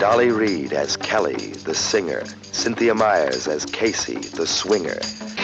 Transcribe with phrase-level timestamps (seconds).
[0.00, 2.24] Dolly Reed as Kelly, the singer.
[2.52, 4.98] Cynthia Myers as Casey, the swinger.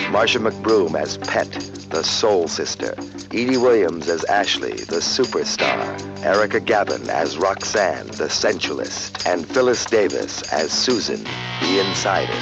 [0.09, 1.53] Marsha McBroom as Pet,
[1.91, 2.95] the soul sister.
[3.33, 6.25] Edie Williams as Ashley, the superstar.
[6.25, 9.27] Erica Gavin as Roxanne, the sensualist.
[9.27, 11.23] And Phyllis Davis as Susan,
[11.61, 12.33] the insider.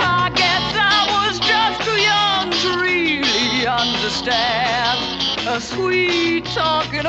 [0.00, 7.04] I guess I was just too young to really understand a sweet talking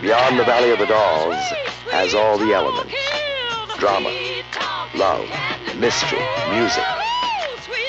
[0.00, 1.34] Beyond the Valley of the Dolls
[1.90, 2.94] has all the elements.
[3.78, 4.10] Drama,
[4.94, 5.28] love,
[5.76, 6.84] mystery, music.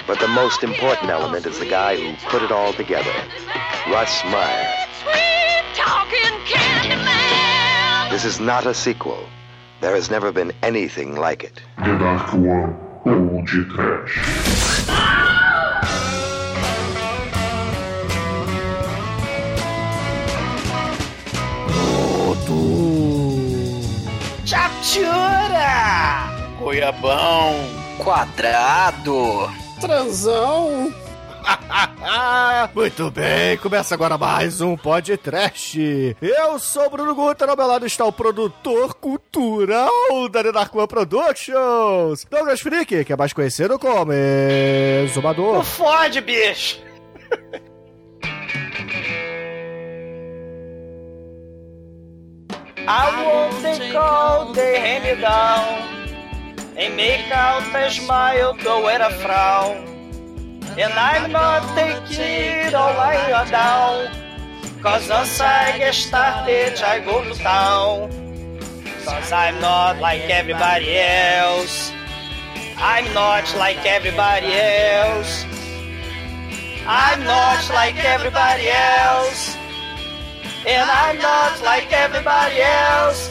[0.07, 3.11] But the most important element is the guy who put it all together,
[3.89, 4.73] Russ Meyer.
[5.01, 8.11] Sweet talking candy man.
[8.11, 9.27] This is not a sequel.
[9.81, 11.61] There has never been anything like it.
[11.79, 15.04] The Dark One ou de
[24.95, 26.31] Chatura!
[26.57, 27.53] Goiabão.
[27.97, 29.51] Quadrado!
[29.81, 30.93] Transão.
[32.73, 36.15] Muito bem, começa agora mais um podcast.
[36.21, 39.91] Eu sou o Bruno Guter, ao meu lado está o produtor cultural
[40.31, 45.55] da One Productions, Douglas Freak, que é mais conhecido como Exumador.
[45.55, 46.79] Não fode, bicho!
[52.87, 56.05] I won't take all the hand down
[56.77, 59.77] and make out a smile though at a frown.
[60.77, 64.13] And I'm not taking all lying down.
[64.83, 68.11] Cause once I get started, I go to town.
[69.03, 71.91] Cause I'm not like everybody else.
[72.77, 75.43] I'm not like everybody else.
[76.85, 79.57] I'm not like everybody else.
[80.65, 83.29] And I'm not like everybody else.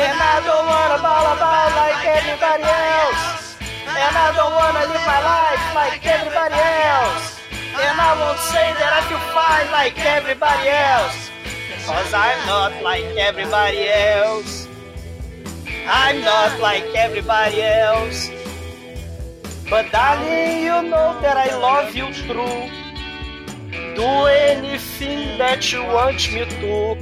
[0.00, 3.60] And I don't wanna ball about like everybody else.
[3.84, 7.36] And I don't wanna live my life like everybody else.
[7.76, 11.28] And I won't say that I feel fine like everybody else.
[11.84, 14.68] Cause I'm not like everybody else.
[15.86, 18.30] I'm not like everybody else.
[19.68, 22.89] But darling, you know that I love you true.
[23.96, 26.96] Do anything that you want me to.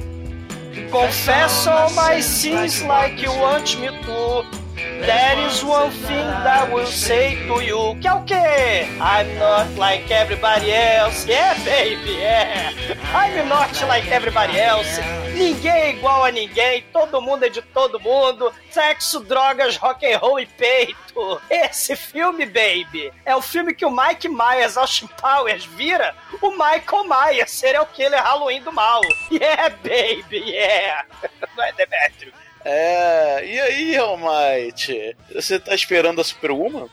[0.91, 4.45] Confess all my sins like you want me to.
[4.75, 7.95] There is one thing that I will say to you.
[8.01, 8.87] Que é o quê?
[8.99, 11.25] I'm not like everybody else.
[11.27, 12.71] Yeah, baby, yeah.
[13.11, 14.99] I'm not like everybody else.
[15.33, 16.83] Ninguém é igual a ninguém.
[16.93, 18.53] Todo mundo é de todo mundo.
[18.69, 21.41] Sexo, drogas, rock and roll e peito.
[21.49, 27.05] Esse filme, baby, é o filme que o Mike Myers, Austin Powers, vira o Michael
[27.05, 29.01] Myers, serial killer Halloween do mal.
[29.31, 31.05] Yeah, baby, yeah.
[31.57, 32.33] Não é Demetrio?
[32.63, 35.15] É, e aí, Almighty?
[35.33, 36.87] Você tá esperando a Superwoman?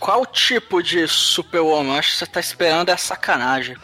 [0.00, 1.98] Qual tipo de Superwoman?
[1.98, 3.76] Acho que você tá esperando é sacanagem.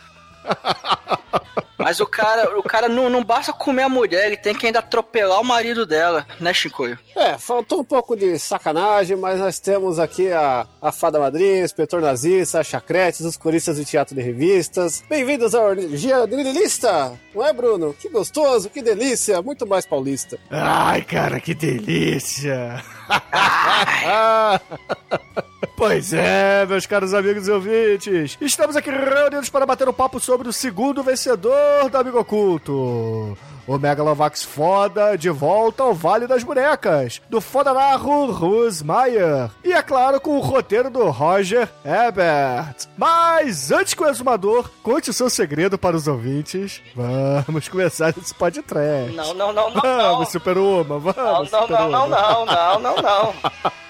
[1.87, 4.81] Mas o cara, o cara não, não basta comer a mulher, ele tem que ainda
[4.81, 6.99] atropelar o marido dela, né, Shinkoio?
[7.15, 11.65] É, faltou um pouco de sacanagem, mas nós temos aqui a, a Fada Madrinha, o
[11.65, 15.05] Inspetor Nazista, a Chacretes, os coristas de teatro de revistas.
[15.09, 17.13] Bem-vindos ao Dia de Lilista!
[17.33, 17.95] Não é, Bruno?
[17.95, 20.41] Que gostoso, que delícia, muito mais paulista.
[20.51, 22.83] Ai, cara, que delícia!
[25.77, 30.49] Pois é, meus caros amigos e ouvintes, estamos aqui reunidos para bater um papo sobre
[30.49, 33.37] o segundo vencedor do Amigo Oculto.
[33.67, 39.51] O Megalovax foda de volta ao Vale das Bonecas, do Fodararro Rus Meyer.
[39.65, 42.87] E é claro, com o roteiro do Roger Ebert.
[42.97, 48.33] Mas antes que o exumador conte o seu segredo para os ouvintes, vamos começar esse
[48.35, 49.13] podcast.
[49.15, 49.83] Não, não, não, não.
[49.83, 50.25] Vamos, não.
[50.27, 53.35] Super-Uma, Não, vamos, não, não, não, não, não, não, não.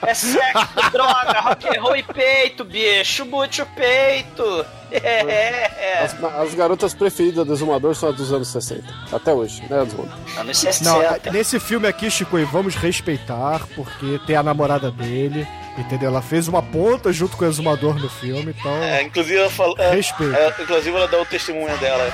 [0.03, 3.25] É sexo, droga, rock and roll e peito, bicho.
[3.25, 4.65] Bute o peito.
[4.91, 6.03] É.
[6.05, 8.83] As, as garotas preferidas do Exumador são as dos anos 60.
[9.13, 10.13] Até hoje, né, Exumador?
[10.39, 11.31] Anos Não, 60.
[11.33, 15.47] nesse filme aqui, Chico, e vamos respeitar, porque tem a namorada dele,
[15.77, 16.09] entendeu?
[16.11, 18.73] Ela fez uma ponta junto com o exumador no filme, então.
[18.83, 19.75] É, inclusive ela fala.
[19.79, 20.35] é, Respeito.
[20.35, 22.13] é, inclusive ela dá o testemunho dela.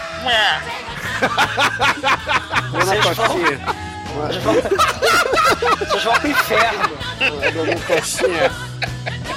[2.70, 3.60] Dona Coxinha.
[4.12, 4.54] Vocês vão,
[5.78, 6.98] vocês vão pro inferno.
[7.54, 8.50] Dona Coxinha.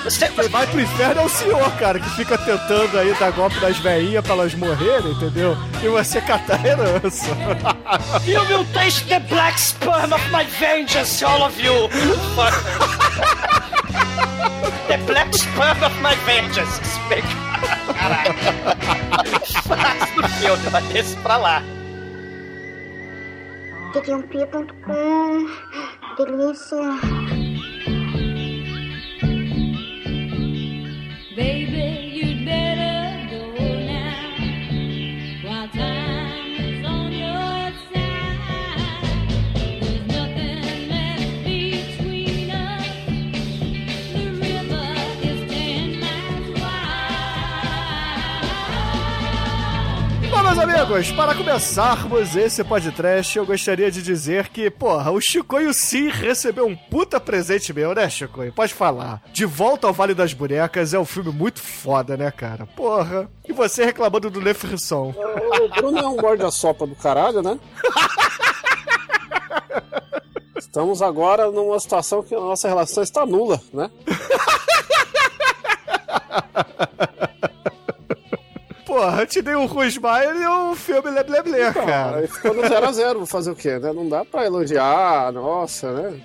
[0.06, 3.60] Você, Quem vai pro inferno é o senhor, cara, que fica tentando aí dar golpe
[3.60, 5.58] nas veinhas pra elas morrerem, entendeu?
[5.84, 7.26] E você catar a herança.
[8.24, 11.90] you will taste the black sperm of my vengeance, all of you.
[14.88, 16.80] The black sperm of my vengeance.
[17.98, 18.34] Caralho.
[19.64, 21.64] Frase do filme, vai desse pra lá.
[23.94, 25.48] td1p.com.
[26.18, 27.75] Delícia.
[31.36, 31.95] Baby,
[50.86, 56.68] amigos, para começarmos esse podcast, eu gostaria de dizer que, porra, o Chicoio sim recebeu
[56.68, 58.54] um puta presente meu, né, Chicoio?
[58.54, 59.20] Pode falar.
[59.34, 62.68] De Volta ao Vale das Bonecas é um filme muito foda, né, cara?
[62.68, 63.28] Porra.
[63.48, 65.12] E você reclamando do Le Frisson.
[65.16, 67.60] O Bruno é um guarda-sopa do caralho, né?
[70.56, 73.90] Estamos agora numa situação que a nossa relação está nula, né?
[78.96, 82.20] Porra, eu te dei um Rusmaier e um filme Lebleble, cara.
[82.20, 83.92] Aí ficou no 0x0, vou fazer o quê, né?
[83.92, 86.22] Não dá pra elogiar, nossa, né?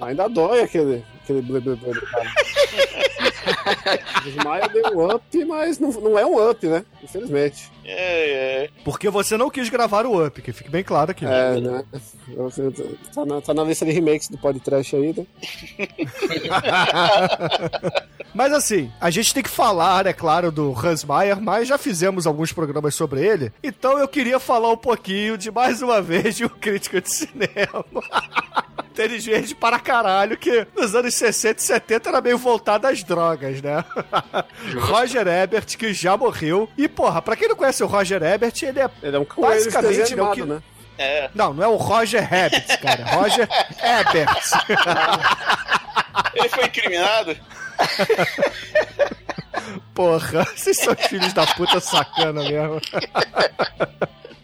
[0.00, 1.90] Ainda dói aquele, aquele blé blé blé
[3.46, 4.00] do cara.
[4.40, 6.84] O Maia deu um up, mas não, não é um up, né?
[7.02, 7.70] Infelizmente.
[7.88, 8.68] É, é.
[8.84, 11.24] Porque você não quis gravar o Up, que fique bem claro aqui.
[11.24, 11.84] É, né?
[13.14, 15.24] Tá na, tá na lista de remakes do podcast aí, né?
[18.34, 22.26] Mas assim, a gente tem que falar, é claro, do Hans Meyer, mas já fizemos
[22.26, 23.50] alguns programas sobre ele.
[23.62, 27.82] Então eu queria falar um pouquinho de mais uma vez de um crítico de cinema.
[28.96, 33.84] Inteligente para caralho, que nos anos 60 e 70 era meio voltado às drogas, né?
[34.78, 36.66] Roger Ebert, que já morreu.
[36.78, 39.96] E, porra, pra quem não conhece o Roger Ebert, ele é Ele é um basicamente
[39.98, 40.62] desenho né, o animado, que- né?
[40.98, 41.30] É.
[41.34, 43.02] Não, não é o Roger Rabbit, cara.
[43.02, 43.48] É Roger
[44.00, 44.50] Ebert.
[46.34, 47.36] Ele foi incriminado?
[49.94, 52.80] Porra, vocês são filhos da puta sacana mesmo.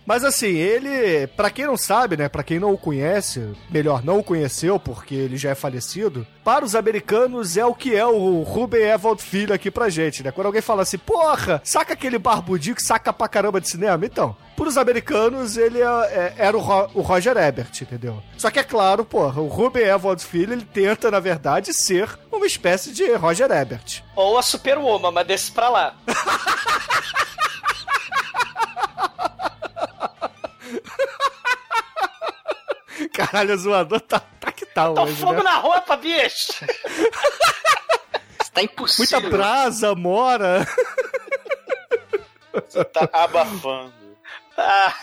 [0.05, 4.19] Mas assim, ele, pra quem não sabe, né, Pra quem não o conhece, melhor, não
[4.19, 8.43] o conheceu porque ele já é falecido, para os americanos é o que é o
[8.43, 10.31] Ruben Evald Filho aqui pra gente, né?
[10.33, 14.05] Quando alguém fala assim, porra, saca aquele barbudinho que saca pra caramba de cinema?
[14.05, 18.21] Então, pros americanos ele é- é- era o, Ro- o Roger Ebert, entendeu?
[18.37, 22.47] Só que é claro, porra, o Ruben Evald Filho, ele tenta, na verdade, ser uma
[22.47, 24.03] espécie de Roger Ebert.
[24.17, 25.95] Ou a Superwoman, mas desse pra lá.
[33.13, 35.43] Caralho, o zoador tá, tá que tal Tô hoje, fogo né?
[35.43, 36.53] na roupa, bicho!
[38.53, 39.21] Tá impossível.
[39.21, 40.67] Muita brasa, mora.
[42.53, 43.95] Você tá abafando.
[44.59, 44.95] Ah,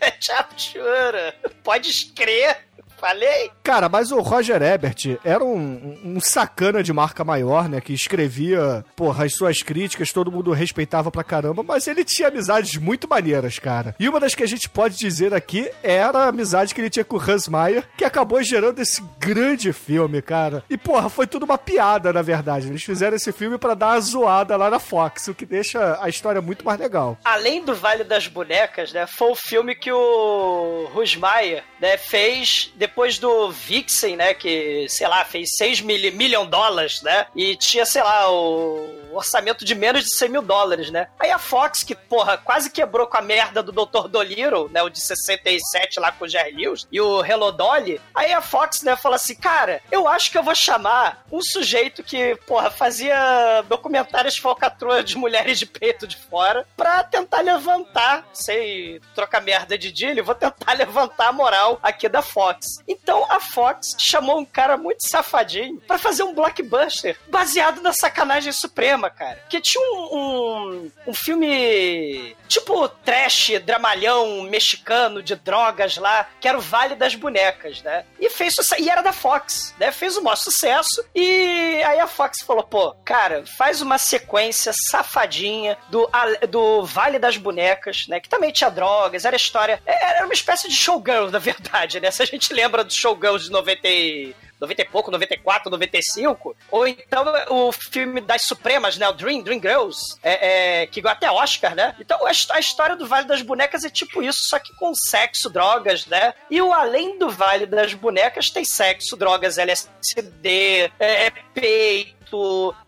[0.20, 1.34] Tchau, chora.
[1.64, 2.58] Pode crer.
[3.04, 3.50] Falei?
[3.62, 7.78] Cara, mas o Roger Ebert era um, um- sacana de marca maior, né?
[7.80, 12.76] Que escrevia, porra, as suas críticas, todo mundo respeitava pra caramba, mas ele tinha amizades
[12.78, 13.94] muito maneiras, cara.
[14.00, 17.04] E uma das que a gente pode dizer aqui era a amizade que ele tinha
[17.04, 20.64] com o Hans Meyer, que acabou gerando esse grande filme, cara.
[20.70, 22.68] E, porra, foi tudo uma piada, na verdade.
[22.68, 26.08] Eles fizeram esse filme pra dar uma zoada lá na Fox, o que deixa a
[26.08, 27.18] história muito mais legal.
[27.22, 29.06] Além do Vale das Bonecas, né?
[29.06, 34.34] Foi o filme que o Rusmaier né, fez depois do Vixen, né?
[34.34, 37.26] Que, sei lá, fez 6 mil, milhão dólares, né?
[37.34, 41.08] E tinha, sei lá, o orçamento de menos de 100 mil dólares, né?
[41.18, 44.08] Aí a Fox, que, porra, quase quebrou com a merda do Dr.
[44.08, 44.82] Dolittle, né?
[44.82, 48.00] O de 67 lá com o Jerry Lewis e o Hello Dolly.
[48.14, 52.02] Aí a Fox, né, falou assim, cara, eu acho que eu vou chamar um sujeito
[52.02, 59.00] que, porra, fazia documentários falcatrua de mulheres de peito de fora pra tentar levantar, sei,
[59.14, 62.73] trocar merda de Dilly, vou tentar levantar a moral aqui da Fox.
[62.86, 68.52] Então a Fox chamou um cara muito safadinho pra fazer um blockbuster baseado na sacanagem
[68.52, 69.42] suprema, cara.
[69.48, 76.58] Que tinha um, um, um filme tipo trash, dramalhão mexicano de drogas lá, que era
[76.58, 78.04] o Vale das Bonecas, né?
[78.20, 79.90] E fez sucesso, e era da Fox, né?
[79.92, 81.04] Fez o maior sucesso.
[81.14, 86.08] E aí a Fox falou: pô, cara, faz uma sequência safadinha do,
[86.48, 88.20] do Vale das Bonecas, né?
[88.20, 89.80] Que também tinha drogas, era história.
[89.86, 92.10] é, Era uma espécie de showgirl, na verdade, né?
[92.10, 94.34] Se a gente lembra dos showgirls de 90 e...
[94.60, 96.56] 90 e pouco, 94, 95.
[96.70, 99.06] Ou então o filme das Supremas, né?
[99.08, 101.94] O Dream, Dream Girls, é, é, que ganhou até Oscar, né?
[102.00, 104.94] Então a, his- a história do Vale das Bonecas é tipo isso, só que com
[104.94, 106.32] sexo, drogas, né?
[106.50, 112.14] E o Além do Vale das Bonecas tem sexo, drogas, LSD, é, peito,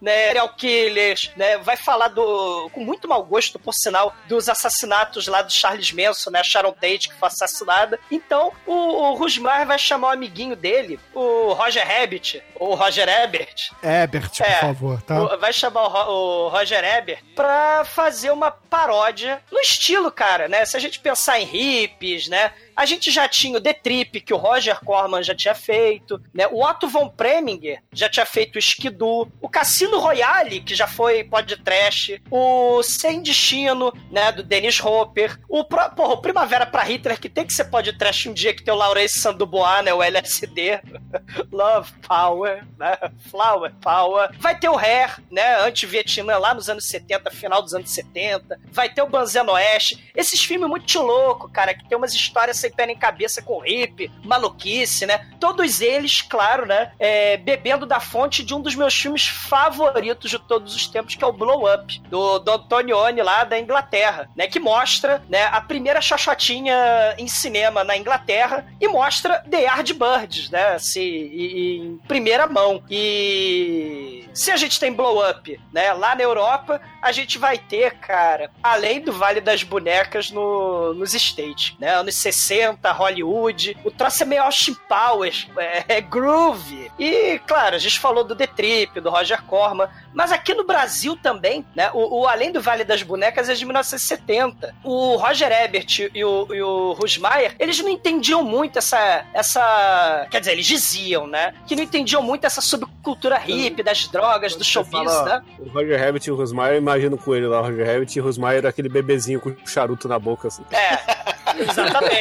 [0.01, 5.27] né, serial killers, né, vai falar do, com muito mau gosto, por sinal, dos assassinatos
[5.27, 7.99] lá do Charles Manson, né, Sharon Tate, que foi assassinada.
[8.11, 13.71] Então, o, o Rusmar vai chamar o amiguinho dele, o Roger Rabbit, ou Roger Ebert,
[13.83, 14.61] Ebert, por É.
[14.61, 15.23] favor, tá?
[15.23, 20.65] o- vai chamar o, o Roger Ebert pra fazer uma paródia no estilo, cara, né?
[20.65, 22.53] Se a gente pensar em hippies, né?
[22.77, 26.47] A gente já tinha o The Trip, que o Roger Corman já tinha feito, né?
[26.47, 31.25] O Otto von Preminger já tinha feito o Skidoo, o Cassino Royale, que já foi
[31.25, 37.19] podcast, o Sem Destino, né, do Dennis Hopper, o, pro, porra, o Primavera pra Hitler,
[37.19, 40.81] que tem que ser podcast um dia, que tem o Laurence Sandubois, né, o LSD,
[41.51, 42.97] Love Power, né,
[43.31, 47.91] Flower Power, vai ter o Hair, né, anti-Vietnã lá nos anos 70, final dos anos
[47.91, 52.59] 70, vai ter o Banzeno Oeste, esses filmes muito loucos, cara, que tem umas histórias
[52.67, 55.27] sem pé nem cabeça com hip, maluquice, né?
[55.39, 56.93] Todos eles, claro, né?
[56.99, 61.23] É, bebendo da fonte de um dos meus filmes favoritos de todos os tempos, que
[61.23, 64.47] é o Blow Up, do, do Antonioni lá da Inglaterra, né?
[64.47, 66.75] Que mostra, né, a primeira chachotinha
[67.19, 70.75] em cinema na Inglaterra e mostra The Yardbirds, né?
[70.75, 72.83] Assim, em primeira mão.
[72.91, 77.95] E se a gente tem Blow Up, né, lá na Europa, a gente vai ter,
[77.99, 81.95] cara, além do Vale das Bonecas no, nos States, né?
[81.95, 82.56] Anos 60,
[82.93, 83.77] Hollywood.
[83.85, 86.91] O troço é meio Austin Powers, é, é groove.
[86.99, 91.17] E, claro, a gente falou do The Trip, do Roger Corman, mas aqui no Brasil
[91.23, 91.91] também, né?
[91.93, 94.75] O, o Além do Vale das Bonecas é de 1970.
[94.83, 100.27] O Roger Ebert e o, e o Rusmaier, eles não entendiam muito essa, essa.
[100.31, 101.53] Quer dizer, eles diziam, né?
[101.67, 105.43] Que não entendiam muito essa subcultura hippie, das drogas, do showbiz, fala, né?
[105.59, 108.25] O Roger Rabbit e o Rosmaier, imagino com ele lá, o Roger Rabbit e o
[108.25, 110.65] Rosmaier, aquele bebezinho com charuto na boca, assim.
[110.71, 112.15] É, 唔顺得你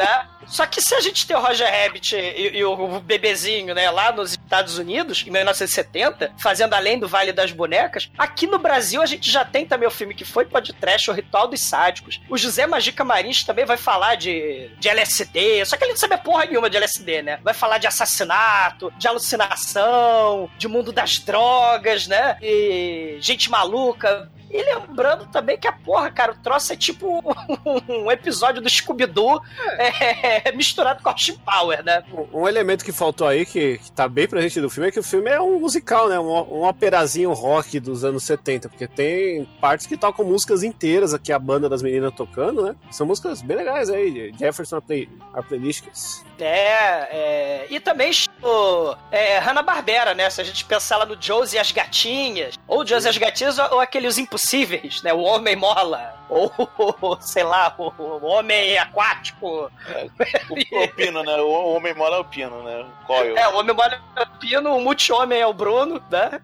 [0.00, 0.26] né?
[0.46, 4.10] Só que se a gente tem o Roger Rabbit e, e, o bebezinho, né, lá
[4.10, 9.06] nos Estados Unidos, em 1970, fazendo além do Vale das Bonecas, aqui no Brasil a
[9.06, 12.20] gente já tem também o filme que foi podcast, o Ritual dos Sádicos.
[12.28, 16.16] O José Magica Marins também vai falar de, de LSD, só que ele não sabe
[16.16, 17.38] porra nenhuma de LSD, né?
[17.44, 22.36] Vai falar de assassinato, de alucinação, de mundo das drogas, né?
[22.42, 27.22] E gente maluca, e lembrando também que a porra, cara, o troço é tipo
[27.88, 29.40] um episódio do Scooby-Doo
[29.78, 29.89] é,
[30.54, 32.02] misturado com Austin Power, né?
[32.12, 34.98] Um, um elemento que faltou aí, que, que tá bem presente no filme, é que
[34.98, 36.18] o filme é um musical, né?
[36.18, 41.32] Um, um operazinho rock dos anos 70, porque tem partes que tocam músicas inteiras aqui,
[41.32, 42.76] a banda das meninas tocando, né?
[42.90, 45.84] São músicas bem legais aí, Jefferson a, play, a playlist.
[46.38, 48.10] É, é, e também
[48.42, 50.28] o, é, Hanna-Barbera, né?
[50.30, 53.58] Se a gente pensar lá no Josie e as Gatinhas, ou Josie e as Gatinhas,
[53.58, 55.12] ou, ou aqueles impossíveis, né?
[55.12, 59.70] O Homem Mola, ou, sei lá, o, Homem Aquático.
[60.48, 61.36] O, o Pino, né?
[61.36, 62.86] O Homem Mola é o Pino, né?
[63.06, 63.36] Coil.
[63.36, 66.40] É, o Homem Mola é o Pino, o Multi-Homem é o Bruno, né?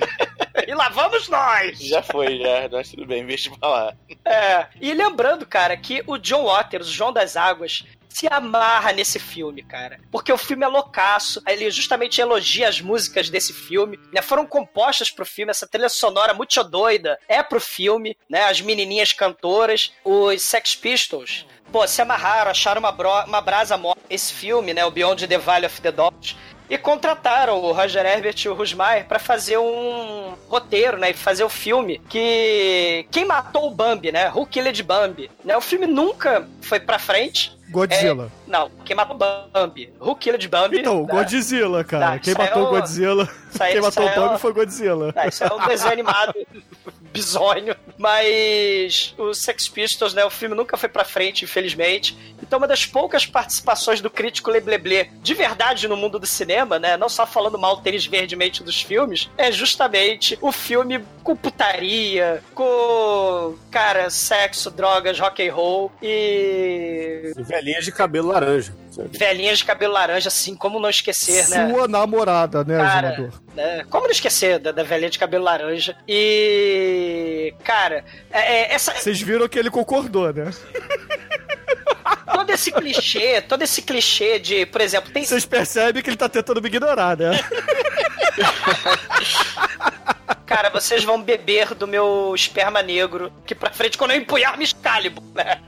[0.68, 1.78] e lá vamos nós!
[1.80, 3.94] Já foi, já, mas tudo bem, deixa pra lá.
[4.24, 9.18] É, e lembrando, cara, que o John Waters, o João das Águas, se amarra nesse
[9.18, 9.98] filme, cara.
[10.10, 11.42] Porque o filme é loucaço.
[11.46, 13.98] Ele justamente elogia as músicas desse filme.
[14.12, 14.20] Né?
[14.22, 15.50] Foram compostas pro filme.
[15.50, 18.16] Essa trilha sonora muito doida é pro filme.
[18.28, 18.44] Né?
[18.44, 19.92] As menininhas cantoras.
[20.04, 21.46] Os Sex Pistols.
[21.72, 24.02] Pô, se amarraram, acharam uma, bro uma brasa morta.
[24.10, 24.84] Esse filme, né?
[24.84, 26.36] O Beyond the Valley of the Dogs
[26.72, 31.44] e contrataram o Roger Herbert e o Rusmaier para fazer um roteiro, né, e fazer
[31.44, 34.30] o filme que quem matou o Bambi, né?
[34.34, 35.54] Who Killed Bambi, né?
[35.54, 37.54] O filme nunca foi para frente.
[37.70, 38.30] Godzilla.
[38.46, 39.92] É, não, quem matou o Bambi?
[40.00, 40.80] Who Killed Bambi?
[40.80, 41.12] Então, né?
[41.12, 42.12] Godzilla, cara.
[42.12, 43.22] Tá, quem matou é o o- Godzilla?
[43.50, 45.12] Isso quem isso matou o é Bambi foi Godzilla.
[45.14, 46.34] Ah, isso é um desenho animado
[47.12, 47.76] bizonho.
[47.98, 50.24] Mas os Sex Pistols, né?
[50.24, 52.16] O filme nunca foi pra frente, infelizmente.
[52.42, 56.96] Então, uma das poucas participações do crítico Lebleble de verdade no mundo do cinema, né?
[56.96, 63.56] Não só falando mal tênis verdemente dos filmes, é justamente o filme com putaria, com,
[63.70, 68.74] cara, sexo, drogas, rock and roll E velhinhas de cabelo laranja.
[68.92, 69.16] Sabe?
[69.16, 71.70] velhinhas de cabelo laranja, assim, como não esquecer, né?
[71.70, 73.40] Sua namorada, né, Cara, Azumador?
[73.54, 73.84] né?
[73.90, 75.96] Como não esquecer da, da velhinha de cabelo laranja?
[76.06, 77.54] E.
[77.64, 80.50] Cara, é- é, essa, Vocês viram que ele concordou, né?
[82.32, 85.24] todo esse clichê, todo esse clichê de, por exemplo, tem.
[85.24, 87.30] Vocês percebem que ele tá tentando me ignorar, né?
[90.54, 94.64] Cara, vocês vão beber do meu esperma negro que pra frente quando eu empunhar me
[94.64, 95.58] Excalibur, né?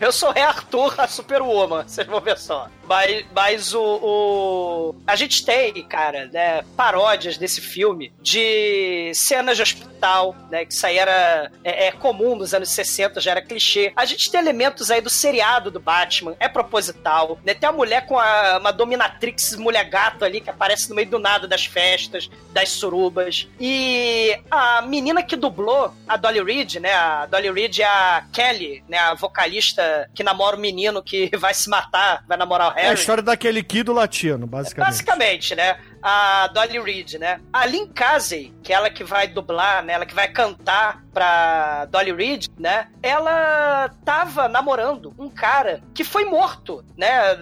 [0.00, 2.68] Eu sou Rei Arthur, a Superwoman, vocês vão ver só.
[2.86, 9.62] Mas, mas o, o- A gente tem, cara, né, paródias desse filme de cenas de
[9.62, 10.64] hospital, né?
[10.64, 13.92] Que isso aí era é, é comum nos anos 60, já era clichê.
[13.96, 17.54] A gente tem elementos aí do seriado do Batman, é proposital, né?
[17.54, 21.18] Tem a mulher com a, uma dominatrix mulher gato ali que aparece no meio do
[21.18, 23.48] nada das festas, das surubas.
[23.60, 26.92] E a menina que dublou a Dolly Reed, né?
[26.92, 28.98] A Dolly Reed é a Kelly, né?
[28.98, 32.84] A vocalista que namora o menino que vai se matar, vai namorar o É a
[32.88, 33.00] Harry.
[33.00, 34.90] história daquele Kido latino, basicamente.
[34.90, 35.78] Basicamente, né?
[36.02, 37.40] A Dolly Reed, né?
[37.52, 39.94] A Lynn Casey, que é ela que vai dublar, né?
[39.94, 42.88] Ela que vai cantar pra Dolly Reed, né?
[43.02, 47.34] Ela tava namorando um cara que foi morto, né?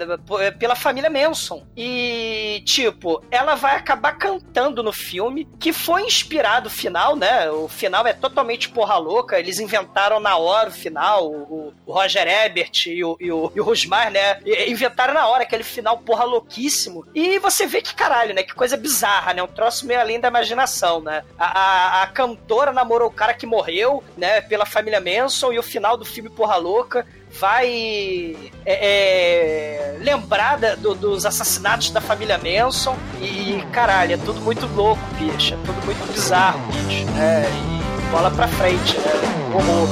[0.58, 1.66] Pela família Manson.
[1.76, 7.50] E, tipo, ela vai acabar cantando no filme, que foi inspirado o final, né?
[7.50, 9.38] O final é totalmente porra louca.
[9.38, 11.30] Eles inventaram na hora o final.
[11.30, 14.40] O, o Roger Ebert e o, e o, e o Rosmar, né?
[14.66, 17.04] Inventaram na hora aquele final porra louquíssimo.
[17.14, 18.42] E você vê que caralho, né?
[18.46, 19.42] Que coisa bizarra, né?
[19.42, 21.24] Um troço meio além da imaginação, né?
[21.38, 24.40] A, a, a cantora namorou o cara que morreu, né?
[24.40, 27.06] Pela família Manson e o final do filme porra louca
[27.38, 34.40] vai é, é, lembrar da, do, dos assassinatos da família Manson e caralho, é tudo
[34.40, 37.04] muito louco, bicho, é tudo muito bizarro, bicho.
[37.18, 39.26] É, e bola pra frente, né?
[39.54, 39.88] Horror.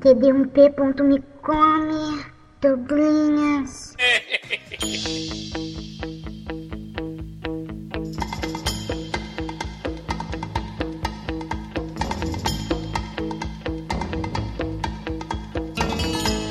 [0.00, 2.23] td1p.me come
[2.64, 3.94] dobrinhas.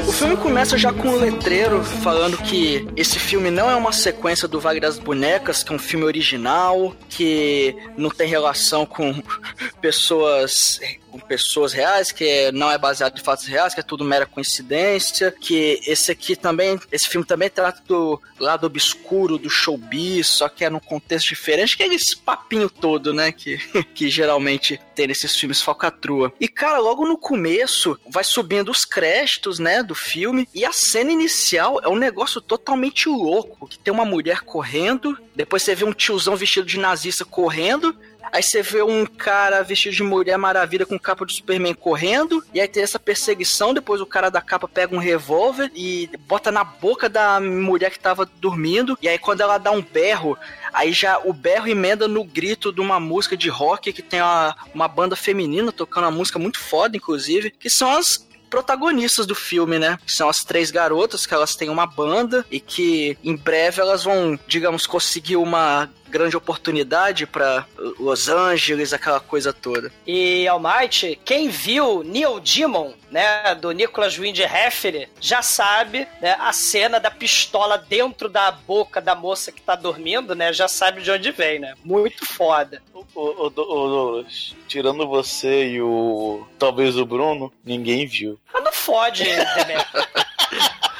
[0.08, 4.48] O filme começa já com um letreiro falando que esse filme não é uma sequência
[4.48, 9.22] do Vale das Bonecas, que é um filme original, que não tem relação com
[9.82, 10.80] pessoas
[11.14, 15.32] com pessoas reais, que não é baseado em fatos reais, que é tudo mera coincidência,
[15.32, 20.66] que esse aqui também, esse filme também trata do lado obscuro do showbiz, só que
[20.66, 23.58] é num contexto diferente, que é esse papinho todo, né, que,
[23.94, 26.34] que geralmente tem nesses filmes falcatrua.
[26.40, 30.23] E cara, logo no começo vai subindo os créditos, né, do filme,
[30.54, 35.64] e a cena inicial é um negócio totalmente louco, que tem uma mulher correndo, depois
[35.64, 37.96] você vê um tiozão vestido de nazista correndo,
[38.34, 42.44] Aí você vê um cara vestido de Mulher Maravilha com capa de Superman correndo.
[42.52, 43.76] E aí tem essa perseguição.
[43.76, 48.00] Depois o cara da capa pega um revólver e bota na boca da mulher que
[48.00, 48.98] tava dormindo.
[49.04, 50.36] E aí quando ela dá um berro,
[50.74, 54.56] aí já o berro emenda no grito de uma música de rock que tem uma,
[54.74, 59.80] uma banda feminina tocando uma música muito foda, inclusive, que são as protagonistas do filme,
[59.80, 59.98] né?
[60.06, 64.38] São as três garotas que elas têm uma banda e que em breve elas vão,
[64.48, 67.66] digamos, conseguir uma grande oportunidade para
[68.00, 69.92] Los Angeles, aquela coisa toda.
[70.06, 76.54] E Almighty, quem viu Neil Demon, né, do Nicholas Wind Heffer, já sabe, né, a
[76.54, 81.10] cena da pistola dentro da boca da moça que tá dormindo, né, já sabe de
[81.10, 81.74] onde vem, né?
[81.84, 82.84] Muito foda.
[82.94, 84.26] O, o, o, o,
[84.68, 86.46] tirando você e o.
[86.60, 88.40] talvez o Bruno, ninguém viu.
[88.54, 90.04] Mas não fode, Demetrio.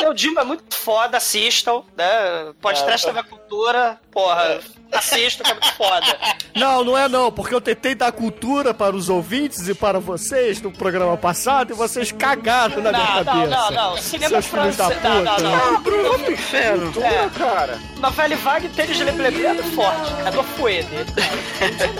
[0.00, 2.52] Meu Dima é muito foda, assistam, né?
[2.60, 4.58] Podcast é, da Cultura, porra,
[4.92, 6.18] assistam que é muito foda.
[6.56, 10.60] Não, não é não, porque eu tentei dar cultura para os ouvintes e para vocês
[10.60, 13.46] no programa passado e vocês cagaram na não, minha não, cabeça.
[13.48, 15.02] Não, não, não, cinema Seus filhos da francês.
[15.02, 15.54] Não, não, não.
[15.54, 16.92] Ah, Bruno, pro inferno.
[17.02, 20.88] É, Cara, Novela Vague tênis de lebleble é forte, é do fuede.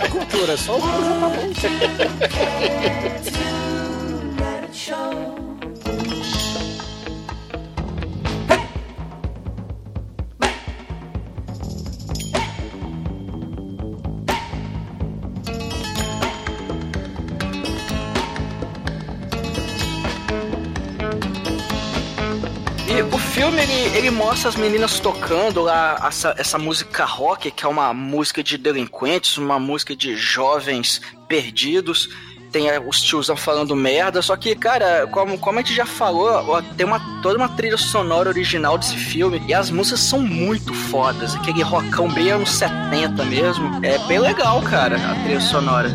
[0.03, 1.29] é cultura, só o Bruno já tá
[5.29, 5.40] bom.
[23.09, 27.67] O filme, ele, ele mostra as meninas tocando lá essa, essa música rock, que é
[27.67, 32.09] uma música de delinquentes, uma música de jovens perdidos.
[32.51, 36.61] Tem é, os tiozão falando merda, só que, cara, como, como a gente já falou,
[36.75, 41.33] tem uma, toda uma trilha sonora original desse filme, e as músicas são muito fodas,
[41.33, 43.79] aquele rockão bem anos 70 mesmo.
[43.83, 45.89] É bem legal, cara, a trilha sonora.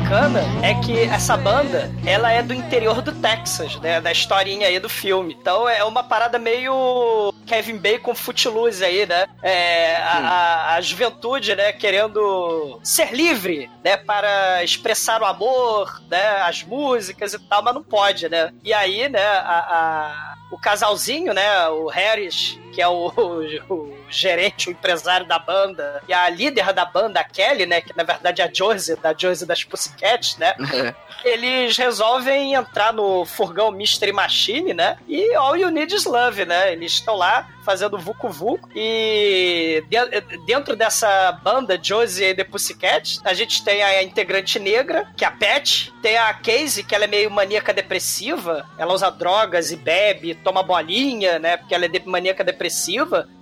[0.00, 4.00] Bacana é que essa banda, ela é do interior do Texas, né?
[4.00, 5.36] Da historinha aí do filme.
[5.40, 9.26] Então é uma parada meio Kevin Bacon Footloose aí, né?
[9.42, 11.72] É, a, a- juventude, né?
[11.72, 13.96] Querendo ser livre, né?
[13.96, 16.42] Para expressar o amor, né?
[16.42, 18.50] As músicas e tal, mas não pode, né?
[18.62, 19.24] E aí, né?
[19.24, 21.68] A, a- o casalzinho, né?
[21.68, 26.74] O Harris, que é o, o- o gerente, o empresário da banda, e a líder
[26.74, 27.80] da banda, a Kelly, né?
[27.80, 30.54] Que na verdade é a Josie, da Josie das Pussycats, né?
[31.24, 34.98] Eles resolvem entrar no furgão Mystery Machine, né?
[35.08, 36.72] E All You Need Is Love, né?
[36.72, 38.68] Eles estão lá fazendo Vucu Vucu.
[38.76, 45.08] E de- dentro dessa banda, Josie e The Pussycat, a gente tem a integrante negra,
[45.16, 45.92] que é a Pet.
[46.02, 48.64] Tem a Casey, que ela é meio maníaca depressiva.
[48.78, 51.56] Ela usa drogas e bebe, toma bolinha, né?
[51.56, 52.65] Porque ela é de- maníaca depressiva,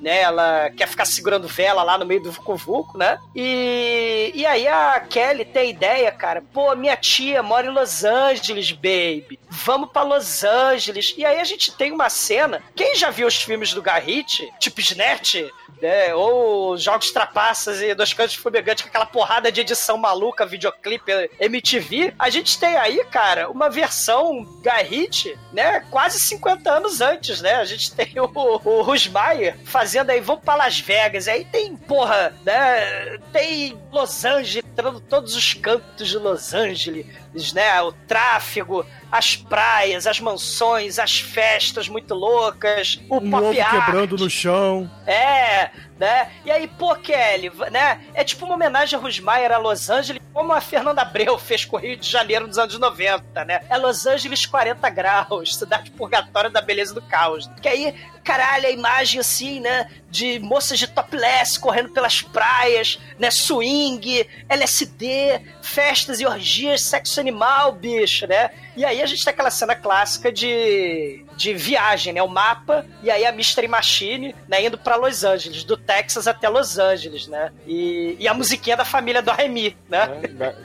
[0.01, 0.21] né?
[0.21, 3.19] Ela quer ficar segurando vela lá no meio do Vucu Vucu, né?
[3.35, 6.43] E, e aí a Kelly tem a ideia, cara.
[6.53, 9.39] Pô, minha tia mora em Los Angeles, baby.
[9.49, 11.15] Vamos pra Los Angeles.
[11.17, 12.63] E aí a gente tem uma cena.
[12.75, 15.37] Quem já viu os filmes do Garrett, tipo Snatch,
[15.85, 16.15] né?
[16.15, 22.15] Ou Jogos Trapaças e Dois Cantos Fumegantes, com aquela porrada de edição maluca, videoclipe MTV.
[22.19, 25.81] A gente tem aí, cara, uma versão Garrett, né?
[25.91, 27.57] Quase 50 anos antes, né?
[27.57, 31.29] A gente tem o, o Rusmaier fazendo aí, vamos pra Las Vegas.
[31.29, 33.19] Aí tem, porra, né?
[33.31, 34.65] Tem Los Angeles,
[35.11, 37.07] todos os cantos de Los Angeles,
[37.53, 37.81] né?
[37.83, 43.71] O tráfego, as praias, as mansões, as festas muito loucas, o Um pop ovo art.
[43.87, 44.91] quebrando no chão.
[45.07, 46.31] É, né?
[46.45, 48.01] E aí, pô, Kelly, né?
[48.15, 51.77] É tipo uma homenagem a Rusmaier a Los Angeles, como a Fernanda Abreu fez com
[51.77, 53.61] o Rio de Janeiro nos anos 90, né?
[53.69, 57.49] É Los Angeles 40 graus, cidade purgatória da beleza do caos.
[57.63, 59.89] Que aí, caralho, a imagem assim, né?
[60.11, 63.31] De moças de topless correndo pelas praias, né?
[63.31, 68.51] Swing, LSD, festas e orgias, sexo animal, bicho, né?
[68.77, 72.23] E aí a gente tem aquela cena clássica de, de viagem, né?
[72.23, 74.65] O mapa, e aí a Mystery Machine, né?
[74.65, 77.53] Indo pra Los Angeles, do Texas até Los Angeles, né?
[77.67, 80.09] E, e a musiquinha da família do Remy, né?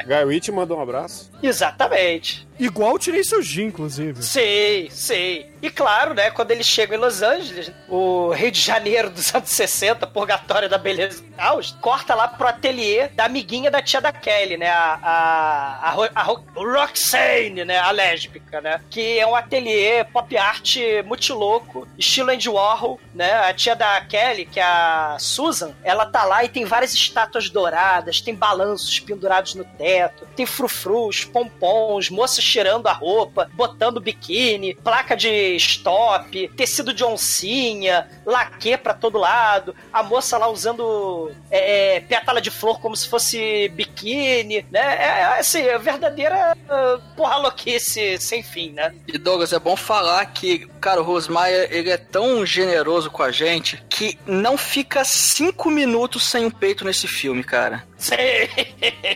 [0.05, 1.31] Guy Ritchie mandou um abraço.
[1.41, 2.48] Exatamente.
[2.59, 4.21] Igual eu tirei seu G, inclusive.
[4.21, 5.49] Sei, sei.
[5.61, 9.49] E claro, né, quando eles chegam em Los Angeles, o Rio de Janeiro dos anos
[9.49, 14.11] 60, purgatório da beleza e caos, corta lá pro ateliê da amiguinha da tia da
[14.11, 19.35] Kelly, né, a, a, a, a Ro- Roxane, né, a lésbica, né, que é um
[19.35, 24.63] ateliê pop art muito louco, estilo Andy Warhol, né, a tia da Kelly, que é
[24.63, 30.25] a Susan, ela tá lá e tem várias estátuas douradas, tem balanços pendurados no teto,
[30.37, 38.07] tem frufrus, pompons, moças tirando a roupa, botando biquíni, placa de stop, tecido de oncinha,
[38.25, 43.07] laque pra todo lado, a moça lá usando é, é, pétala de flor como se
[43.07, 44.79] fosse biquíni, né?
[44.79, 48.93] É, é, assim, é verdadeira uh, porra louquice sem fim, né?
[49.07, 53.31] E Douglas, é bom falar que, cara, o Rosmaier, ele é tão generoso com a
[53.31, 57.88] gente que não fica cinco minutos sem um peito nesse filme, cara.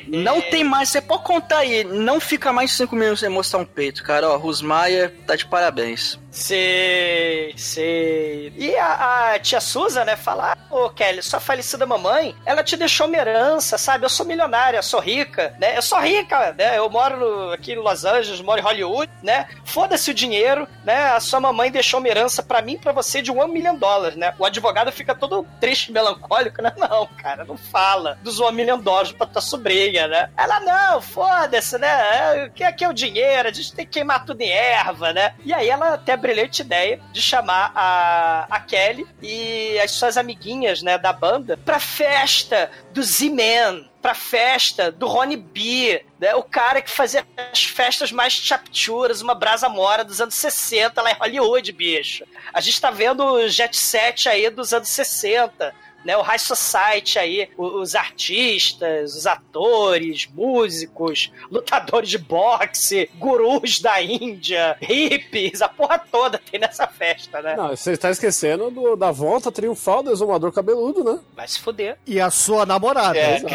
[0.08, 3.60] Não tem mais, você pode contar aí, não fica mais de cinco minutos sem mostrar
[3.60, 4.30] um peito, cara.
[4.30, 6.20] Ó, Rosmaier tá de parabéns.
[6.34, 8.52] Sei, sei.
[8.58, 12.76] E a, a tia Susan, né, fala: "Ah, Ô Kelly, sua falecida mamãe, ela te
[12.76, 14.04] deixou uma herança, sabe?
[14.06, 15.78] Eu sou milionária, sou rica, né?
[15.78, 16.78] Eu sou rica, né?
[16.78, 19.48] Eu moro no- aqui em Los Angeles, moro em Hollywood, né?
[19.64, 21.10] Foda-se o dinheiro, né?
[21.12, 24.18] A sua mamãe deixou uma herança pra mim pra você de um milhão de dólares,
[24.18, 24.34] né?
[24.40, 26.74] O advogado fica todo triste, melancólico, né?
[26.78, 30.30] Não, cara, não fala dos um milhão de dólares pra tua sobrinha, né?
[30.36, 31.88] Ela, não, foda-se, né?
[31.88, 33.48] É, O que é que é o dinheiro?
[33.48, 35.36] A gente tem que queimar tudo em erva, né?
[35.46, 40.18] E aí ela tem a brilhante ideia de chamar a, a Kelly e as suas
[40.18, 43.92] amiguinhas, né, da banda pra festa do Z-Man.
[44.02, 46.36] Pra festa do Ronnie B, né?
[46.36, 51.12] O cara que fazia as festas mais chapturas, uma brasa mora dos anos 60 lá
[51.12, 52.26] em Hollywood, bicho.
[52.54, 55.74] A gente tá vendo o Jet Set aí dos anos 60
[56.06, 64.02] né, o High Society aí, os artistas, os atores, músicos, lutadores de boxe, gurus da
[64.02, 67.56] Índia, hippies, a porra toda tem nessa festa, né?
[67.56, 71.20] Não, você tá esquecendo do- da volta triunfal do exumador cabeludo, né?
[71.36, 71.98] Vai se fuder.
[72.06, 73.18] E a sua namorada.
[73.18, 73.54] É, que-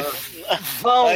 [0.81, 1.11] Vão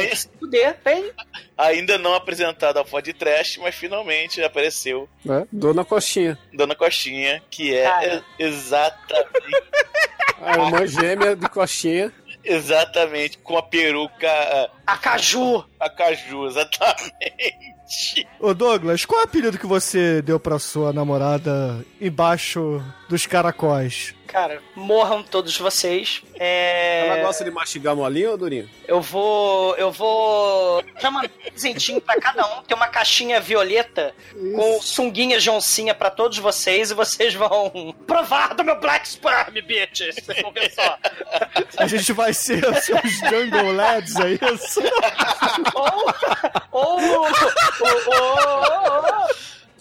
[0.53, 1.11] Fuder, tem.
[1.57, 5.45] ainda não apresentada a foto de trash, mas finalmente apareceu né?
[5.51, 6.37] Dona Coxinha.
[6.53, 8.23] Dona Coxinha, que é Cara.
[8.37, 9.63] exatamente,
[10.41, 12.11] A irmã gêmea de Coxinha.
[12.43, 15.63] exatamente com a peruca ah, A Caju.
[15.79, 17.13] a caju, exatamente.
[18.39, 24.13] Ô Douglas, qual é o apelido que você deu pra sua namorada embaixo dos caracóis?
[24.27, 26.23] Cara, morram todos vocês.
[26.39, 27.07] É...
[27.07, 28.67] Ela gosta de mastigar molinho ou durinho?
[28.87, 29.75] Eu vou.
[29.75, 30.83] Eu vou.
[30.99, 32.63] Já mandar um presentinho pra cada um.
[32.63, 34.11] Tem uma caixinha violeta
[34.55, 39.53] com sunguinhas de oncinha pra todos vocês e vocês vão provar do meu Black Sperm,
[39.67, 40.15] bitches.
[40.15, 40.97] Vocês vão ver só.
[41.77, 44.72] A gente vai ser os seus Jungle Lads, é isso?
[45.75, 46.13] Ou.
[46.71, 46.99] Ou.
[46.99, 47.27] Ou.
[47.81, 48.33] ou,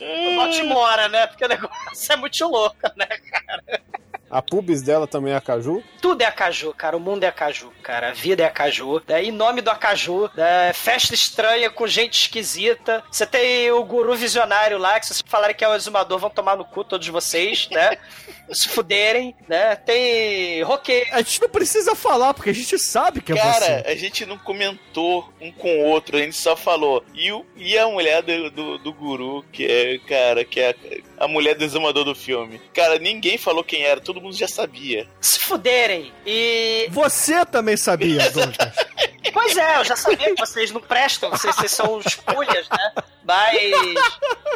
[0.01, 1.27] ou, Baltimora, né?
[1.27, 3.83] Porque o negócio é muito louco, né, cara?
[4.33, 5.83] A pubis dela também é acaju.
[6.01, 6.97] Tudo é acaju, cara.
[6.97, 8.09] O mundo é acaju, cara.
[8.09, 9.03] A vida é acaju.
[9.07, 9.25] Né?
[9.25, 10.73] Em nome do acaju, né?
[10.73, 13.05] festa estranha com gente esquisita.
[13.11, 16.31] Você tem o guru visionário lá, que se vocês falarem que é o exumador, vão
[16.31, 17.99] tomar no cu todos vocês, né?
[18.51, 19.77] se fuderem, né?
[19.77, 21.11] Tem roqueiro.
[21.13, 23.85] A gente não precisa falar, porque a gente sabe que é Cara, você.
[23.87, 27.05] a gente não comentou um com o outro, a gente só falou.
[27.13, 30.75] E, o, e a mulher do, do, do guru, que é, cara, que é
[31.23, 32.61] a, mulher do exumador do filme.
[32.75, 35.09] Cara, ninguém falou quem era, todo mundo já sabia.
[35.21, 36.13] Se fuderem.
[36.27, 36.89] E.
[36.91, 38.75] Você também sabia, Douglas.
[39.33, 42.93] Pois é, eu já sabia que vocês não prestam, vocês, vocês são os pulhas, né?
[43.25, 43.73] Mas.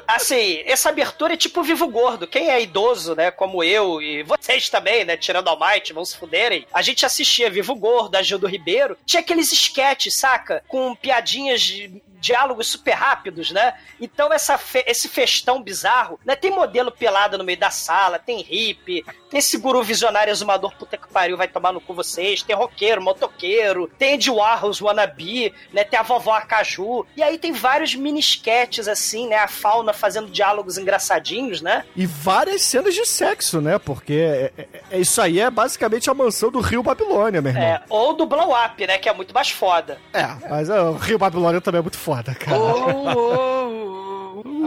[0.06, 2.26] Assim, essa abertura é tipo Vivo Gordo.
[2.26, 3.30] Quem é idoso, né?
[3.30, 5.16] Como eu e vocês também, né?
[5.16, 6.66] Tirando All Might, vão se fuderem.
[6.72, 8.96] A gente assistia Vivo Gordo, a Gildo Ribeiro.
[9.04, 10.62] Tinha aqueles sketches, saca?
[10.68, 13.74] Com piadinhas de diálogos super rápidos, né?
[14.00, 16.34] Então essa fe esse festão bizarro, né?
[16.36, 20.96] Tem modelo pelado no meio da sala, tem hippie, tem esse guru visionário exumador puta
[20.96, 25.84] que pariu, vai tomar no cu vocês, tem roqueiro, motoqueiro, tem Ed Warhols wannabe, né?
[25.84, 29.36] Tem a vovó Acaju, e aí tem vários mini sketches assim, né?
[29.36, 31.84] A fauna fazendo diálogos engraçadinhos, né?
[31.94, 33.78] E várias cenas de sexo, né?
[33.78, 37.64] Porque é- é- é- isso aí é basicamente a mansão do Rio Babilônia, meu irmão.
[37.66, 38.98] É, ou do Blow Up, né?
[38.98, 39.98] Que é muito mais foda.
[40.12, 42.56] É, mas é, o Rio Babilônia também é muito foda, cara.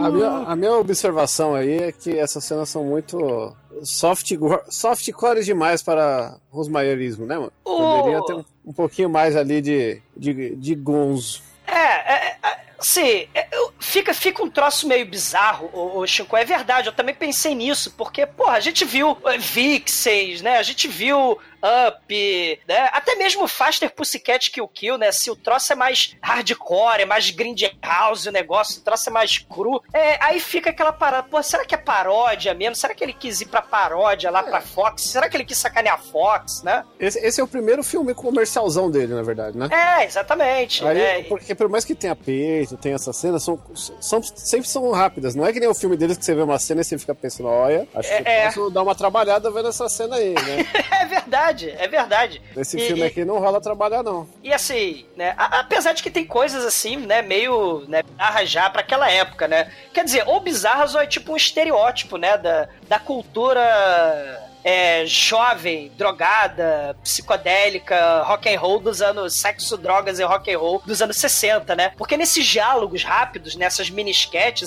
[0.02, 4.30] A minha, a minha observação aí é que essas cenas são muito soft,
[4.68, 7.52] softcore demais para rosmaierismo, né, mano?
[7.62, 11.42] Poderia ter um, um pouquinho mais ali de, de, de gonzo.
[11.66, 13.46] É, é, é, assim, é,
[13.78, 16.36] fica, fica um troço meio bizarro, o, Chico.
[16.36, 20.56] É verdade, eu também pensei nisso, porque, porra, a gente viu eh, Vixens, né?
[20.56, 22.88] A gente viu Up, né?
[22.92, 25.12] Até mesmo Faster Pussycat Kill Kill, né?
[25.12, 29.38] Se o troço é mais hardcore, é mais grindhouse o negócio, o troço é mais
[29.38, 32.74] cru, é, aí fica aquela parada, pô, será que é paródia mesmo?
[32.76, 35.02] Será que ele quis ir pra paródia lá pra Fox?
[35.02, 36.84] Será que ele quis sacanear a Fox, né?
[36.98, 39.68] Esse, esse é o primeiro filme comercialzão dele, na verdade, né?
[39.70, 40.86] É, exatamente.
[40.86, 41.22] Aí, né?
[41.24, 43.58] porque por mais que tenha peito, tenha essas cenas, são,
[44.00, 45.34] são, sempre são rápidas.
[45.34, 47.14] Não é que nem o filme deles que você vê uma cena e você fica
[47.14, 48.40] pensando, olha, acho que É, é.
[48.40, 50.66] eu posso dar uma trabalhada vendo essa cena aí, né?
[51.00, 52.40] É verdade, é verdade.
[52.54, 54.28] Nesse E- filme aqui não rola trabalhar, não.
[54.42, 58.80] E assim, né, a- apesar de que tem coisas assim, né, meio, né, arranjar para
[58.80, 59.70] aquela época, né?
[59.92, 65.90] Quer dizer, ou bizarras ou é tipo um estereótipo, né, da, da cultura é, jovem,
[65.96, 71.16] drogada, psicodélica, rock and roll dos anos sexo, drogas e rock and roll dos anos
[71.16, 71.92] 60, né?
[71.96, 74.10] Porque nesses diálogos rápidos, nessas mini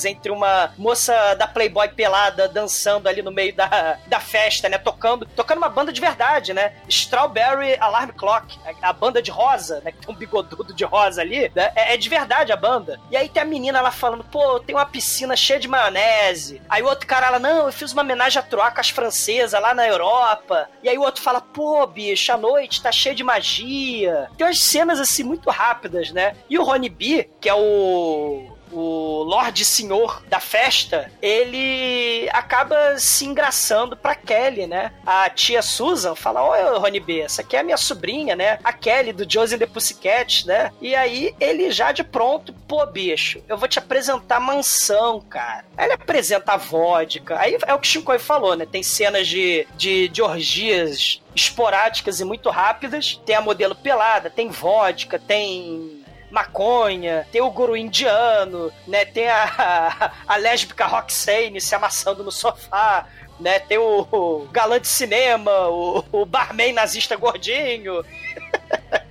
[0.06, 5.25] entre uma moça da Playboy pelada dançando ali no meio da, da festa, né, tocando,
[5.25, 6.73] tocando uma banda de verdade, né?
[6.88, 11.21] Strawberry Alarm Clock, a, a banda de rosa, né, que tem um bigodudo de rosa
[11.21, 11.71] ali, né?
[11.75, 12.99] É, é de verdade a banda.
[13.12, 16.62] E aí tem a menina lá falando, pô, tem uma piscina cheia de maionese.
[16.69, 19.73] Aí o outro cara lá, não, eu fiz uma homenagem à troca às francesas lá
[19.73, 20.69] na Europa.
[20.82, 24.30] E aí o outro fala, pô, bicho, a noite tá cheia de magia.
[24.38, 26.36] Tem umas cenas assim muito rápidas, né?
[26.50, 33.25] E o Ronnie B, que é o o Lorde Senhor da festa, ele acaba se
[33.25, 34.91] engraçando pra Kelly, né?
[35.05, 38.59] A tia Susan fala: Oi, Rony B, essa aqui é a minha sobrinha, né?
[38.63, 40.71] A Kelly do Josie and the Pussycat, né?
[40.81, 45.65] E aí ele já de pronto, pô, bicho, eu vou te apresentar a mansão, cara.
[45.77, 47.39] Aí ele apresenta a vodka.
[47.39, 48.65] Aí é o que o Shinkoi falou, né?
[48.65, 53.19] Tem cenas de, de, de orgias esporádicas e muito rápidas.
[53.25, 56.03] Tem a modelo pelada, tem vodka, tem
[56.34, 59.06] maconha, tem o guru indiano, né?
[59.06, 63.08] Tem a, a, lésbica Roxane se amassando no sofá,
[63.39, 63.60] né?
[63.60, 68.04] Tem o, o galã de cinema, o, o barman nazista gordinho.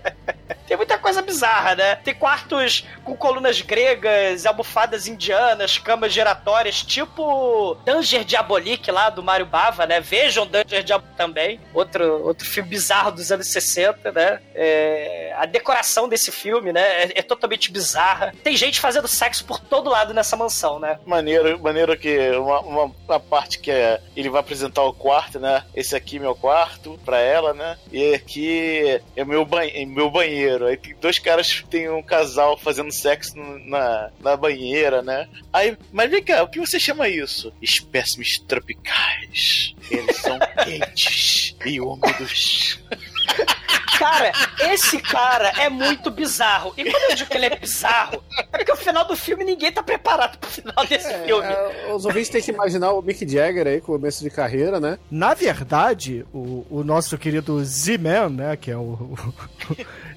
[0.73, 1.97] Tem muita coisa bizarra, né?
[1.97, 9.45] Tem quartos com colunas gregas, almofadas indianas, camas giratórias, tipo Danger Diabolique lá do Mario
[9.45, 10.01] Bava, né?
[10.01, 11.61] Vejam Danger Diabolique também.
[11.75, 14.41] Outro, outro filme bizarro dos anos 60, né?
[14.55, 17.03] É, a decoração desse filme, né?
[17.03, 18.33] É, é totalmente bizarra.
[18.43, 20.99] Tem gente fazendo sexo por todo lado nessa mansão, né?
[21.05, 25.65] Maneiro, maneiro que uma, uma, uma parte que é, ele vai apresentar o quarto, né?
[25.75, 27.77] Esse aqui é meu quarto pra ela, né?
[27.93, 30.62] E aqui é meu, ban meu banheiro.
[30.67, 35.29] Aí tem dois caras, tem um casal fazendo sexo na, na banheira, né?
[35.53, 37.53] Aí, mas vem cá, o que você chama isso?
[37.61, 39.75] Espécimes tropicais.
[39.91, 42.81] Eles são quentes e úmidos.
[44.03, 44.33] Cara,
[44.73, 46.75] esse cara é muito bizarro.
[46.77, 49.71] E quando eu digo que ele é bizarro, é porque o final do filme ninguém
[49.71, 51.47] tá preparado pro final desse filme.
[51.47, 54.99] É, os ouvintes têm que imaginar o Mick Jagger aí, começo de carreira, né?
[55.09, 59.19] Na verdade, o, o nosso querido Z-Man, né, que é o, o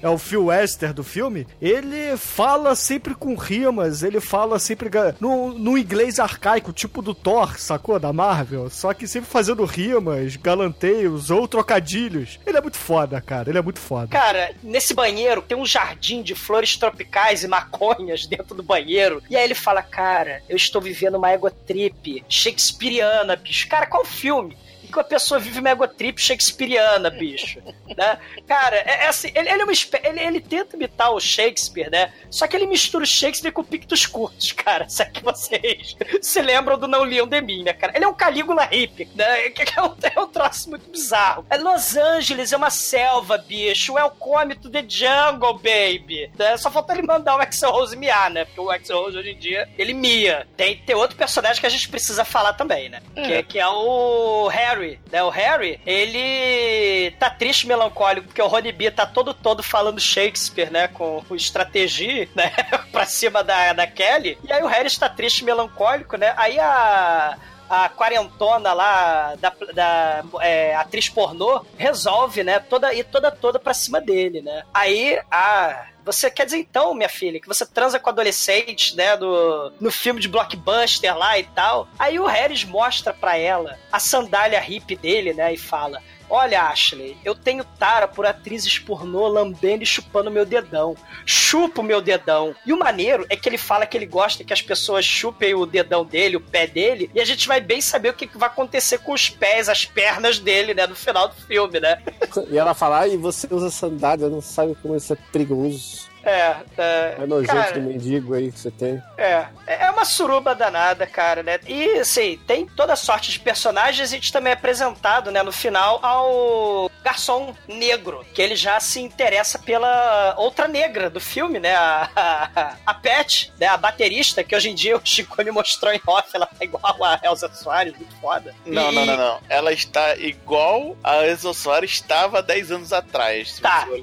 [0.02, 5.52] é o Phil Wester do filme, ele fala sempre com rimas, ele fala sempre no,
[5.52, 7.98] no inglês arcaico, tipo do Thor, sacou?
[7.98, 8.70] Da Marvel.
[8.70, 12.38] Só que sempre fazendo rimas, galanteios ou trocadilhos.
[12.46, 13.50] Ele é muito foda, cara.
[13.50, 14.08] Ele é muito foda.
[14.08, 19.22] Cara, nesse banheiro tem um jardim de flores tropicais e maconhas dentro do banheiro.
[19.30, 23.68] E aí ele fala: Cara, eu estou vivendo uma egotrip shakespeariana, bicho.
[23.68, 24.56] Cara, qual filme?
[24.96, 27.60] Que a pessoa vive uma egotrip shakespeariana, bicho.
[27.96, 28.18] né?
[28.46, 32.12] Cara, é, é assim, ele, ele, é uma ele, ele tenta imitar o Shakespeare, né?
[32.30, 34.88] Só que ele mistura o Shakespeare com pictos curtos, cara.
[34.96, 37.92] Se é que vocês se lembram do Não Liam de Mim, né, cara?
[37.94, 39.50] Ele é um Calígula hippie, né?
[39.56, 41.44] Que é um, é um troço muito bizarro.
[41.50, 43.94] É Los Angeles, é uma selva, bicho.
[43.94, 46.30] Welcome to the jungle, baby.
[46.38, 46.56] Né?
[46.56, 48.44] Só falta ele mandar o Axel Rose miar, né?
[48.44, 50.46] Porque o Axel Rose hoje em dia, ele mia.
[50.56, 53.02] Tem, tem outro personagem que a gente precisa falar também, né?
[53.14, 55.22] Que, é, que é o Harry, né?
[55.22, 60.00] O Harry, ele tá triste e melancólico porque o Ronnie B tá todo todo falando
[60.00, 60.88] Shakespeare, né?
[60.88, 62.52] Com estratégia, né?
[62.92, 64.38] pra cima da, da Kelly.
[64.44, 66.34] E aí o Harry está triste e melancólico, né?
[66.36, 67.36] Aí a
[67.68, 73.74] a quarentona lá da, da é, atriz pornô resolve, né, toda ir toda toda pra
[73.74, 74.62] cima dele, né?
[74.72, 79.72] Aí a você quer dizer então, minha filha, que você transa com adolescentes, né, do,
[79.80, 81.88] no filme de blockbuster lá e tal.
[81.98, 87.16] Aí o Harris mostra pra ela a sandália hippie dele, né, e fala: Olha, Ashley,
[87.24, 90.96] eu tenho tara por atrizes pornô lambendo e chupando meu dedão.
[91.24, 92.54] Chupa o meu dedão.
[92.64, 95.66] E o maneiro é que ele fala que ele gosta que as pessoas chupem o
[95.66, 98.48] dedão dele, o pé dele, e a gente vai bem saber o que que vai
[98.48, 102.02] acontecer com os pés, as pernas dele, né, no final do filme, né?
[102.50, 106.06] E ela fala, e você usa sandália, não sabe como isso é perigoso.
[106.26, 109.00] É, é, É nojento cara, do mendigo aí que você tem.
[109.16, 111.58] É, é uma suruba danada, cara, né?
[111.66, 114.08] E, assim, tem toda sorte de personagens.
[114.10, 119.00] A gente também é apresentado, né, no final, ao garçom negro, que ele já se
[119.00, 121.76] interessa pela outra negra do filme, né?
[121.76, 123.66] A, a, a Pat, né?
[123.68, 127.04] A baterista, que hoje em dia o Chico me mostrou em off, ela tá igual
[127.04, 128.52] a Elza Soares, muito foda.
[128.66, 129.40] Não, E- não, não, não.
[129.48, 133.60] Ela está igual a Elza Soares estava 10 anos atrás.
[133.60, 133.86] Tá.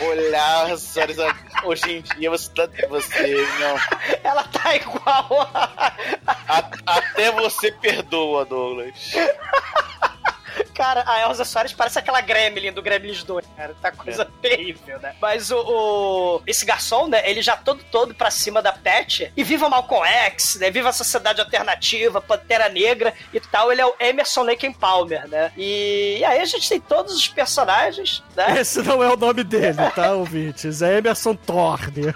[0.00, 1.16] olhar- as Soares
[1.64, 2.68] hoje em dia, você tá.
[2.88, 3.76] Você não.
[4.22, 5.92] Ela tá igual a...
[6.48, 8.94] A- até você perdoa, Douglas.
[10.74, 13.74] Cara, a Elza Soares parece aquela Gremlin do Gremlins 2, cara.
[13.80, 15.14] Tá coisa terrível, né?
[15.20, 17.28] Mas o, o- Esse garçom, né?
[17.28, 19.32] Ele já todo todo pra cima da Pet.
[19.36, 20.70] E viva Malcolm X, né?
[20.70, 23.70] Viva a Sociedade Alternativa, Pantera Negra e tal.
[23.70, 25.52] Ele é o Emerson Lake Palmer, né?
[25.56, 28.58] E, e aí a gente tem todos os personagens, né?
[28.60, 30.82] Esse não é o nome dele, tá, ouvintes?
[30.82, 32.06] É Emerson Thorne.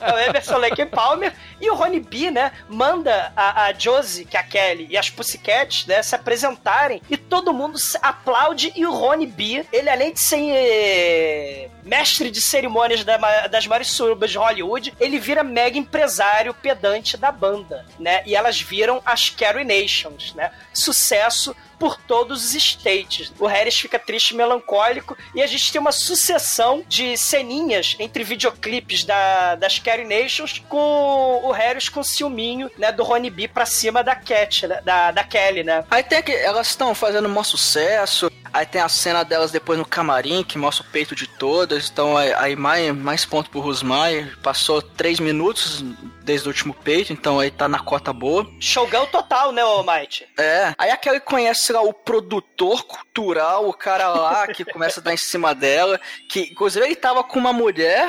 [0.00, 4.36] É o Emerson Lake Palmer e o Ronnie B, né, manda a, a Josie, que
[4.36, 8.84] é a Kelly, e as Pussycats, né, se apresentarem e todo mundo se aplaude e
[8.86, 14.38] o Ronnie B, ele além de ser eh, mestre de cerimônias das maiores surubas de
[14.38, 20.34] Hollywood, ele vira mega empresário pedante da banda, né, e elas viram as Carrie Nations,
[20.34, 23.32] né, sucesso por todos os states.
[23.40, 28.22] O Harris fica triste e melancólico e a gente tem uma sucessão de ceninhas entre
[28.22, 33.64] videoclipes da, das Carrie Nations com o Harris com ciúminho, né, do Ronnie B pra
[33.64, 35.82] cima da Cat, né, da, da Kelly, né?
[35.90, 38.30] Aí tem que elas estão fazendo um maior sucesso.
[38.52, 41.88] Aí tem a cena delas depois no camarim, que mostra o peito de todas.
[41.88, 44.30] Então aí, mais, mais ponto pro Rusmai.
[44.42, 45.84] Passou três minutos
[46.22, 48.46] desde o último peito, então aí tá na cota boa.
[48.60, 50.26] Showgirl total, né, ô Might?
[50.38, 50.74] É.
[50.78, 55.14] Aí a Kelly conhece lá o produtor cultural, o cara lá que começa a dar
[55.14, 56.00] em cima dela.
[56.28, 58.08] Que inclusive ele tava com uma mulher.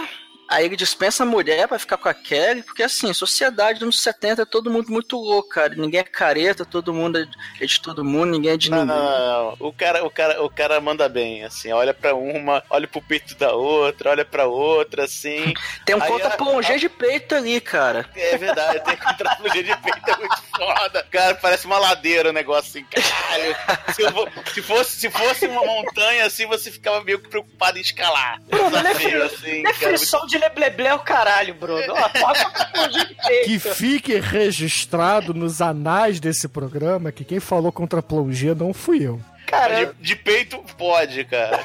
[0.52, 4.02] Aí ele dispensa a mulher pra ficar com a Kelly, porque assim, sociedade dos anos
[4.02, 5.74] 70 é todo mundo muito louco, cara.
[5.76, 7.18] Ninguém é careta, todo mundo
[7.60, 8.96] é de todo mundo, ninguém é de Não, ninguém.
[8.98, 9.58] não, não.
[9.68, 11.72] O cara, o, cara, o cara manda bem, assim.
[11.72, 15.54] Olha pra uma, olha pro peito da outra, olha pra outra, assim.
[15.86, 18.10] Tem um conta a- de peito ali, cara.
[18.16, 21.08] É verdade, tem contrapulha de peito, é muito foda.
[21.10, 23.56] Cara, parece uma ladeira o negócio assim, caralho.
[23.96, 28.40] Se, vou- se fosse, se fosse uma montanha assim, você ficava meio preocupado em escalar.
[28.50, 29.74] Desafio, assim, cara.
[29.78, 31.94] Definição de lebleble é o caralho, Bruno.
[31.94, 33.44] Ó.
[33.46, 39.22] Que fique registrado nos anais desse programa que quem falou contra plongé não fui eu.
[39.48, 41.60] Cara, De, de peito, pode, cara.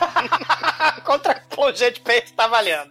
[1.04, 2.90] contra plongé de peito tá valendo.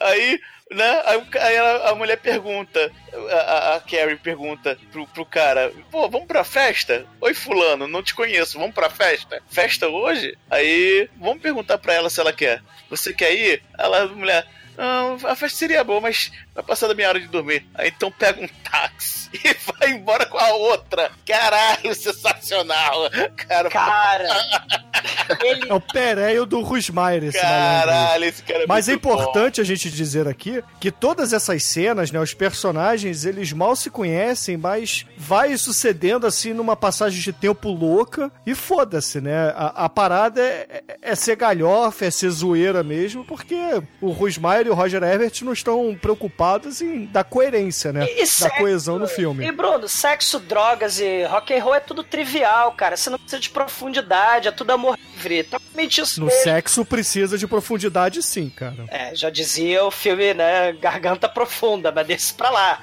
[0.00, 1.02] Aí né?
[1.40, 2.90] Aí, ela- a mulher pergunta,
[3.30, 7.06] a, a- a Carrie pergunta pro, pro cara, pô, vamos pra festa?
[7.20, 9.40] Oi, fulano, não te conheço, vamos pra festa?
[9.48, 10.36] Festa hoje?
[10.50, 12.62] Aí, vamos perguntar pra ela se ela quer.
[12.90, 13.62] Você quer ir?
[13.78, 14.46] Ela, a mulher,
[14.78, 17.66] a festa seria boa, mas vai passar da minha hora de dormir.
[17.74, 21.10] Aí então pega um táxi e vai embora com a outra.
[21.26, 23.10] Caralho, sensacional.
[23.36, 24.28] Cara, Cara,
[25.42, 29.14] ele É o Pereio do Rusmaier, esse caralho, esse cara é Mas é muito bom.
[29.14, 33.90] importante a gente dizer aqui que todas essas cenas, né, os personagens, eles mal se
[33.90, 39.48] conhecem, mas vai sucedendo assim numa passagem de tempo louca e foda-se, né?
[39.56, 43.56] A, a parada é, é- é ser galhofa, é ser zoeira mesmo, porque
[44.00, 46.43] o Rusmaier e o Roger Ebert não estão preocupados
[46.80, 48.06] em dar coerência, né?
[48.06, 49.46] E- e da sexo, coesão no filme.
[49.46, 52.96] E Bruno, sexo, drogas e rock and roll é tudo trivial, cara.
[52.96, 55.44] Você não precisa de profundidade, é tudo amor livre.
[55.44, 56.42] Totalmente isso No mesmo.
[56.42, 58.84] sexo precisa de profundidade, sim, cara.
[58.88, 62.80] É, já dizia o filme, né, Garganta Profunda, mas desse pra lá.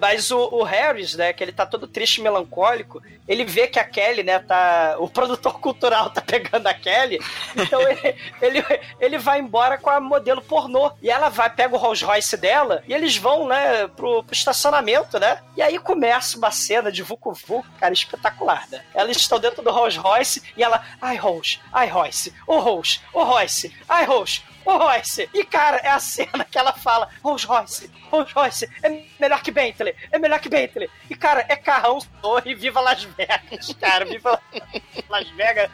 [0.00, 3.78] Mas o, o Harris, né, que ele tá todo triste e melancólico, ele vê que
[3.78, 4.96] a Kelly, né, tá...
[4.98, 7.18] O produtor cultural tá pegando a Kelly,
[7.56, 8.64] então ele, ele,
[9.00, 10.92] ele vai embora com a modelo pornô.
[11.02, 15.18] E ela vai, pega o Rolls Royce dela, e eles vão, né, pro, pro estacionamento,
[15.18, 18.82] né, e aí começa uma cena de Vucu Vucu, cara, espetacular, né.
[18.94, 23.22] Elas estão dentro do Rolls Royce, e ela, ai, Rolls, ai, Royce, ô Rolls, ô
[23.24, 25.28] Royce, ai, Rolls, Ô, Royce!
[25.34, 29.50] E, cara, é a cena que ela fala: Rolls Royce, Rolls Royce, é melhor que
[29.50, 30.88] Bentley, é melhor que Bentley.
[31.10, 34.40] E, cara, é carrão, torre, viva Las Vegas, cara, viva
[35.10, 35.70] Las Vegas,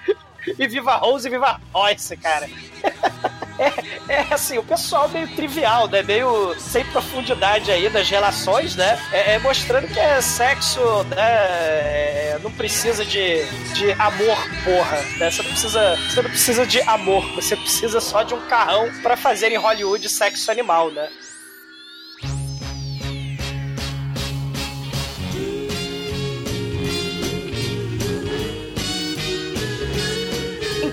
[0.58, 2.48] e viva Rose e viva Royce, cara.
[3.60, 6.02] É, é assim, o pessoal meio trivial, né?
[6.02, 8.98] Meio sem profundidade aí das relações, né?
[9.12, 11.16] É, é mostrando que é sexo, né?
[11.18, 13.44] é, não precisa de,
[13.74, 14.96] de amor, porra.
[15.18, 15.30] Né?
[15.30, 19.16] Você, não precisa, você não precisa de amor, você precisa só de um carrão pra
[19.16, 21.08] fazer em Hollywood sexo animal, né?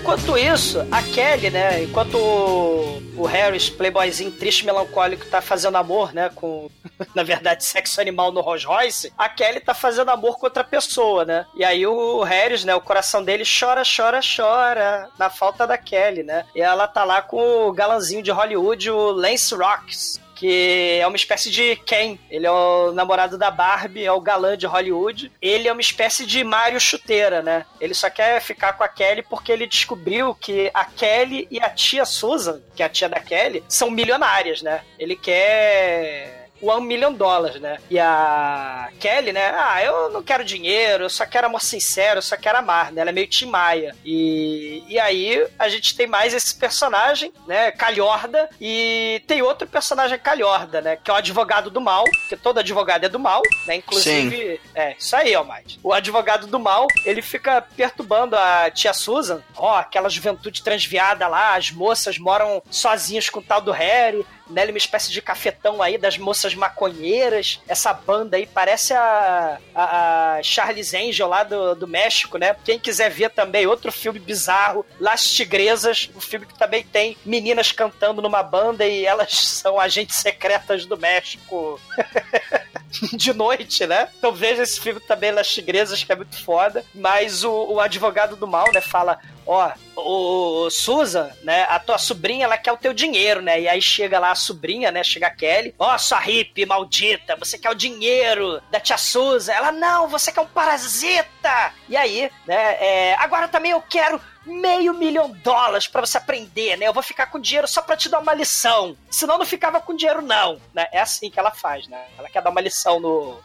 [0.08, 1.82] Enquanto isso, a Kelly, né?
[1.82, 6.30] Enquanto o, o Harris, playboyzinho triste, melancólico, tá fazendo amor, né?
[6.34, 6.70] Com,
[7.14, 11.26] na verdade, sexo animal no Rolls Royce, a Kelly tá fazendo amor com outra pessoa,
[11.26, 11.44] né?
[11.54, 12.74] E aí o Harris, né?
[12.74, 16.46] O coração dele chora, chora, chora na falta da Kelly, né?
[16.54, 21.16] E ela tá lá com o galanzinho de Hollywood, o Lance Rocks que é uma
[21.16, 22.16] espécie de Ken.
[22.30, 25.32] Ele é o namorado da Barbie, é o galã de Hollywood.
[25.42, 27.66] Ele é uma espécie de Mario chuteira, né?
[27.80, 31.68] Ele só quer ficar com a Kelly porque ele descobriu que a Kelly e a
[31.68, 34.82] tia Susan, que é a tia da Kelly, são milionárias, né?
[34.96, 37.78] Ele quer one million dólares, né?
[37.90, 39.52] E a Kelly, né?
[39.54, 43.00] Ah, eu não quero dinheiro, eu só quero amor sincero, eu só quero amar, né?
[43.00, 43.94] Ela é meio Tim Maia.
[44.04, 47.70] E, e aí a gente tem mais esse personagem, né?
[47.70, 48.48] Calhorda.
[48.60, 50.96] E tem outro personagem calhorda, né?
[50.96, 53.76] Que é o advogado do mal, porque todo advogado é do mal, né?
[53.76, 54.60] Inclusive.
[54.74, 55.78] É, isso aí, Almighty.
[55.82, 59.42] O advogado do mal, ele fica perturbando a tia Susan.
[59.56, 64.64] Ó, aquela juventude transviada lá, as moças moram sozinhas com o tal do Harry né,
[64.66, 67.60] uma espécie de cafetão aí das moças maconheiras.
[67.68, 72.56] Essa banda aí parece a, a, a Charles Angel lá do, do México, né?
[72.64, 77.72] Quem quiser ver também outro filme bizarro, Las Tigresas, um filme que também tem meninas
[77.72, 81.80] cantando numa banda e elas são agentes secretas do México.
[83.12, 84.08] de noite, né?
[84.18, 86.84] Então veja esse filme também, Las Tigresas, que é muito foda.
[86.94, 92.44] Mas o, o advogado do mal, né, fala: Ó, o Susan, né, a tua sobrinha,
[92.44, 93.60] ela quer o teu dinheiro, né?
[93.60, 95.04] E aí chega lá a sobrinha, né?
[95.04, 99.52] Chega a Kelly: Ó, sua hippie maldita, você quer o dinheiro da tia Susan?
[99.52, 101.72] Ela: Não, você quer um parasita!
[101.88, 106.76] E aí, né, é, agora também eu quero meio milhão de dólares para você aprender,
[106.76, 106.88] né?
[106.88, 108.96] Eu vou ficar com dinheiro só para te dar uma lição.
[109.10, 110.86] Senão não ficava com dinheiro não, né?
[110.92, 112.02] É assim que ela faz, né?
[112.18, 113.38] Ela quer dar uma lição no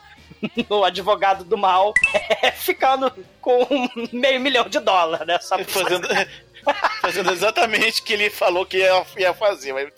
[0.70, 1.94] no advogado do mal,
[2.42, 3.68] é, ficando com
[4.12, 5.40] meio milhão de dólares, né?
[5.40, 6.08] Só Fazendo,
[7.02, 9.74] fazendo exatamente o que ele falou que ia, ia fazer.
[9.74, 9.90] Mas...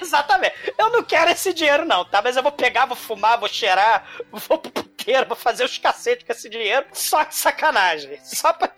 [0.00, 0.54] Exatamente.
[0.78, 2.20] Eu não quero esse dinheiro, não, tá?
[2.22, 4.58] Mas eu vou pegar, vou fumar, vou cheirar, vou
[5.04, 6.86] puteiro, vou fazer os cacetes com esse dinheiro.
[6.92, 8.18] Só de sacanagem.
[8.22, 8.70] Só pra.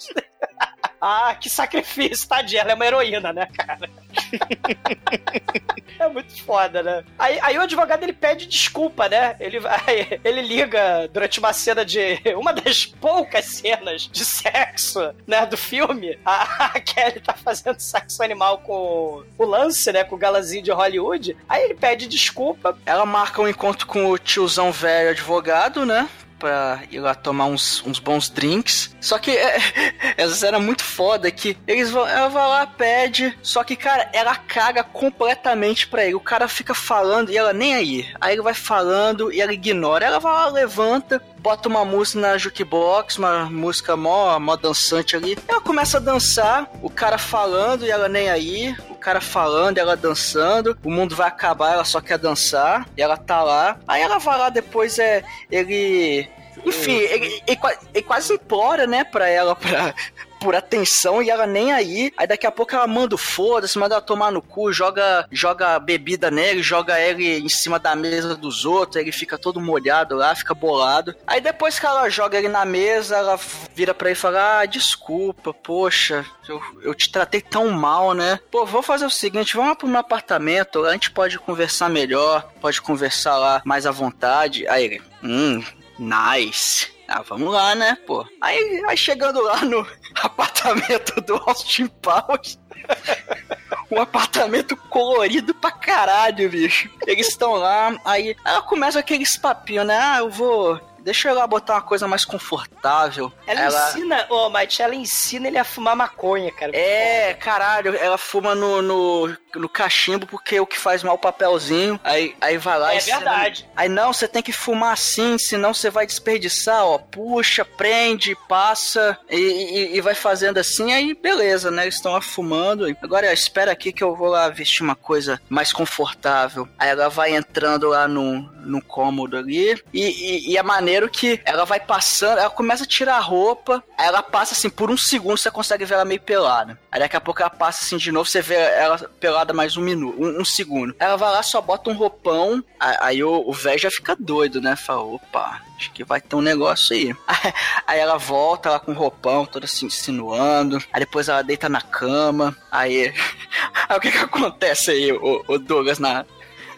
[1.01, 2.62] ah, que sacrifício, tadinha.
[2.62, 3.89] Ela é uma heroína, né, cara?
[5.99, 7.05] é muito foda, né?
[7.18, 9.37] Aí, aí o advogado ele pede desculpa, né?
[9.39, 12.20] Ele, aí, ele liga durante uma cena de.
[12.37, 15.47] Uma das poucas cenas de sexo, né?
[15.47, 16.18] Do filme.
[16.24, 20.03] A, a Kelly tá fazendo sexo animal com o Lance, né?
[20.03, 21.37] Com o galazinho de Hollywood.
[21.49, 22.77] Aí ele pede desculpa.
[22.85, 26.09] Ela marca um encontro com o tiozão velho advogado, né?
[26.39, 28.95] Pra ir lá tomar uns, uns bons drinks.
[29.01, 29.59] Só que é,
[30.16, 34.09] essa cena é muito foda que eles vão, ela vai lá, pede, só que, cara,
[34.12, 36.14] ela caga completamente pra ele.
[36.14, 38.07] O cara fica falando e ela nem aí.
[38.20, 40.05] Aí ele vai falando e ela ignora.
[40.07, 45.38] Ela vai lá, levanta, bota uma música na jukebox, uma música mó, mó dançante ali.
[45.47, 48.76] Ela começa a dançar, o cara falando e ela nem aí.
[48.90, 50.76] O cara falando, ela dançando.
[50.82, 52.88] O mundo vai acabar, ela só quer dançar.
[52.97, 53.78] E ela tá lá.
[53.86, 55.22] Aí ela vai lá depois, é.
[55.49, 56.28] Ele.
[56.64, 57.61] Enfim, ele, ele
[57.94, 59.94] ele quase implora, né, pra ela, pra,
[60.41, 62.12] por atenção e ela nem aí.
[62.16, 65.78] Aí daqui a pouco ela manda o foda-se, manda ela tomar no cu, joga, joga
[65.78, 70.34] bebida nele, joga ele em cima da mesa dos outros, ele fica todo molhado lá,
[70.34, 71.14] fica bolado.
[71.26, 73.39] Aí depois que ela joga ele na mesa, ela
[73.74, 78.39] vira pra ele e fala: Ah, desculpa, poxa, eu, eu te tratei tão mal, né?
[78.51, 82.80] Pô, vou fazer o seguinte, vamos pro meu apartamento, a gente pode conversar melhor, pode
[82.80, 84.66] conversar lá mais à vontade.
[84.68, 85.62] Aí ele, hum,
[85.99, 86.95] nice.
[87.09, 88.27] Ah, vamos lá, né, pô?
[88.41, 89.87] Aí, aí chegando lá no
[90.23, 92.59] apartamento do Austin Powers.
[93.89, 96.91] Um apartamento colorido pra caralho, bicho.
[97.07, 99.97] Eles estão lá, aí ela começa aqueles papinhos, né?
[99.97, 100.81] Ah, eu vou.
[101.01, 103.33] Deixa eu ir lá botar uma coisa mais confortável.
[103.47, 106.77] Ela, ensina, ô, Mate, ela ensina ele a fumar maconha, cara.
[106.77, 111.19] É, caralho, ela fuma no, no, no cachimbo porque é o que faz mal o
[111.19, 111.99] papelzinho.
[112.05, 113.69] Aí, aí vai lá É e ensina- verdade.
[113.77, 116.99] Aí não, você tem que fumar assim, senão você vai desperdiçar, ó.
[116.99, 121.83] Puxa, prende, passa e, e- e vai fazendo assim, aí beleza, né?
[121.83, 122.87] Eles estão lá fumando.
[123.03, 126.69] Agora espera aqui que eu vou lá vestir uma coisa mais confortável.
[126.79, 129.81] Aí ela vai entrando lá no, no cômodo ali.
[129.93, 133.83] E, e- e é maneiro que ela vai passando, ela começa a tirar a roupa,
[133.99, 136.79] aí ela passa assim, por um segundo você consegue ver ela meio pelada.
[136.91, 139.82] Aí daqui a pouco ela passa assim de novo, você vê ela pelada mais um
[139.82, 140.94] minuto, um, um segundo.
[140.99, 144.74] Ela vai lá, só bota um roupão, aí, o o velho já fica doido, né?
[144.74, 147.14] Fala, opa, acho que vai ter um negócio aí.
[147.86, 150.82] Aí ela volta lá com o roupão, toda assim, insinuando.
[150.92, 152.57] Aí depois ela deita na cama.
[152.70, 153.14] Aí.
[153.88, 156.24] Aí o que que acontece aí, o, o Douglas, na.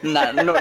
[0.02, 0.54] Na no-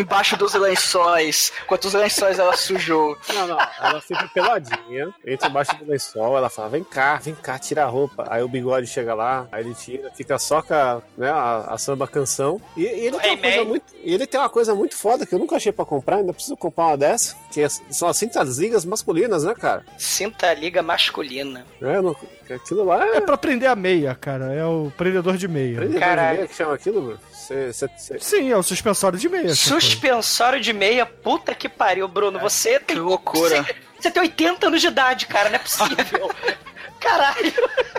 [0.00, 3.16] embaixo dos lençóis, quantos lençóis ela sujou.
[3.32, 7.58] Não, não, ela fica peladinha, entra embaixo do lençol, ela fala, vem cá, vem cá,
[7.58, 8.26] tira a roupa.
[8.28, 11.78] Aí o bigode chega lá, aí ele tira, fica só com a, né, a, a
[11.78, 12.60] samba canção.
[12.76, 15.34] E, e ele, tem uma coisa muito, e ele tem uma coisa muito foda que
[15.34, 18.58] eu nunca achei pra comprar, ainda preciso comprar uma dessa, que é- são as cintas
[18.58, 19.84] ligas masculinas, né, cara?
[19.98, 21.64] Cinta liga masculina.
[21.80, 22.16] É, não-
[22.52, 23.16] aquilo lá é...
[23.16, 24.52] É pra prender a meia, cara.
[24.52, 25.76] É o prendedor de meia.
[25.76, 26.36] Prendedor de Caralho.
[26.36, 27.18] meia que chama aquilo, Bruno?
[27.46, 29.54] Cê- cê- cê- Sim, é o suspensório de meia.
[29.54, 32.38] Suspensório de meia, puta que pariu, Bruno.
[32.38, 32.96] Você tem.
[32.96, 33.62] Que loucura.
[33.64, 36.30] Você, você tem 80 anos de idade, cara, não é possível.
[37.00, 37.52] Caralho.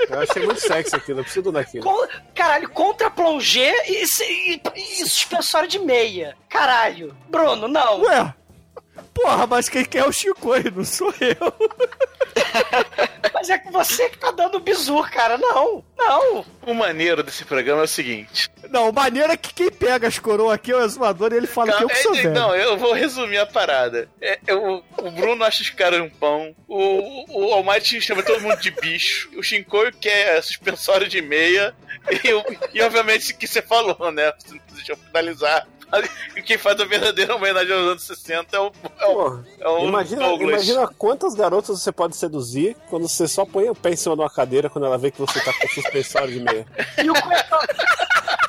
[0.09, 1.83] Eu achei muito sexy aquilo, eu preciso daquilo.
[1.83, 6.37] Com- caralho, contra plongé e, e, e suspensório de meia.
[6.47, 7.13] Caralho.
[7.29, 7.99] Bruno, não.
[8.01, 8.33] Ué,
[9.13, 11.53] porra, mas quem quer é o Chico aí, não sou eu.
[13.33, 15.37] Mas é que você que tá dando bizu, cara.
[15.37, 16.45] Não, não.
[16.65, 18.49] O maneiro desse programa é o seguinte.
[18.69, 21.73] Não, maneira é que quem pega as coroas aqui é o exumador e ele fala
[21.73, 22.33] que eu que sou é, velho.
[22.33, 24.07] não, eu vou resumir a parada.
[24.21, 26.55] É, é, o, o Bruno acha os caras um pão.
[26.67, 29.29] O, o, o Almighty chama todo mundo de bicho.
[29.37, 31.75] O Shinkoio quer suspensório de meia.
[32.23, 34.31] E, o- e obviamente o que você falou, né?
[34.73, 35.67] Deixa eu finalizar.
[36.35, 39.67] E quem faz a verdadeira homenagem aos anos 60 é o, é o, Porra, é
[39.69, 40.49] o imagina, Douglas.
[40.49, 44.21] imagina quantas garotas você pode seduzir quando você só põe o pé em cima de
[44.21, 46.65] uma cadeira quando ela vê que você tá com suspensório de meia.
[47.03, 47.59] E o cuecão.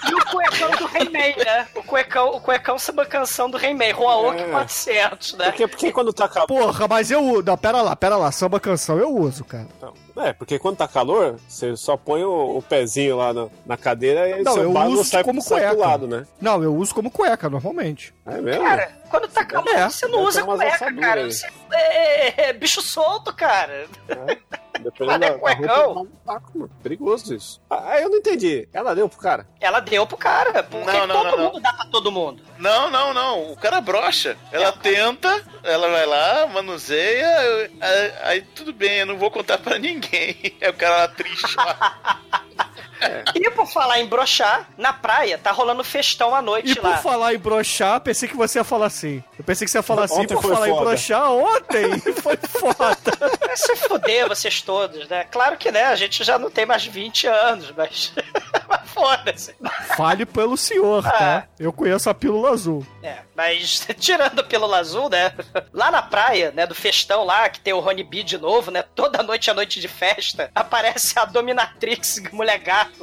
[0.08, 1.66] E o cuecão do Rei-Mei, né?
[1.74, 3.92] O cuecão, o cuecão samba canção do Rei-Mei.
[3.92, 4.48] Roaoki É.
[4.50, 5.44] 400, né?
[5.46, 6.28] Porque, porque quando tá.
[6.46, 7.42] Porra, mas eu uso.
[7.42, 8.30] Não, pera lá, pera lá.
[8.32, 9.66] Samba canção eu uso, cara.
[10.16, 14.28] É, porque quando tá calor, você só põe o, o pezinho lá na, na cadeira
[14.38, 15.88] e Não, seu eu uso sai, como sai pro cueca.
[15.88, 16.24] lado, né?
[16.40, 18.14] Não, eu uso como cueca, normalmente.
[18.24, 18.62] É mesmo?
[18.62, 21.20] Cara, quando tá calor, É, você não deve usa cueca, cara.
[21.22, 21.32] aí.
[21.32, 23.86] Você é, é bicho solto, cara.
[24.08, 24.38] É
[24.90, 25.92] da, da cuecão?
[25.92, 26.70] roupa, é um taco, mano.
[26.82, 27.60] Perigoso isso.
[27.70, 28.68] Ah, eu não entendi.
[28.72, 29.46] Ela deu pro cara.
[29.60, 31.44] Ela deu pro cara, porque Não, não, todo não, não.
[31.52, 32.42] mundo dá pra todo mundo.
[32.58, 33.52] Não, não, não.
[33.52, 34.36] O cara brocha.
[34.52, 37.26] Ela tenta, ela vai lá, manuseia.
[37.42, 40.54] eu- aí, aí tudo bem, eu não vou contar pra ninguém.
[40.60, 42.20] É o cara lá triste lá.
[43.34, 46.96] E por falar em brochar, na praia tá rolando festão à noite E por lá.
[46.98, 49.22] falar em brochar, pensei que você ia falar assim.
[49.38, 50.84] Eu pensei que você ia falar assim, Ontem por foi falar em foda.
[50.90, 52.96] brochar, ontem foi foda.
[53.40, 55.24] Vai se fuder vocês todos, né?
[55.24, 58.12] Claro que, né, a gente já não tem mais 20 anos, mas...
[58.68, 59.54] mas foda-se.
[59.96, 61.46] Fale pelo senhor, tá?
[61.58, 62.86] Eu conheço a pílula azul.
[63.02, 65.32] É, mas tirando a pílula azul, né?
[65.72, 68.84] Lá na praia, né, do festão lá, que tem o Rony B de novo, né?
[68.94, 72.93] Toda noite é noite de festa, aparece a Dominatrix, mulher gato,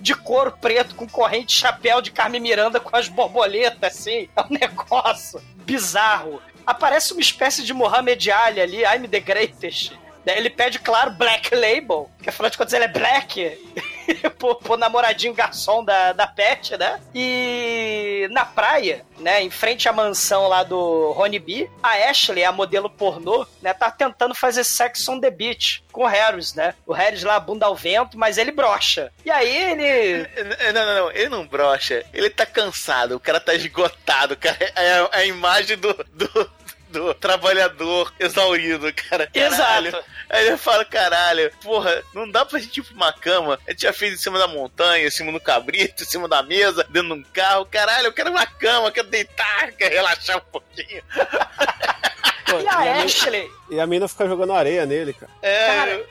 [0.00, 4.28] de couro preto, com corrente, chapéu de Carmen Miranda com as borboletas, assim.
[4.36, 6.40] É um negócio bizarro.
[6.66, 9.92] aparece uma espécie de Ali ali, I'm the greatest.
[10.26, 13.58] Ele pede, claro, Black Label, que afinal de contas ele é black,
[14.38, 17.00] pro, namoradinho garçom da, da Pet, né?
[17.14, 22.52] E na praia, né, em frente à mansão lá do Rony B, a Ashley, a
[22.52, 26.74] modelo pornô, né, tá tentando fazer sex on the beach com o Harris, né?
[26.86, 29.12] O Harris lá, bunda ao vento, mas ele brocha.
[29.24, 30.28] E aí ele...
[30.72, 32.04] Não, não, não, ele não brocha.
[32.12, 34.56] Ele tá cansado, o cara tá esgotado, cara.
[34.60, 36.50] É a, é a imagem do, do,
[36.90, 39.26] do trabalhador exaurido, cara.
[39.28, 39.88] Caralho.
[39.88, 40.04] Exato.
[40.28, 43.58] Aí ele fala, caralho, porra, não dá pra gente ir pra uma cama.
[43.66, 46.42] A gente já fez em cima da montanha, em cima do cabrito, em cima da
[46.42, 47.66] mesa, dentro de um carro.
[47.66, 51.02] Caralho, eu quero uma cama, quero deitar, quero relaxar um pouquinho.
[52.46, 55.30] Pô, E a mina- Ashley, e a mina fica jogando areia nele, cara.
[55.40, 56.06] É, Cara,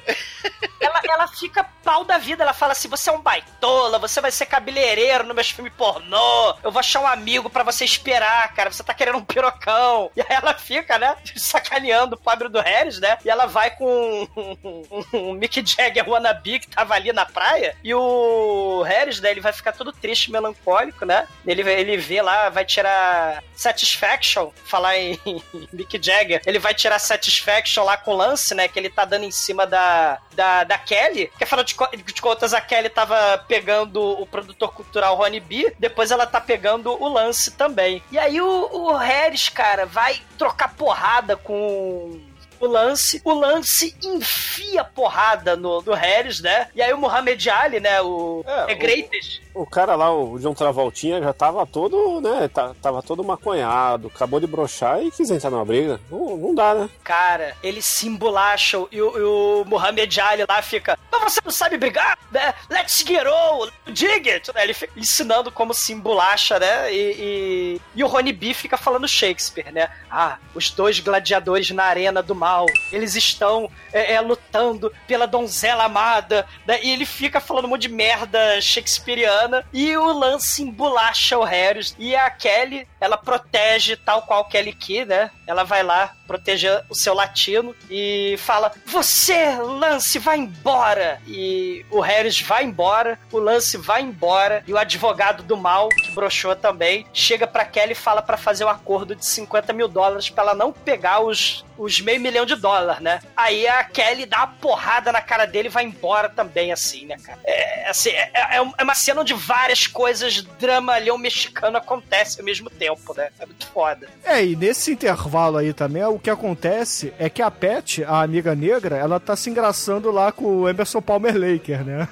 [0.80, 2.44] ela, ela fica pau da vida.
[2.44, 6.56] Ela fala assim: você é um baitola, você vai ser cabeleireiro no meus filmes pornô.
[6.64, 8.72] Eu vou achar um amigo pra você esperar, cara.
[8.72, 10.10] Você tá querendo um pirocão.
[10.16, 13.18] E aí ela fica, né, sacaneando o pobre do Harris, né?
[13.26, 14.84] E ela vai com um,
[15.14, 17.76] um Mick Jagger wannabe que tava ali na praia.
[17.84, 21.28] E o Harris, né, ele vai ficar todo triste, melancólico, né?
[21.46, 25.20] Ele, ele vê lá, vai tirar Satisfaction, falar em
[25.74, 26.42] Mick Jagger.
[26.46, 27.49] Ele vai tirar Satisfaction
[27.84, 28.68] lá com o Lance, né?
[28.68, 31.32] Que ele tá dando em cima da, da, da Kelly.
[31.38, 35.74] Que afinal de, co- de contas, a Kelly tava pegando o produtor cultural Rony B.
[35.80, 38.02] Depois ela tá pegando o Lance também.
[38.12, 42.20] E aí o, o Harris, cara, vai trocar porrada com
[42.60, 43.22] o lance.
[43.24, 46.68] O lance enfia porrada no, no Harris, né?
[46.76, 48.02] E aí o Muhammad Ali, né?
[48.02, 49.42] O É, é, Greatest.
[49.49, 52.50] O cara lá, o John Travoltinha, já tava todo, né?
[52.82, 56.00] Tava todo maconhado, acabou de brochar e quis entrar numa briga.
[56.10, 56.90] Não, não dá, né?
[57.04, 60.98] Cara, eles se embolacham e o, e o Muhammad Ali lá fica.
[61.12, 62.18] Mas você não sabe brigar?
[62.32, 62.54] Né?
[62.70, 64.52] Let's get all, dig it!
[64.56, 66.94] Ele fica ensinando como se embolacha, né?
[66.94, 69.90] E, e, e o Rony B fica falando Shakespeare, né?
[70.10, 75.86] Ah, os dois gladiadores na arena do mal, eles estão é, é, lutando pela donzela
[75.86, 76.80] amada, né?
[76.82, 81.96] E ele fica falando um monte de merda shakespeariana e o Lance embolacha o Harris
[81.98, 85.32] e a Kelly, ela protege tal qual Kelly Key, né?
[85.48, 91.22] Ela vai lá proteger o seu latino e fala: Você, Lance, vai embora!
[91.28, 96.12] E o Harris vai embora, o Lance vai embora, e o advogado do mal, que
[96.12, 100.30] broxou também, chega pra Kelly e fala pra fazer um acordo de 50 mil dólares
[100.30, 103.22] pra ela não pegar os, os meio milhão de dólares, né?
[103.36, 107.16] Aí a Kelly dá uma porrada na cara dele e vai embora também, assim, né,
[107.24, 107.40] cara?
[107.44, 112.70] É, assim, é, é- é uma cena onde várias coisas dramalhão mexicano acontecem ao mesmo
[112.70, 113.30] tempo, né?
[113.40, 114.08] É muito foda.
[114.24, 118.56] É, e nesse intervalo aí também, o que acontece é que a Pet, a amiga
[118.56, 122.08] negra, ela tá se engraçando lá com o Emerson Palmer Laker, né?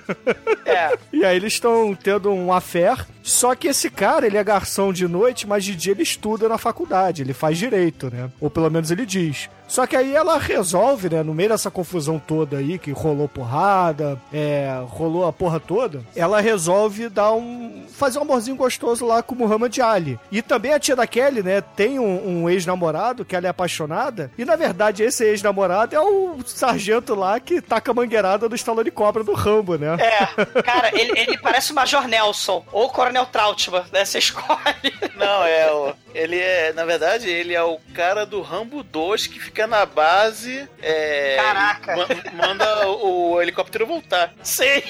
[0.65, 0.97] É.
[1.11, 3.07] E aí eles estão tendo um affair.
[3.23, 6.57] Só que esse cara, ele é garçom de noite, mas de dia ele estuda na
[6.57, 8.29] faculdade, ele faz direito, né?
[8.39, 9.49] Ou pelo menos ele diz.
[9.67, 14.19] Só que aí ela resolve, né, no meio dessa confusão toda aí, que rolou porrada,
[14.31, 17.85] é, rolou a porra toda, ela resolve dar um.
[17.89, 20.19] fazer um amorzinho gostoso lá com o Muhammad Ali.
[20.31, 24.31] E também a tia da Kelly, né, tem um, um ex-namorado que ela é apaixonada,
[24.37, 28.91] e na verdade esse ex-namorado é o sargento lá que taca a mangueirada do Stallone
[28.91, 29.97] Cobra do Rambo, né?
[29.99, 34.05] É, cara, ele, ele parece o Major Nelson ou o Coronel Trautmann, né?
[34.05, 34.93] Você escolhe.
[35.15, 35.93] Não, é o.
[36.17, 40.67] Ele é, na verdade, ele é o cara do Rambo 2 que fica na base.
[40.81, 41.95] É, Caraca.
[41.95, 42.07] ma-
[42.47, 44.33] manda o, o helicóptero voltar.
[44.41, 44.81] Sim.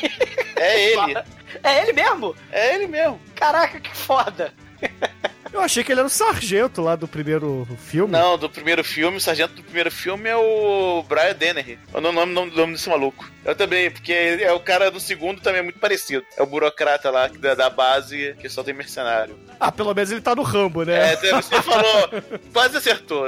[0.56, 1.18] É ele.
[1.64, 2.34] É ele mesmo?
[2.52, 3.20] É ele mesmo.
[3.36, 4.54] Caraca, que foda.
[5.52, 8.12] Eu achei que ele era o sargento lá do primeiro filme.
[8.12, 11.80] Não, do primeiro filme, o sargento do primeiro filme é o Brian Dennehy.
[11.94, 13.30] É o nome, nome, nome desse maluco.
[13.48, 16.24] Eu também, porque é o cara do segundo também é muito parecido.
[16.38, 19.40] É o burocrata lá da, da base que só tem mercenário.
[19.60, 21.14] Ah, pelo menos ele tá no Rambo, né?
[21.14, 22.10] É, você falou,
[22.54, 23.26] quase acertou.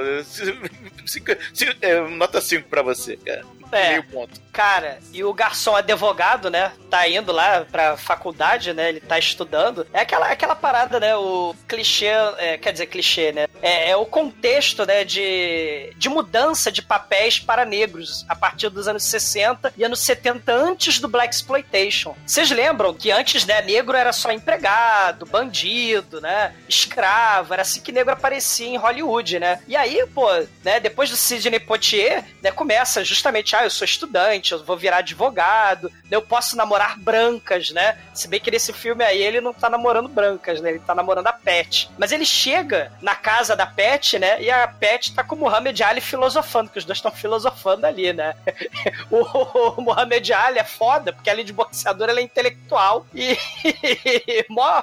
[1.05, 3.43] Cinco- cinco- é, nota 5 pra você, cara.
[3.71, 3.89] É.
[3.91, 4.41] Meio ponto.
[4.51, 6.71] Cara, e o garçom advogado, né?
[6.89, 8.89] Tá indo lá pra faculdade, né?
[8.89, 9.85] Ele tá estudando.
[9.93, 11.15] É aquela, aquela parada, né?
[11.15, 12.07] O clichê,
[12.39, 13.47] é, quer dizer, clichê, né?
[13.61, 15.03] É, é o contexto, né?
[15.03, 20.51] De, de mudança de papéis para negros a partir dos anos 60 e anos 70,
[20.51, 22.15] antes do Black Exploitation.
[22.25, 23.61] Vocês lembram que antes, né?
[23.61, 26.55] Negro era só empregado, bandido, né?
[26.67, 27.53] Escravo.
[27.53, 29.61] Era assim que negro aparecia em Hollywood, né?
[29.67, 30.27] E aí, pô,
[30.63, 30.79] né?
[30.79, 32.51] Depois do Sidney Poitier, né?
[32.51, 37.69] Começa justamente, ah, eu sou estudante, eu vou virar advogado, né, eu posso namorar brancas,
[37.69, 37.97] né?
[38.13, 40.71] Se bem que nesse filme aí ele não tá namorando brancas, né?
[40.71, 41.89] Ele tá namorando a Pet.
[41.99, 44.41] Mas ele chega na casa da Pet, né?
[44.41, 48.11] E a Pet tá com o Muhammad Ali filosofando, que os dois estão filosofando ali,
[48.11, 48.33] né?
[49.11, 53.37] o Muhammad Ali é foda, porque além de boxeador, ele é intelectual e
[54.49, 54.81] mó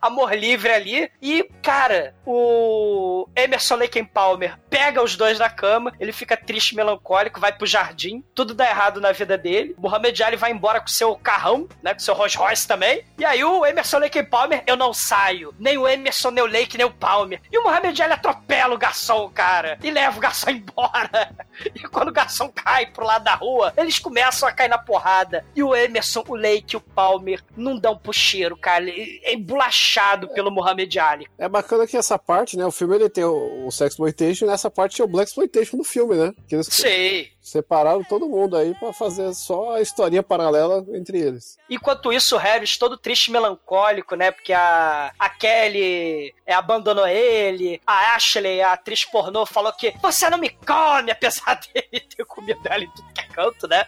[0.00, 1.10] amor livre ali.
[1.20, 7.40] E, cara, o Emerson Lake Palmer pega os dois na cama, ele fica triste, melancólico,
[7.40, 9.74] vai pro jardim, tudo dá errado na vida dele.
[9.78, 11.92] Muhammad Ali vai embora com seu carrão, né?
[11.92, 13.04] Com seu Rolls Royce também.
[13.18, 15.54] E aí o Emerson Lake Palmer, eu não saio.
[15.58, 17.40] Nem o Emerson, nem o Lake, nem o Palmer.
[17.52, 19.78] E o Muhammad Ali atropela o garçom, cara.
[19.82, 21.34] E leva o garçom embora.
[21.74, 25.44] E quando o garçom cai pro lado da rua, eles começam a cair na porrada.
[25.54, 28.84] E o Emerson, o Lake e o Palmer não dão pro cheiro, cara.
[28.88, 31.26] É embolachado pelo Muhammad Ali.
[31.38, 32.64] É bacana que essa parte, né?
[32.66, 35.76] O filme ele tem o, o Sex Exploitation e nessa parte é o Black Exploitation
[35.76, 36.32] do filme, né?
[36.48, 37.30] Que eles Sei.
[37.44, 41.58] Separaram todo mundo aí pra fazer só a historinha paralela entre eles.
[41.68, 44.30] Enquanto isso, o Harris todo triste e melancólico, né?
[44.30, 50.28] Porque a, a Kelly é, abandonou ele, a Ashley, a atriz pornô, falou que você
[50.30, 53.86] não me come, apesar dele ter comido ela em tudo que é canto, né?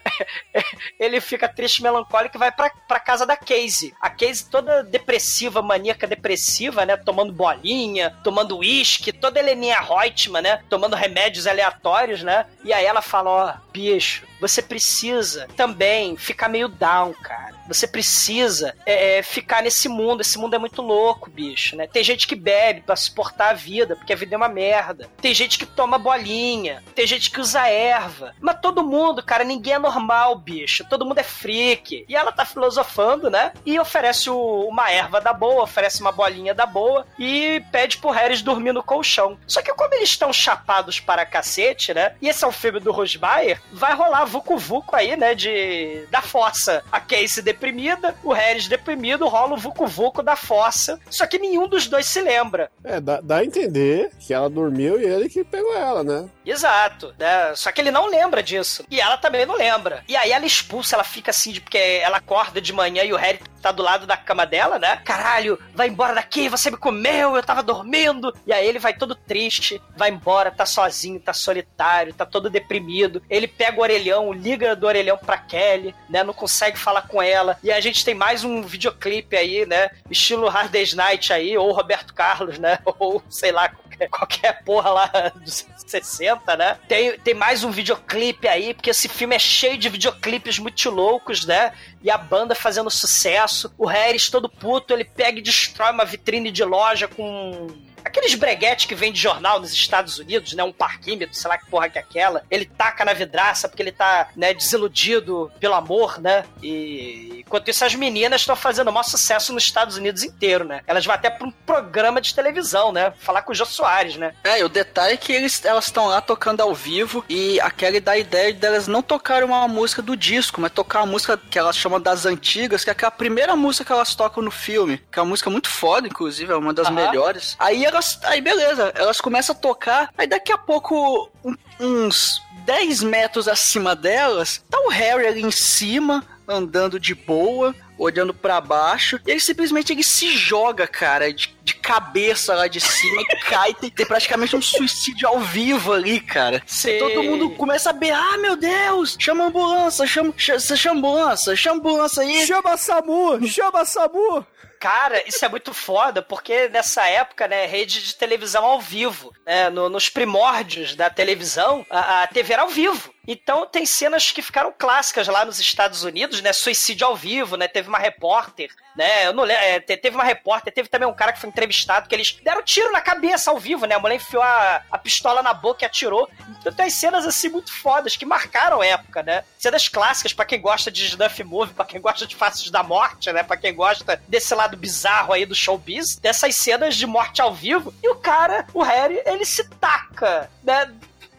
[1.00, 3.94] Ele fica triste e melancólico e vai pra, pra casa da Casey.
[4.00, 6.96] A Casey toda depressiva, maníaca depressiva, né?
[6.96, 10.64] Tomando bolinha, tomando uísque, toda Heleninha Reutemann, né?
[10.68, 12.46] Tomando remédios aleatórios, né?
[12.64, 17.54] E aí ela fala, ó, bicho, você precisa também ficar meio down, cara.
[17.68, 20.20] Você precisa é, é, ficar nesse mundo.
[20.20, 21.86] Esse mundo é muito louco, bicho, né?
[21.88, 25.08] Tem gente que bebe pra suportar a vida, porque a vida é uma merda.
[25.20, 26.82] Tem gente que toma bolinha.
[26.94, 28.34] Tem gente que usa erva.
[28.40, 30.84] Mas todo mundo, cara, ninguém é normal, bicho.
[30.88, 32.04] Todo mundo é freak.
[32.08, 33.52] E ela tá filosofando, né?
[33.64, 38.10] E oferece o- uma erva da boa, oferece uma bolinha da boa e pede pro
[38.10, 39.36] Harris dormir no colchão.
[39.46, 42.14] Só que como eles estão chapados para cacete, né?
[42.22, 42.92] E esse é o filme do
[43.36, 45.34] Rosbayer, vai rolar vucu vucu aí, né?
[45.34, 46.82] De da fossa.
[46.90, 50.98] A Casey deprimida, o Harris deprimido, rola o vucu vucu da fossa.
[51.10, 52.70] Só que nenhum dos dois se lembra.
[52.82, 56.28] É, dá, dá a entender que ela dormiu e ele que pegou ela, né?
[56.44, 57.54] Exato, né?
[57.54, 58.84] Só que ele não lembra disso.
[58.90, 60.02] E ela também não lembra.
[60.08, 63.16] E aí ela expulsa, ela fica assim, de, porque ela acorda de manhã e o
[63.16, 65.00] Harry tá do lado da cama dela, né?
[65.04, 68.32] Caralho, vai embora daqui, você me comeu, eu tava dormindo.
[68.46, 73.22] E aí ele vai todo triste, vai embora, tá sozinho, tá solitário, tá todo deprimido.
[73.28, 76.22] Ele pega o orelhão, liga do orelhão pra Kelly, né?
[76.22, 77.58] Não consegue falar com ela.
[77.62, 79.90] E a gente tem mais um videoclipe aí, né?
[80.10, 82.78] Estilo Hard Day's Night aí, ou Roberto Carlos, né?
[82.98, 86.78] Ou sei lá, qualquer, qualquer porra lá dos 60, né?
[86.88, 91.44] Tem, tem mais um videoclipe aí, porque esse filme é cheio de videoclipes muito loucos,
[91.44, 91.72] né?
[92.06, 93.74] E a banda fazendo sucesso.
[93.76, 97.66] O Harris todo puto, ele pega e destrói uma vitrine de loja com
[98.06, 100.62] aqueles breguetes que vem de jornal nos Estados Unidos, né?
[100.62, 102.42] Um parquímetro, sei lá que porra que é aquela.
[102.50, 106.44] Ele taca na vidraça porque ele tá, né, desiludido pelo amor, né?
[106.62, 110.82] E enquanto isso, as meninas estão fazendo o maior sucesso nos Estados Unidos inteiro, né?
[110.86, 113.12] Elas vão até pra um programa de televisão, né?
[113.18, 114.34] Falar com o Jô Soares, né?
[114.44, 117.70] É, e o detalhe é que eles, elas estão lá tocando ao vivo e a
[117.70, 121.36] Kelly dá a ideia delas não tocarem uma música do disco, mas tocar uma música
[121.50, 124.98] que elas chamam das antigas, que é aquela primeira música que elas tocam no filme,
[125.10, 127.56] que é uma música muito foda, inclusive, é uma das melhores.
[127.58, 133.02] Aí elas, aí beleza, elas começam a tocar, aí daqui a pouco, um- uns 10
[133.02, 139.18] metros acima delas, tá o Harry ali em cima, andando de boa, olhando pra baixo,
[139.26, 143.72] e ele simplesmente ele se joga, cara, de, de cabeça lá de cima e cai.
[143.74, 146.62] Tem, tem praticamente um suicídio ao vivo ali, cara.
[146.66, 146.98] Sim.
[146.98, 150.98] Todo mundo começa a berrar, ah, meu Deus, chama a ambulância, chama, chama, chama a
[150.98, 152.46] ambulância, chama a ambulância aí.
[152.46, 153.46] Chama a Samu!
[153.48, 154.46] Chama a Samu!
[154.86, 159.68] Cara, isso é muito foda, porque nessa época, né, rede de televisão ao vivo, né,
[159.68, 163.12] no- nos primórdios da televisão, a, a TV era ao vivo.
[163.26, 167.66] Então tem cenas que ficaram clássicas lá nos Estados Unidos, né, suicídio ao vivo, né,
[167.66, 171.12] teve uma repórter, né, eu não lembro, é, te- teve uma repórter, teve também um
[171.14, 174.16] cara que foi entrevistado, que eles deram tiro na cabeça ao vivo, né, a mulher
[174.16, 176.28] enfiou a, a pistola na boca e atirou.
[176.60, 180.60] Então tem cenas assim muito fodas, que marcaram a época, né, cenas clássicas pra quem
[180.60, 184.20] gosta de snuff movie, pra quem gosta de Faces da Morte, né, pra quem gosta
[184.28, 188.66] desse lado bizarro aí do showbiz, dessas cenas de morte ao vivo, e o cara,
[188.72, 190.92] o Harry, ele se taca, né,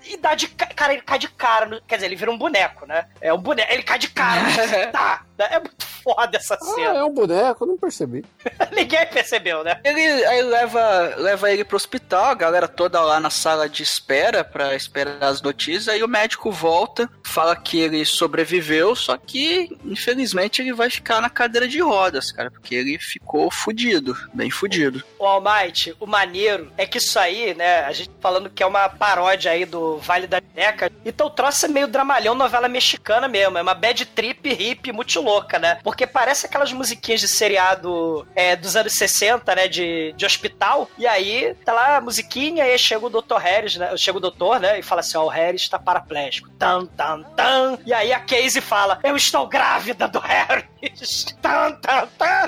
[0.05, 2.37] e dá de ca- cara, ele cai de cara, no- quer dizer, ele vira um
[2.37, 3.07] boneco, né?
[3.19, 4.39] É um boneco, ele cai de cara,
[4.89, 5.23] tá?
[5.51, 6.97] é muito foda essa Ah, cena.
[6.99, 8.23] é um boneco, eu não percebi.
[8.73, 9.79] Ninguém percebeu, né?
[9.83, 14.43] Ele aí leva, leva ele pro hospital, a galera toda lá na sala de espera
[14.43, 15.87] pra esperar as notícias.
[15.89, 21.29] Aí o médico volta, fala que ele sobreviveu, só que infelizmente ele vai ficar na
[21.29, 25.03] cadeira de rodas, cara, porque ele ficou fudido, bem fudido.
[25.19, 27.81] O Almighty, o maneiro é que isso aí, né?
[27.81, 30.91] A gente falando que é uma paródia aí do Vale da Neca.
[31.05, 33.57] Então o troço é meio dramalhão, novela mexicana mesmo.
[33.57, 35.79] É uma bad trip hippie muito louca, né?
[35.83, 39.67] Porque parece aquelas musiquinhas de seriado é, dos anos 60, né?
[39.67, 40.89] De, de hospital.
[40.97, 43.35] E aí tá lá a musiquinha, e aí chega o Dr.
[43.37, 43.95] Harris, né?
[43.97, 44.79] Chega o doutor, né?
[44.79, 46.49] E fala assim: ó, o Harris tá paraplégico.
[46.51, 47.77] Tan, tan, tan.
[47.85, 50.67] E aí a Casey fala: Eu estou grávida do Harris.
[51.41, 52.45] Tan, tan, tan.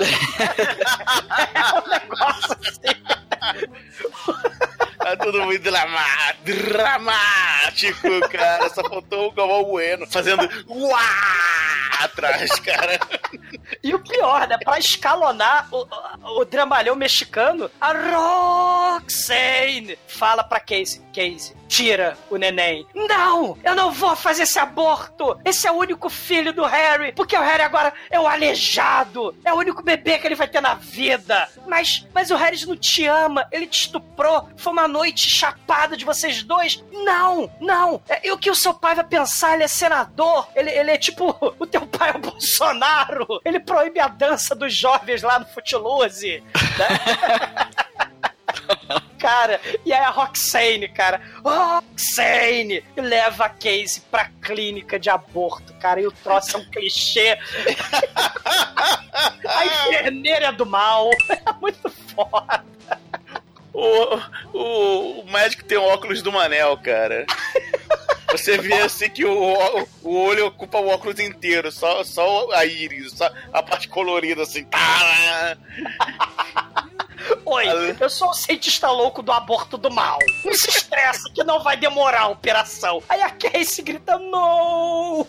[1.54, 2.94] é um negócio assim.
[5.06, 5.70] É tudo muito
[6.44, 8.68] dramático, cara.
[8.70, 11.00] Só faltou o Galvão Bueno fazendo uá
[12.00, 12.98] atrás, cara.
[13.82, 14.58] E o pior, né?
[14.58, 15.86] Pra escalonar o,
[16.22, 17.92] o, o dramalhão mexicano, a
[18.96, 22.84] Roxane fala pra Casey: Casey, tira o neném.
[22.94, 23.56] Não!
[23.62, 25.38] Eu não vou fazer esse aborto!
[25.44, 29.34] Esse é o único filho do Harry, porque o Harry agora é o aleijado!
[29.44, 31.48] É o único bebê que ele vai ter na vida!
[31.68, 36.04] Mas, mas o Harry não te ama, ele te estuprou, foi uma noite chapada de
[36.04, 36.84] vocês dois.
[36.92, 37.50] Não!
[37.60, 38.02] Não!
[38.08, 39.54] É, e o que o seu pai vai pensar?
[39.54, 43.40] Ele é senador, ele, ele é tipo o teu pai é o Bolsonaro!
[43.44, 46.42] Ele proíbe a dança dos jovens lá no Footloose,
[46.78, 46.88] né?
[49.18, 56.00] Cara, e aí a Roxane, cara, Roxane, leva a Casey pra clínica de aborto, cara,
[56.00, 57.36] e o troço é um clichê.
[59.46, 62.64] a enfermeira é do mal, é muito foda.
[63.74, 64.16] O,
[64.52, 67.26] o, o médico tem um óculos do Manel, cara.
[68.32, 72.64] Você vê assim que o, ó- o olho ocupa o óculos inteiro, só, só a
[72.64, 74.64] íris, só a parte colorida assim.
[74.64, 75.56] Tá.
[77.52, 80.18] Oi, eu sou o cientista louco do aborto do mal.
[80.44, 83.02] Não se estressa que não vai demorar a operação.
[83.08, 85.26] Aí a Casey grita, não!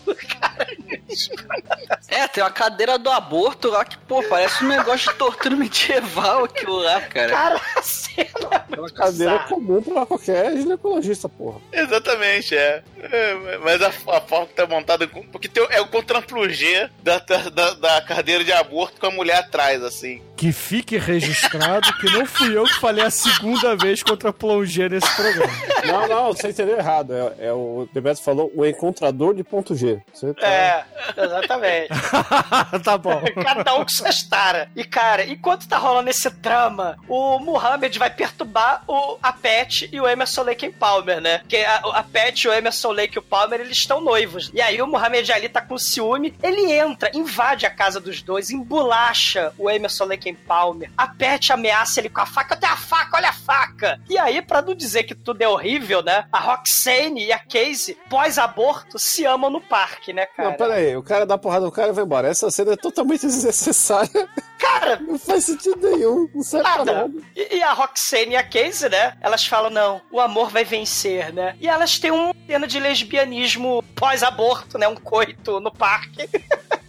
[2.08, 6.44] É, tem uma cadeira do aborto lá que, pô, parece um negócio de tortura medieval
[6.44, 7.30] aquilo lá, cara.
[7.30, 8.28] Cara, a cena
[8.70, 11.60] é uma cadeira comum pra qualquer ginecologista, porra.
[11.72, 12.82] Exatamente, é.
[13.00, 15.06] É, Mas a, a forma que tá montada.
[15.06, 19.38] com- Porque tem, é o contraplugê da, da, da cadeira de aborto com a mulher
[19.38, 20.22] atrás, assim.
[20.36, 25.14] Que fique registrado que não fui eu que falei a segunda vez contra plongé nesse
[25.14, 25.52] programa.
[25.86, 27.12] Não, não, você entendeu errado.
[27.14, 30.00] É, é o Demetrius falou o encontrador de ponto G.
[30.12, 30.84] Você tá- É,
[31.16, 31.88] exatamente.
[32.84, 33.22] tá bom.
[33.42, 34.68] Cada um com suas taras.
[34.76, 40.00] E, cara, enquanto tá rolando esse drama, o Muhammad vai perturbar o, a Pat e
[40.00, 41.38] o Emerson Lake Palmer, né?
[41.38, 44.50] Porque a, a Pat, o Emerson Lake e o Palmer, eles estão noivos.
[44.54, 48.50] E aí o Muhammad Ali tá com ciúme, ele entra, invade a casa dos dois,
[48.50, 50.90] embolacha o Emerson Lake Palmer.
[50.96, 54.00] A Pat ameaça ele com a faca, eu tenho a faca, olha a faca!
[54.08, 56.26] E aí, pra não dizer que tudo é horrível, né?
[56.32, 60.50] A Roxane e a Casey, pós-aborto, se amam no parque, né, cara?
[60.50, 62.28] Não, pera aí, o cara dá porrada no cara e vai embora.
[62.28, 64.28] Essa cena é totalmente desnecessária.
[64.58, 66.28] Cara, Não faz sentido nenhum.
[66.34, 66.92] Não serve pra Nada.
[67.02, 67.12] nada.
[67.34, 69.16] E, e a Roxane e a Casey, né?
[69.20, 71.56] Elas falam, não, o amor vai vencer, né?
[71.60, 74.86] E elas têm uma cena de lesbianismo pós-aborto, né?
[74.88, 76.28] Um coito no parque.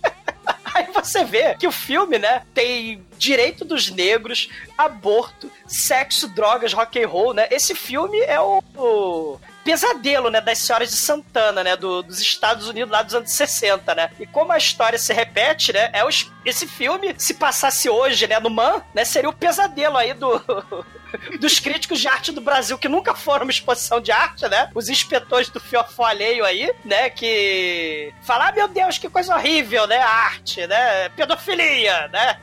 [0.75, 7.01] Aí você vê que o filme, né, tem direito dos negros, aborto, sexo, drogas, rock
[7.01, 7.47] and roll, né?
[7.51, 12.67] Esse filme é o, o pesadelo, né, das senhoras de Santana, né, do- dos Estados
[12.67, 14.09] Unidos lá dos anos 60, né?
[14.19, 18.39] E como a história se repete, né, é os- esse filme, se passasse hoje, né,
[18.39, 20.33] no Man, né, seria o pesadelo aí do
[21.39, 24.69] dos críticos de arte do Brasil que nunca foram uma exposição de arte, né?
[24.73, 27.09] Os inspetores do fiofó alheio aí, né?
[27.11, 29.97] Que falam, ah, meu Deus, que coisa horrível, né?
[29.99, 31.09] A arte, né?
[31.09, 32.37] Pedofilia, né?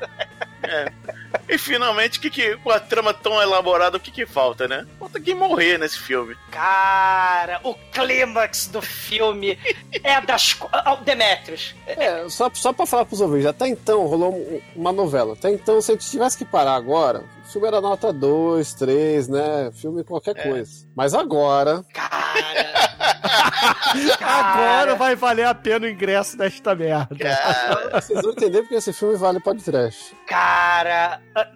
[1.49, 4.87] E finalmente, o que que, com a trama tão elaborada, o que que falta, né?
[4.99, 6.37] Falta quem morrer nesse filme.
[6.51, 9.59] Cara, o clímax do filme
[10.03, 10.55] é das...
[10.55, 14.93] co- Ah, Demetrius, É, só, só pra falar pros ouvintes, até então rolou um- uma
[14.93, 15.35] novela.
[15.35, 19.71] Até então, se a gente tivesse que parar agora, filme era nota 2, 3, né?
[19.73, 20.87] Filme qualquer coisa.
[20.97, 22.11] Mas agora, cara...
[24.21, 27.15] Agora vai valer a pena o ingresso desta merda.
[27.17, 30.15] Cara, vocês vão entender porque esse filme vale pode trash.
[30.27, 31.21] Cara...
[31.35, 31.49] ah,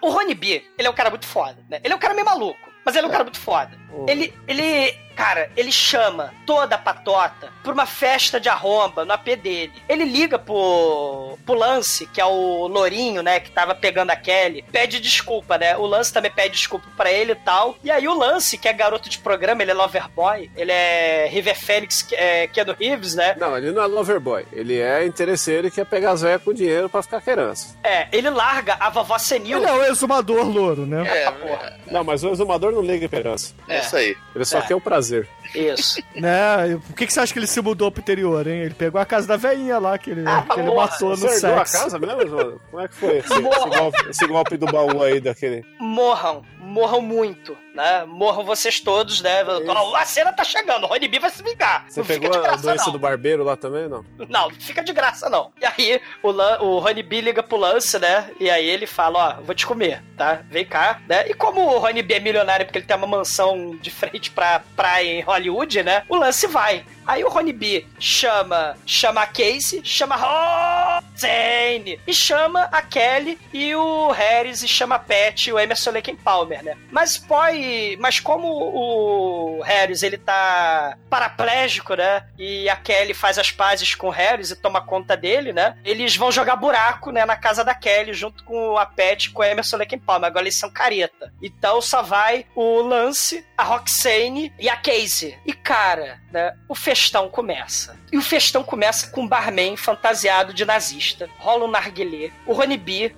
[0.00, 1.80] O Rony B, ele é um cara muito foda, né?
[1.84, 3.76] Ele é um cara meio maluco, mas ele é um cara muito foda.
[3.96, 4.06] Oh.
[4.08, 9.36] Ele, ele, cara, ele chama toda a patota pra uma festa de arromba no AP
[9.36, 9.72] dele.
[9.88, 14.64] Ele liga pro, pro Lance, que é o Lourinho, né, que tava pegando a Kelly,
[14.72, 15.76] pede desculpa, né?
[15.76, 17.76] O Lance também pede desculpa pra ele e tal.
[17.84, 21.58] E aí o Lance, que é garoto de programa, ele é Loverboy, ele é River
[21.58, 23.36] Phoenix, que é Keanu Reeves, né?
[23.38, 24.44] Não, ele não é loverboy.
[24.52, 27.76] Ele é interesseiro e quer pegar as velhas com dinheiro pra ficar querança.
[27.82, 29.58] É, ele larga a vovó senil.
[29.58, 31.04] Ele é o exumador louro, né?
[31.06, 31.32] é,
[31.90, 33.54] Não, mas o exumador não liga esperança.
[33.68, 34.16] é isso aí.
[34.34, 34.62] Ele só É.
[34.62, 35.28] quer o prazer.
[35.54, 36.02] Isso.
[36.14, 36.78] Né?
[36.86, 38.60] Por que, que você acha que ele se mudou pro interior, hein?
[38.62, 41.46] Ele pegou a casa da veinha lá que ele, Ah, que ele matou no Você
[41.46, 41.84] herdou a sexo.
[41.84, 42.60] casa mesmo?
[42.70, 45.64] Como é que foi esse, esse golpe, esse golpe do baú aí daquele?
[45.80, 47.56] morram, morram muito.
[47.74, 48.04] né?
[48.06, 49.44] Morram vocês todos, né?
[49.68, 51.84] Ó, a cena tá chegando, o Honeybee vai se vingar.
[51.88, 52.92] Você não fica pegou de a graça, doença não.
[52.92, 54.04] do barbeiro lá também, não?
[54.28, 55.52] Não, fica de graça, não.
[55.60, 58.30] E aí, o, Lan, o Honeybee liga pro Lance, né?
[58.38, 60.40] E aí ele fala, ó, vou te comer, tá?
[60.48, 61.28] Vem cá, né?
[61.28, 65.10] E como o Honeybee é milionário porque ele tem uma mansão de frente pra praia
[65.18, 66.04] em Hollywood, né?
[66.08, 66.84] O Lance vai.
[67.06, 71.02] Aí o Honeybee chama, chama a Casey, chama a
[72.06, 76.14] e chama a Kelly e o Harris, e chama a Pat e o Emerson Lake
[76.16, 76.76] Palmer, né?
[76.90, 77.96] Mas pode...
[78.00, 82.26] Mas como o Harris, ele tá paraplégico, né?
[82.38, 85.76] E a Kelly faz as pazes com o Harris e toma conta dele, né?
[85.84, 87.24] Eles vão jogar buraco, né?
[87.24, 90.26] Na casa da Kelly, junto com a Pat e com o Emerson Lake Palmer.
[90.26, 91.32] Agora eles são careta.
[91.40, 95.38] Então só vai o Lance, a Roxane e a Casey.
[95.46, 96.54] E cara, né?
[96.68, 97.98] O festão começa.
[98.12, 101.28] E o festão começa com um barman fantasiado de nazista.
[101.38, 102.30] Rola um narguilé.
[102.46, 103.12] O Honeybee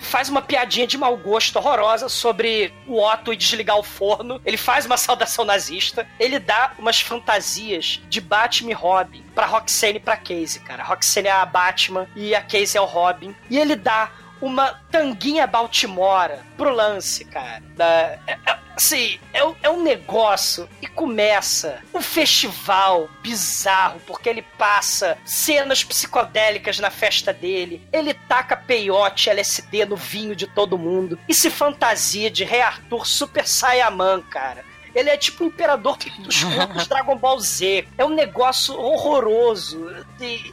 [0.00, 4.40] faz uma piadinha de mau gosto horrorosa sobre o Otto e desligar o forno.
[4.44, 6.08] Ele faz uma saudação nazista.
[6.18, 10.82] Ele dá umas fantasias de Batman e Robin pra Roxane e pra Casey, cara.
[10.82, 13.32] A Roxane é a Batman e a Casey é o Robin.
[13.48, 14.10] E ele dá
[14.40, 17.62] uma tanguinha Baltimora pro lance, cara.
[17.76, 17.86] Da,
[18.26, 24.42] é- é- assim, é, um- é um negócio e começa um festival bizarro, porque ele
[24.42, 31.18] passa cenas psicodélicas na festa dele, ele taca peiote LSD no vinho de todo mundo
[31.28, 34.64] e se fantasia de Rei Arthur Super Saiyaman, cara.
[34.92, 37.86] Ele é tipo o imperador dos corpos Dragon Ball Z.
[37.96, 39.88] É um negócio horroroso.
[40.20, 40.52] E-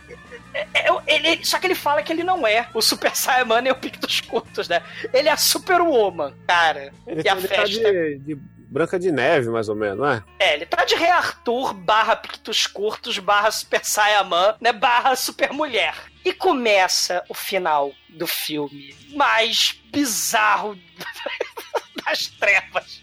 [1.07, 3.99] ele- só que ele fala que ele não é o Super Saiyaman nem o Pico
[3.99, 4.81] dos Cultos, né?
[5.13, 6.91] Ele é a Superwoman, cara.
[7.05, 7.91] Ele, e a ele tá festa.
[7.91, 8.35] de, de
[8.69, 10.23] Branca de Neve, mais ou menos, não é?
[10.39, 14.73] É, ele tá de Rei Arthur barra Pictos Curtos barra Super Saiyaman, né?
[14.73, 15.95] Barra Super Mulher.
[16.25, 20.77] E começa o final do filme mais bizarro
[22.05, 23.01] das trevas.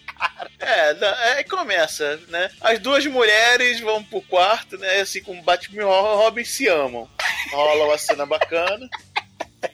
[0.58, 2.50] É, da- é, começa, né?
[2.60, 5.00] As duas mulheres vão pro quarto, né?
[5.00, 7.08] Assim, com Batman e Robin se amam.
[7.52, 8.88] Rola uma cena bacana.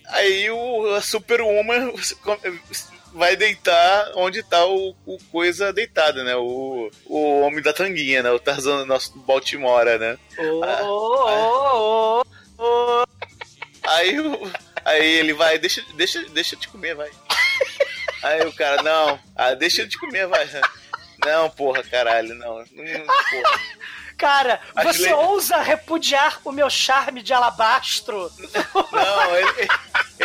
[0.09, 1.92] Aí o a Superwoman
[3.12, 6.34] vai deitar onde tá o, o coisa deitado, né?
[6.36, 8.30] O, o homem da tanguinha, né?
[8.30, 10.18] O Tarzan nosso Baltimora, né?
[10.38, 12.22] Ô, ô,
[12.59, 12.62] ô,
[13.03, 13.07] ô.
[13.82, 14.53] Aí, o-
[14.84, 17.11] aí ele vai, deixa, deixa, deixa eu te comer, vai.
[18.23, 20.49] Aí o cara, não, ah, deixa eu te comer, vai.
[21.25, 22.64] Não, porra, caralho, não.
[22.64, 23.61] porra.
[24.18, 28.31] Cara, você le- ousa repudiar o meu charme de alabastro?
[28.93, 29.68] Não, ele,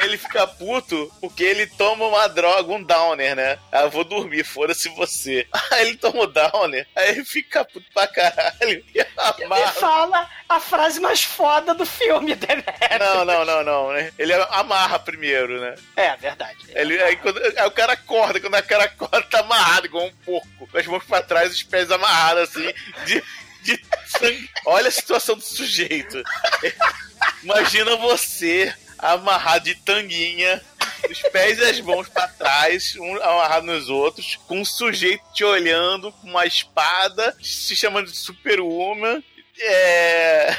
[0.05, 3.59] ele fica puto porque ele toma uma droga, um downer, né?
[3.71, 5.45] Ah, eu vou dormir, foda-se você.
[5.71, 8.99] Aí ele toma o downer, aí ele fica puto pra caralho e
[9.39, 9.71] E amarra.
[9.73, 12.99] fala a frase mais foda do filme, Demetrius.
[12.99, 14.11] Não, não, não, não, né?
[14.17, 15.75] Ele amarra primeiro, né?
[15.95, 16.57] É, verdade.
[16.69, 20.13] Ele, aí, quando, aí o cara acorda, quando o cara acorda, tá amarrado, igual um
[20.25, 20.67] porco.
[20.67, 22.73] Com as mãos pra trás, os pés amarrados, assim,
[23.05, 23.23] de,
[23.63, 24.49] de sangue.
[24.65, 26.23] Olha a situação do sujeito.
[27.43, 28.73] Imagina você
[29.13, 30.61] amarrado de tanguinha,
[31.09, 35.43] os pés e as mãos pra trás, um amarrado nos outros, com um sujeito te
[35.43, 39.23] olhando com uma espada, se chamando de Superwoman.
[39.57, 40.53] É.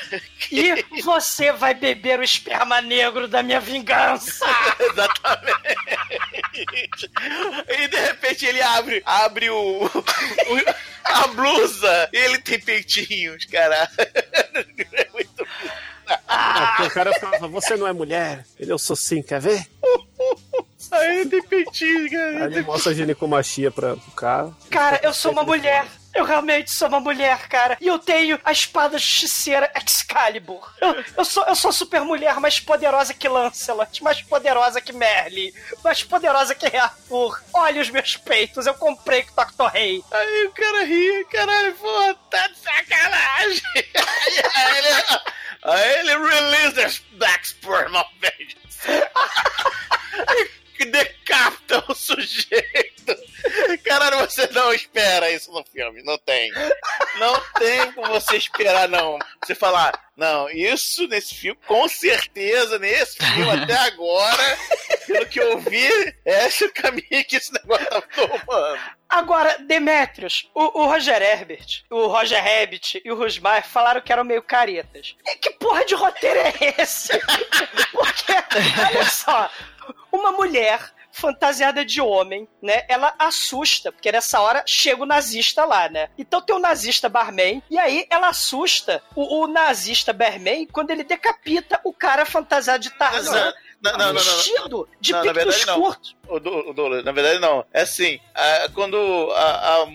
[0.50, 4.46] E você vai beber o esperma negro da minha vingança.
[4.80, 5.76] Exatamente.
[7.68, 10.74] E de repente ele abre, abre o, o-
[11.04, 13.88] a blusa e ele tem peitinhos, cara.
[13.98, 15.70] É muito Ah, porque
[16.86, 18.44] o cara fala, você não é mulher.
[18.58, 19.66] Ele, eu sou sim, quer ver?
[20.92, 22.44] Aí ele tem peitinhos, cara.
[22.44, 24.52] Aí ele mostra a ginecomastia pra, pro cara.
[24.70, 25.86] Cara, eu sou uma mulher.
[26.14, 27.76] Eu realmente sou uma mulher, cara.
[27.78, 30.72] E eu tenho a espada justiceira Excalibur.
[30.80, 34.94] Eu, eu sou, eu sou a super mulher mais poderosa que Lancelot, mais poderosa que
[34.94, 35.52] Merlin,
[35.84, 37.38] mais poderosa que Arthur.
[37.52, 39.70] Olha os meus peitos, eu comprei com o Dr.
[39.74, 40.02] Rei.
[40.10, 43.62] Aí o cara ri, caralho, pô, tá de sacanagem.
[43.74, 45.20] Aí ele, aí ele
[45.66, 48.86] release the black sperm of vengeance.
[50.76, 53.16] Que decapita o sujeito.
[53.84, 56.52] Caralho, você não espera isso no filme, não tem.
[57.18, 59.18] Não tem como você esperar, não.
[59.42, 64.58] Você falar, não, isso nesse filme, com certeza, nesse filme até agora,
[65.06, 65.88] pelo que eu vi,
[66.24, 68.80] esse é o caminho que esse negócio tá tomando.
[69.08, 74.24] Agora, Demetrius, o, o Roger Herbert, o Roger Rabbit e o Rusmar falaram que eram
[74.24, 75.14] meio caretas.
[75.24, 77.12] E que porra de roteiro é esse?
[77.92, 79.50] Porque, olha só,
[80.12, 82.84] uma mulher fantasiada de homem, né?
[82.88, 86.10] Ela assusta, porque nessa hora chega o nazista lá, né?
[86.18, 91.04] Então tem o nazista barman, e aí ela assusta o, o nazista barman quando ele
[91.04, 93.58] decapita o cara fantasiado de Tarzan Exato.
[93.78, 95.80] Não, não, não, vestido de Não, na pictos verdade, não.
[95.82, 96.16] curtos.
[96.28, 97.64] O o na verdade, não.
[97.72, 98.96] É assim, a- quando
[99.36, 99.42] a,
[99.82, 99.88] a,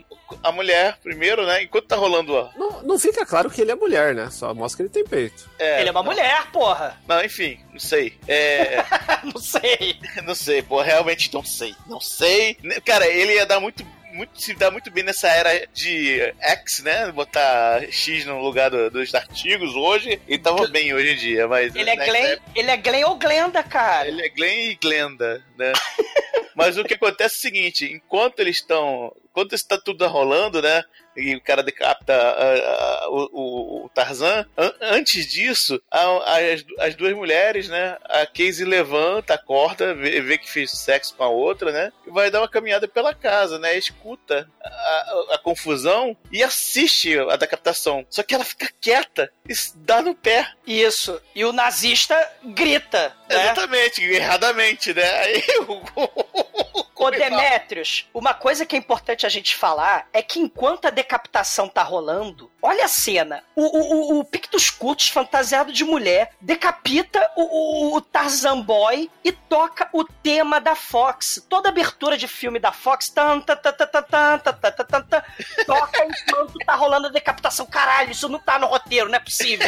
[0.43, 1.63] a mulher, primeiro, né?
[1.63, 2.49] Enquanto tá rolando a.
[2.55, 4.29] Não, não fica claro que ele é mulher, né?
[4.31, 5.49] Só mostra que ele tem peito.
[5.59, 6.97] É, Ele é uma mulher, porra.
[7.07, 8.17] Não, enfim, não sei.
[8.27, 8.83] É.
[9.23, 9.99] Não sei.
[10.25, 11.75] não sei, pô, realmente não sei.
[11.87, 12.57] Não sei.
[12.83, 13.85] Cara, ele ia dar muito.
[14.13, 17.09] Muito, se dá muito bem nessa era de X, né?
[17.13, 20.19] Botar X no lugar do- dos artigos hoje.
[20.27, 21.73] Ele tava bem hoje em dia, mas.
[21.73, 24.07] Ele é Glenn, época, ele é Glenn ou Glenda, cara.
[24.09, 25.71] Ele é Glenn e Glenda, né?
[26.61, 29.13] Mas o que acontece é o seguinte: enquanto eles estão.
[29.31, 30.83] Enquanto está tudo rolando, né?
[31.15, 32.13] E o cara decapita
[33.09, 34.45] o, o- Tarzan.
[34.57, 37.97] an- antes disso, a- as, as duas mulheres, né?
[38.05, 41.91] A Casey levanta, acorda, vê, vê que fez sexo com a outra, né?
[42.05, 43.77] E vai dar uma caminhada pela casa, né?
[43.77, 48.05] Escuta a, confusão e assiste a decapitação.
[48.09, 50.49] Só que ela fica quieta e dá no pé.
[50.67, 51.21] Isso.
[51.35, 53.43] E o nazista grita, né?
[53.43, 55.09] Exatamente, erradamente, né?
[55.21, 56.81] Aí o.
[57.01, 61.67] Ô, Demétrios, uma coisa que é importante a gente falar é que enquanto a decapitação
[61.67, 63.43] tá rolando, olha a cena.
[63.55, 69.31] O, o, o, Pictus Cutus, fantasiado de mulher, decapita o, o, o Tarzan Boy e
[69.31, 71.43] toca o tema da Fox.
[71.49, 74.85] Toda abertura de filme da Fox tan, tan, tan, tan, tan, tan, tan, tan, tan,
[74.85, 75.23] tan, tan,
[75.65, 77.65] toca enquanto tá rolando a decapitação.
[77.65, 79.67] Caralho, isso não tá no roteiro, não é possível.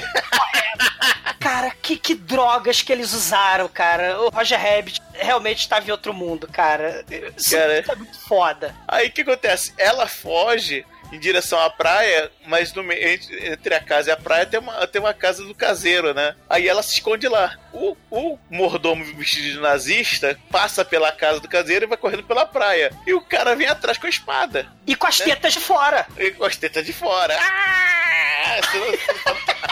[1.39, 4.19] Cara, que, que drogas que eles usaram, cara.
[4.21, 7.03] O Roger Rabbit realmente estava em outro mundo, cara.
[7.37, 7.73] Isso Cara.
[7.79, 8.75] é muito foda.
[8.87, 9.73] Aí o que acontece?
[9.77, 14.47] Ela foge em direção à praia, mas no meio, entre, a casa e a praia
[14.47, 16.35] tem uma, tem uma casa do caseiro, né?
[16.49, 17.55] Aí ela se esconde lá.
[17.71, 22.47] O, o mordomo vestido de nazista passa pela casa do caseiro e vai correndo pela
[22.47, 22.91] praia.
[23.05, 24.67] E o cara vem atrás com a espada.
[24.87, 26.07] E com as tetas de fora.
[26.17, 27.37] E com as tetas de fora.
[27.39, 27.93] Ah!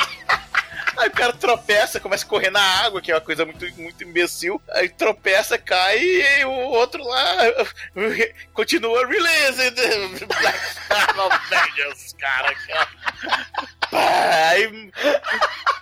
[0.98, 4.04] Aí o cara tropeça, começa a correr na água, que é uma coisa muito, muito
[4.04, 4.62] imbecil.
[4.70, 7.38] Aí tropeça, cai e o outro lá
[8.54, 12.54] continua releasing the Black Star of Vengeance, cara.
[13.90, 14.92] Pá, Aí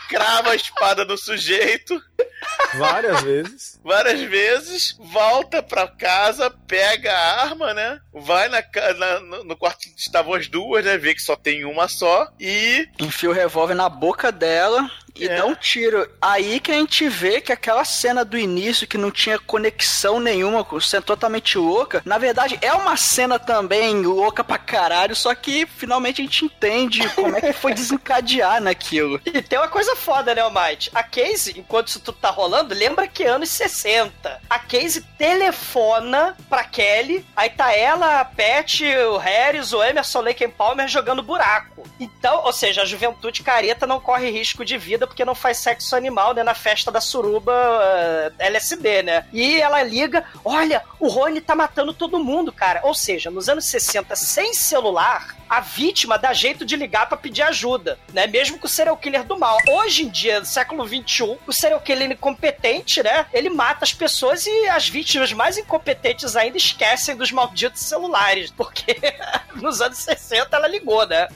[0.07, 2.01] crava a espada no sujeito
[2.76, 3.80] Várias vezes.
[3.84, 7.99] várias vezes, volta pra casa, pega a arma, né?
[8.13, 8.61] Vai na,
[8.95, 10.97] na- no quarto estavam as duas, né?
[10.97, 12.28] Vê que só tem uma só.
[12.39, 14.89] E Enfia o revólver na boca dela
[15.20, 15.38] e É.
[15.38, 16.09] dá um tiro.
[16.22, 20.63] Aí que a gente vê que aquela cena do início que não tinha conexão nenhuma,
[20.63, 25.65] com cena totalmente louca, na verdade é uma cena também louca pra caralho, só que
[25.65, 29.20] finalmente a gente entende como é que foi desencadear naquilo.
[29.26, 30.89] E tem uma coisa foda, né, Almighty?
[30.93, 34.41] A Casey, enquanto isso tudo tá rolando, lembra que é anos 60.
[34.49, 40.47] A Casey telefona pra Kelly, aí tá ela, a Pat, o Harris, o Emerson Lake
[40.47, 41.84] Palmer jogando buraco.
[41.99, 45.95] Então, ou seja, a juventude careta não corre risco de vida porque não faz sexo
[45.95, 49.26] animal, né, na festa da suruba eh, LSD, né?
[49.34, 52.82] E ela liga, olha, o Rony tá matando todo mundo, cara.
[52.84, 57.41] Ou seja, nos anos 60, sem celular, a vítima dá jeito de ligar pra pedir
[57.41, 58.28] ajuda, né?
[58.28, 59.57] Mesmo com o serial killer do mal.
[59.68, 63.26] Hoje em dia, no século XXI, o serial killer incompetente, né?
[63.34, 68.95] Ele mata as pessoas e as vítimas mais incompetentes ainda esquecem dos malditos celulares, porque
[69.55, 71.28] nos anos 60 ela ligou, né?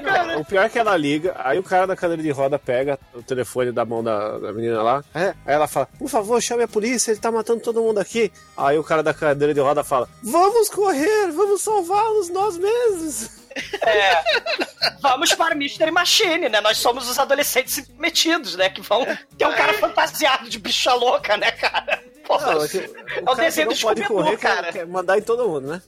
[0.00, 2.89] Não, o pior é que ela liga, aí o cara da cadeira de roda pega
[3.14, 6.62] o telefone da mão da, da menina lá, é, aí ela fala, por favor, chame
[6.62, 8.32] a polícia, ele tá matando todo mundo aqui.
[8.56, 13.40] Aí o cara da cadeira de roda fala, vamos correr, vamos salvá-los nós mesmos.
[13.82, 14.22] É,
[15.00, 16.60] vamos para Mystery Machine, né?
[16.60, 18.70] Nós somos os adolescentes metidos, né?
[18.70, 19.04] Que vão
[19.36, 22.00] ter um cara fantasiado de bicha louca, né, cara?
[22.38, 24.72] Não, é que o é o desenho não do pode correr, cara.
[24.72, 25.82] quer mandar em todo mundo, né?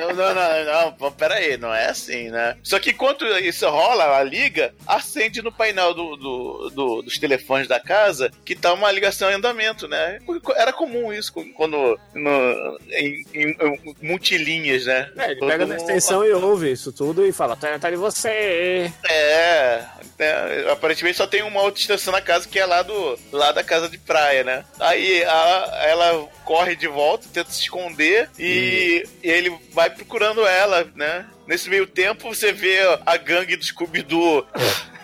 [0.00, 2.56] Não, não, não, não, pô, pera aí, não é assim, né?
[2.62, 7.66] Só que enquanto isso rola, a liga, acende no painel do, do- do- dos telefones
[7.68, 10.18] da casa que tá uma ligação em andamento, né?
[10.56, 15.10] Era comum isso quando no, em, em- em multilinhas, né?
[15.16, 17.96] É, ele Todo pega na extensão e ouve isso tudo e fala, tá, tá de
[17.96, 18.92] você.
[19.08, 19.82] É,
[20.18, 23.62] é, aparentemente só tem uma outra extensão na casa que é lá do lá da
[23.62, 24.64] casa de praia, né?
[24.78, 30.84] Aí a- ela corre de volta, tenta se esconder e, e ele vai procurando ela,
[30.94, 31.26] né?
[31.46, 34.46] Nesse meio tempo você vê a gangue do Scooby-Doo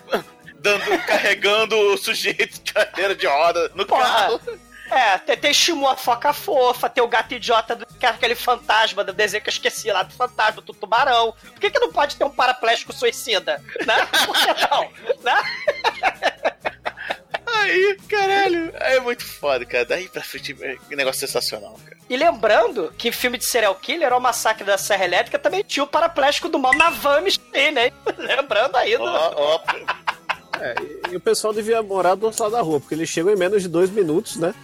[0.58, 4.02] dando, carregando o sujeito de cadeira de roda no Porra.
[4.02, 4.40] carro.
[4.90, 8.34] É, tem, tem Shimu, a foca fofa, tem o gato idiota, do, que é aquele
[8.34, 11.34] fantasma do desenho que eu esqueci lá, do fantasma, do tubarão.
[11.42, 13.62] Por que, que não pode ter um paraplégico suicida?
[13.84, 13.94] Né?
[14.24, 14.90] Por que não?
[15.22, 15.42] Né?
[17.60, 19.84] Aí, caralho, é muito foda, cara.
[19.84, 21.96] Daí pra frente, é negócio sensacional, cara.
[22.08, 25.82] E lembrando que em filme de serial killer, o massacre da Serra Elétrica também tinha
[25.82, 27.90] o paraplégico do mal na van tem, né?
[28.18, 29.04] Lembrando aí do...
[29.04, 29.60] Ó, ó,
[30.60, 30.74] É,
[31.08, 33.36] e, e o pessoal devia morar do outro lado da rua, porque eles chegam em
[33.36, 34.54] menos de dois minutos, né?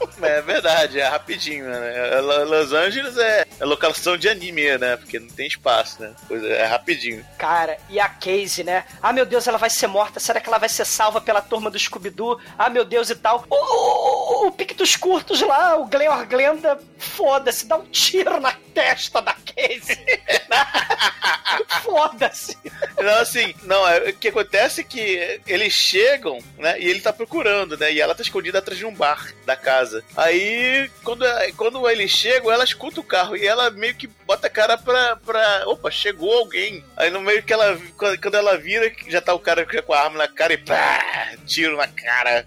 [0.20, 2.16] É verdade, é rapidinho, né?
[2.16, 4.96] É, Lo- Los Angeles é, é locação de anime, né?
[4.96, 6.12] Porque não tem espaço, né?
[6.26, 7.24] Coisa, é rapidinho.
[7.38, 8.84] Cara, e a Casey, né?
[9.00, 10.18] Ah, meu Deus, ela vai ser morta.
[10.18, 12.40] Será que ela vai ser salva pela turma do Scooby-Doo?
[12.58, 13.44] Ah, meu Deus, e tal.
[13.48, 18.40] O, o, o, o Pique dos Curtos lá, o Glenn Glenda, foda-se, dá um tiro
[18.40, 19.98] na testa da Casey.
[21.82, 22.56] foda-se.
[22.98, 26.78] Não, assim, não, é, o que acontece é que eles chegam, né?
[26.80, 27.92] E ele tá procurando, né?
[27.92, 30.04] E ela tá escondida atrás de um bar da casa.
[30.16, 31.24] Aí, quando,
[31.56, 35.16] quando eles chegam, ela escuta o carro e ela meio que bota a cara pra,
[35.16, 35.62] pra.
[35.66, 36.84] Opa, chegou alguém.
[36.96, 37.78] Aí no meio que ela.
[37.96, 41.32] Quando ela vira, já tá o cara com a arma na cara e pá!
[41.46, 42.46] Tiro na cara.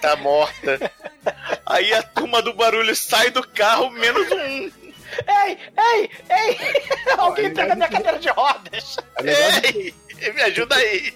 [0.00, 0.90] Tá morta.
[1.64, 4.70] Aí a turma do barulho sai do carro, menos um.
[5.28, 6.58] Ei, ei, ei!
[7.18, 8.96] Alguém pega minha cadeira de rodas.
[9.24, 9.68] É
[10.20, 11.14] Ei, me ajuda aí.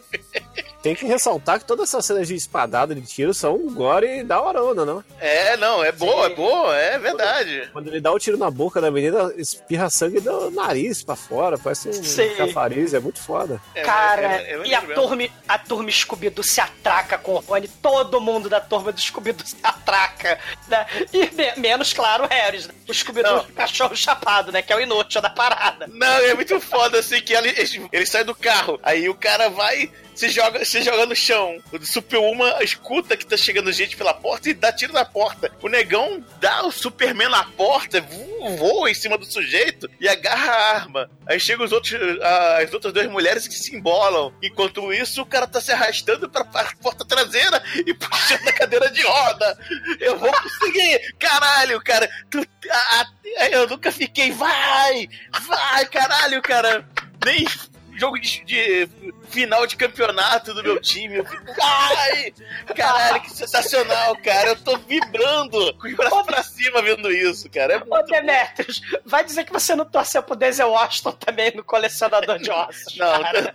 [0.87, 4.41] Tem que ressaltar que todas essas cenas de espadada de tiro são um gore da
[4.41, 5.03] horona, não?
[5.19, 7.69] É, não, é boa, é boa, é verdade.
[7.73, 11.59] Quando ele dá o tiro na boca da menina, espirra sangue do nariz pra fora,
[11.59, 12.37] parece um Sim.
[12.37, 13.61] chafariz, é muito foda.
[13.75, 17.67] É, Cara, é- é e a turma, a turma Scooby-Doo se atraca com o Rony.
[17.83, 20.39] Todo mundo da turma do Scooby-Doo se atraca.
[20.69, 20.87] Né?
[21.13, 22.69] E me- menos, claro, o Harris.
[22.69, 22.75] Né?
[22.89, 24.63] O Scooby-Doo, cachorro chapado, né?
[24.63, 25.89] Que é o inútil da parada.
[25.93, 27.53] Não, é muito foda assim que ele,
[27.93, 29.91] ele sai do carro, aí o cara vai.
[30.17, 31.63] Se joga, se joga no chão.
[31.71, 35.53] O Super-Uma escuta que tá chegando gente pela porta e dá tiro na porta.
[35.63, 40.51] O negão dá o Superman na porta, vo- voa em cima do sujeito e agarra
[40.53, 41.11] a arma.
[41.27, 41.93] Aí chegam os outros,
[42.63, 44.33] as outras duas mulheres que se embolam.
[44.43, 49.03] Enquanto isso, o cara tá se arrastando pra porta traseira e puxando a cadeira de
[49.03, 49.59] roda.
[50.01, 51.15] Eu vou conseguir!
[51.19, 52.09] Caralho, cara!
[52.31, 52.39] Tu,
[52.71, 54.31] a- a- eu nunca fiquei.
[54.33, 55.09] Vai!
[55.47, 56.89] Vai, caralho, cara!
[57.25, 57.45] Nem
[57.99, 58.89] jogo de, de
[59.27, 61.17] final de campeonato do meu time.
[61.17, 62.33] Eu fico, ai!
[62.75, 64.51] Caralho, que sensacional, cara!
[64.51, 67.75] Eu tô vibrando com os braços pra cima vendo isso, cara.
[67.75, 72.39] É Ô, Demetrius, vai dizer que você não torceu pro Denzel Washington também no colecionador
[72.39, 72.97] de ossos.
[72.97, 73.55] Não, cara.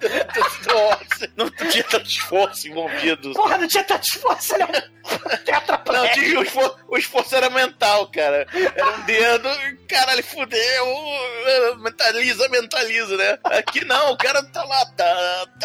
[0.68, 3.34] nossa, não tinha tanto esforço envolvido.
[3.34, 4.72] Porra, não tinha tanto esforço, ele é um
[5.92, 8.48] Não, tinha, o, esforço, o esforço era mental, cara.
[8.54, 9.50] Era um dedo,
[9.88, 11.78] caralho, fudeu.
[11.80, 13.40] Mentaliza, mentaliza, né?
[13.44, 15.61] Aqui não, o cara tá lá, tá, tá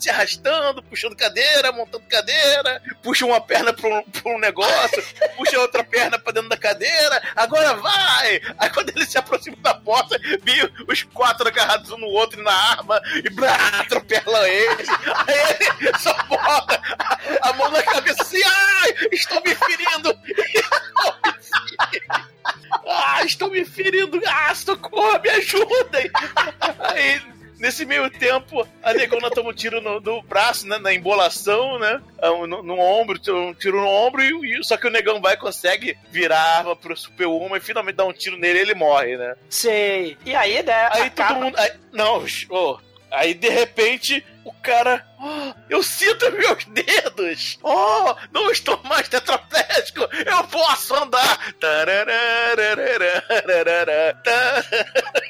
[0.00, 5.04] se arrastando, puxando cadeira, montando cadeira, puxa uma perna pra um, pra um negócio,
[5.36, 8.40] puxa outra perna pra dentro da cadeira, agora vai!
[8.58, 12.52] Aí quando ele se aproxima da porta, viu os quatro agarrados um no outro na
[12.52, 14.84] arma e blá, atropela ele.
[15.26, 20.18] Aí ele só bota a, a mão na cabeça assim, ai, estou me ferindo!
[22.86, 24.20] Ah, estou me ferindo!
[24.26, 26.10] Ah, socorro, me ajudem!
[27.60, 30.78] Nesse meio tempo, a negona toma um tiro no, no braço, né?
[30.78, 32.00] Na embolação, né?
[32.20, 35.34] ah, No, no ombro, um tiro no ombro, e, e- só que o negão vai
[35.34, 38.62] e consegue virar a arma pro Super Uma e finalmente dá um tiro nele e
[38.62, 39.34] ele morre, né?
[39.50, 40.16] Sei.
[40.24, 40.88] E aí, né?
[40.90, 41.58] Aí acaba- todo mundo.
[41.58, 42.78] aí- não, ô,
[43.10, 45.04] aí de repente o cara.
[45.22, 47.58] Oh, eu sinto meus dedos!
[47.62, 50.00] Oh, não estou mais tetraplégico!
[50.24, 51.54] Eu posso andar!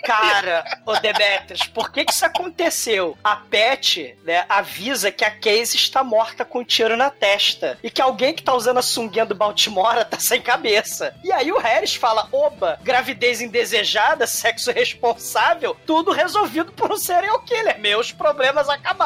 [0.05, 3.19] Cara, ô Demetrius, por que, que isso aconteceu?
[3.23, 7.91] A Pet né, avisa que a Casey está morta com um tiro na testa e
[7.91, 11.15] que alguém que está usando a sunguinha do Baltimore tá sem cabeça.
[11.25, 17.41] E aí o Harris fala: oba, gravidez indesejada, sexo responsável, tudo resolvido por um serial
[17.41, 17.81] killer.
[17.81, 19.00] Meus problemas acabaram.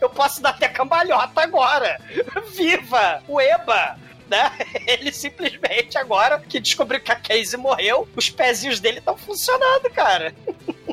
[0.00, 2.00] Eu posso dar até cambalhota agora.
[2.54, 3.22] Viva!
[3.26, 3.98] O Eba!
[4.30, 4.50] né?
[4.86, 10.32] Ele simplesmente agora que descobriu que a Casey morreu, os pezinhos dele estão funcionando, cara.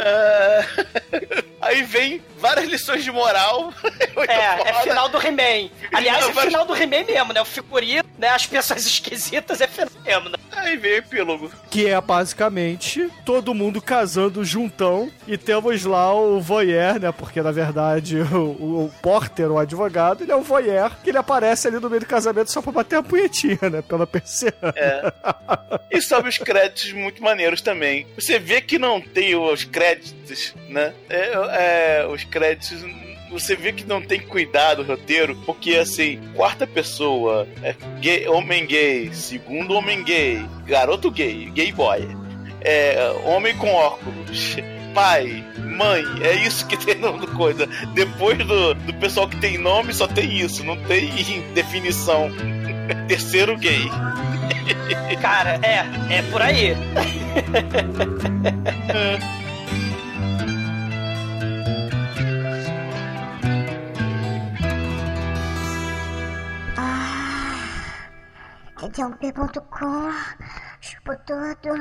[0.00, 0.66] Ah,
[1.64, 3.72] Aí vem várias lições de moral.
[4.26, 5.70] É, é final do He-Man.
[5.92, 7.42] Aliás, é final do He-Man mesmo, né?
[7.42, 8.28] O figurino, né?
[8.28, 10.36] As pessoas esquisitas é final mesmo, né?
[10.52, 11.50] Aí vem o epílogo.
[11.68, 17.12] Que é basicamente todo mundo casando juntão e temos lá o voyeur, né?
[17.12, 21.68] Porque na verdade o, o Porter, o advogado, ele é um voyeur que ele aparece
[21.68, 23.82] ali no meio do casamento só pra bater a punhetinha, né?
[23.82, 24.54] Pela persiana.
[25.90, 28.06] E sobe os créditos muito maneiros também.
[28.14, 29.83] Você vê que não tem os créditos,
[30.68, 30.92] né?
[31.08, 32.84] É, é, os créditos.
[33.30, 38.64] Você vê que não tem cuidado o roteiro, porque assim, quarta pessoa, é gay, homem
[38.64, 42.06] gay, segundo homem gay, garoto gay, gay boy,
[42.60, 44.56] é, homem com óculos,
[44.94, 47.66] pai, mãe, é isso que tem no coisa.
[47.92, 51.10] Depois do, do pessoal que tem nome, só tem isso, não tem
[51.54, 52.30] definição.
[53.08, 53.90] Terceiro gay.
[55.20, 56.76] Cara, é, é por aí.
[68.84, 70.12] t'interromper pour tout court.
[70.80, 71.76] Je suis pas toi, toi.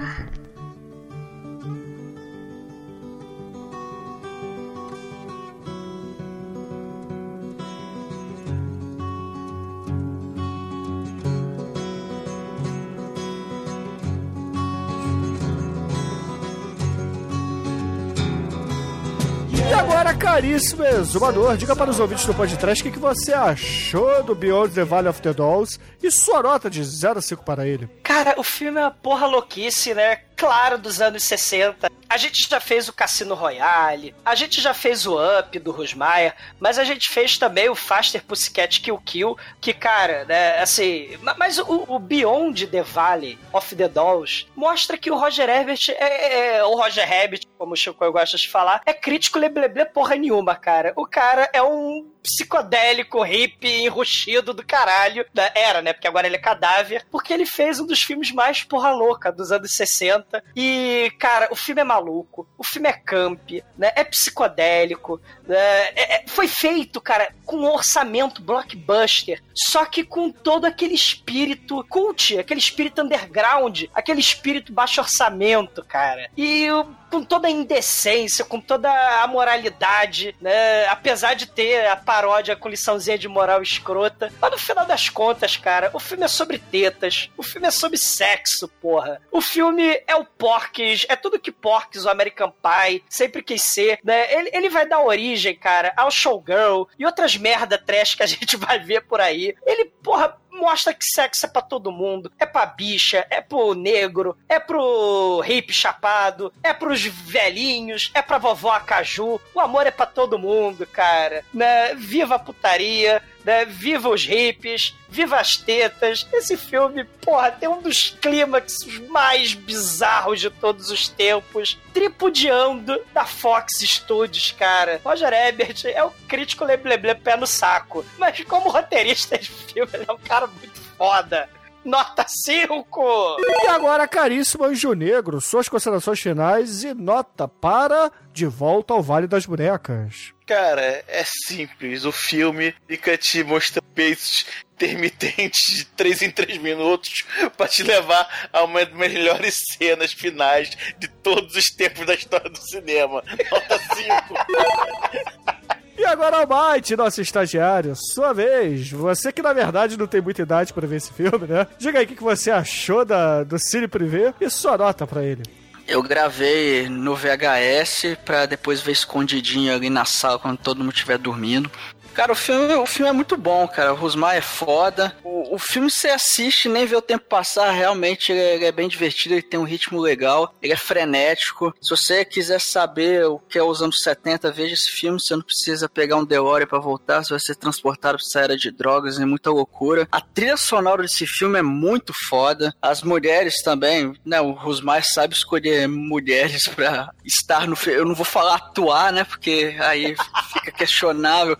[19.69, 24.35] E agora, caríssimo exumador, diga para os ouvintes do podcast o que, você achou do
[24.35, 27.88] Beyond the Valley of the Dolls e sua nota de 0 a 5 para ele.
[28.03, 30.18] Cara, o filme é uma porra louquice, né?
[30.44, 31.90] Claro, dos anos 60.
[32.10, 36.36] A gente já fez o Cassino Royale, a gente já fez o Up do Rosmaier,
[36.60, 41.18] mas a gente fez também o Faster Pussycat Kill Kill, que, cara, né, assim...
[41.22, 45.80] ma- Mas o, o Beyond the Valley of the Dolls mostra que o Roger Herbert
[45.90, 46.57] é...
[46.57, 50.56] é o Roger Rabbit, como o Chico gosta de falar, é crítico lebleble porra nenhuma,
[50.56, 50.91] cara.
[50.98, 55.26] O cara é um psicodélico, hippie, enrustido do caralho.
[55.34, 55.94] Da- Era, né?
[55.94, 57.06] Porque agora ele é cadáver.
[57.11, 60.32] Porque ele fez um dos filmes mais porra louca dos anos 60.
[60.55, 62.47] E, cara, o filme é maluco.
[62.57, 63.91] O filme é camp, né?
[63.95, 65.19] É psicodélico.
[65.47, 65.57] né?
[65.95, 69.41] É- é- foi feito, cara, com um orçamento blockbuster.
[69.53, 76.30] Só que com todo aquele espírito cult, aquele espírito underground, aquele espírito baixo orçamento, cara.
[76.38, 76.68] E
[77.14, 78.90] com toda a indecência, com toda
[79.22, 80.88] a moralidade, né?
[80.88, 84.34] Apesar de ter a paródia com liçãozinha de moral escrota.
[84.41, 87.99] Mas no final das contas, cara, o filme é sobre tetas, o filme é sobre
[87.99, 89.22] sexo, porra.
[89.32, 93.99] O filme é o Porques, é tudo que Porques, o American Pie, sempre quis ser,
[94.03, 94.34] né?
[94.34, 98.55] Ele, ele vai dar origem, cara, ao Showgirl e outras merda trash que a gente
[98.57, 99.55] vai ver por aí.
[99.65, 102.31] Ele, porra, mostra que sexo é pra todo mundo.
[102.39, 108.38] É pra bicha, é pro negro, é pro hippie chapado, é pros velhinhos, é pra
[108.38, 109.39] vovó Acaju.
[109.53, 111.43] O amor é pra todo mundo, cara.
[111.53, 111.93] Né?
[111.95, 113.65] Viva a putaria, né?
[113.65, 116.28] Viva os hippies, viva as tetas.
[116.32, 121.80] Esse filme, porra, tem um dos clímax mais bizarros de todos os tempos.
[121.94, 125.02] Tripudiando da Fox Studios, cara.
[125.03, 128.06] Roger Ebert é o crítico lebleble pé no saco.
[128.18, 131.49] Mas como roteirista de filme, ele é um cara muito foda.
[131.84, 133.38] Nota 5!
[133.40, 139.28] E agora, caríssimo Anjo Negro, suas considerações finais e nota para De Volta ao Vale
[139.28, 140.32] das Bonecas.
[140.45, 142.03] Cara, é simples.
[142.06, 144.45] O filme fica te mostrando peitos
[144.76, 147.24] intermitentes de 3 em 3 minutos
[147.56, 152.49] pra te levar a uma das melhores cenas finais de todos os tempos da história
[152.49, 153.24] do cinema.
[153.52, 155.64] Nota 5.
[155.95, 158.90] E agora, Almighty, nosso estagiário, sua vez.
[158.91, 161.68] Você que na verdade não tem muita idade pra ver esse filme, né?
[161.78, 165.44] Diga aí o que você achou da, do Cine Privé e sua nota pra ele.
[165.88, 171.18] Eu gravei no VHS pra depois ver escondidinho ali na sala quando todo mundo estiver
[171.18, 171.69] dormindo.
[172.14, 173.91] Cara, o filme, o filme é muito bom, cara.
[173.91, 175.15] O Rosmar é foda.
[175.23, 177.72] O, o filme você assiste nem vê o tempo passar.
[177.72, 181.73] Realmente ele é, ele é bem divertido, ele tem um ritmo legal, ele é frenético.
[181.81, 185.19] Se você quiser saber o que é os anos 70, veja esse filme.
[185.19, 187.23] Você não precisa pegar um DeLorean pra voltar.
[187.23, 190.07] Você vai ser transportado pra essa era de drogas e muita loucura.
[190.11, 192.76] A trilha sonora desse filme é muito foda.
[192.80, 194.40] As mulheres também, né?
[194.40, 197.99] O Rosmar sabe escolher mulheres pra estar no filme.
[197.99, 199.23] Eu não vou falar atuar, né?
[199.23, 200.15] Porque aí
[200.53, 201.57] fica questionável.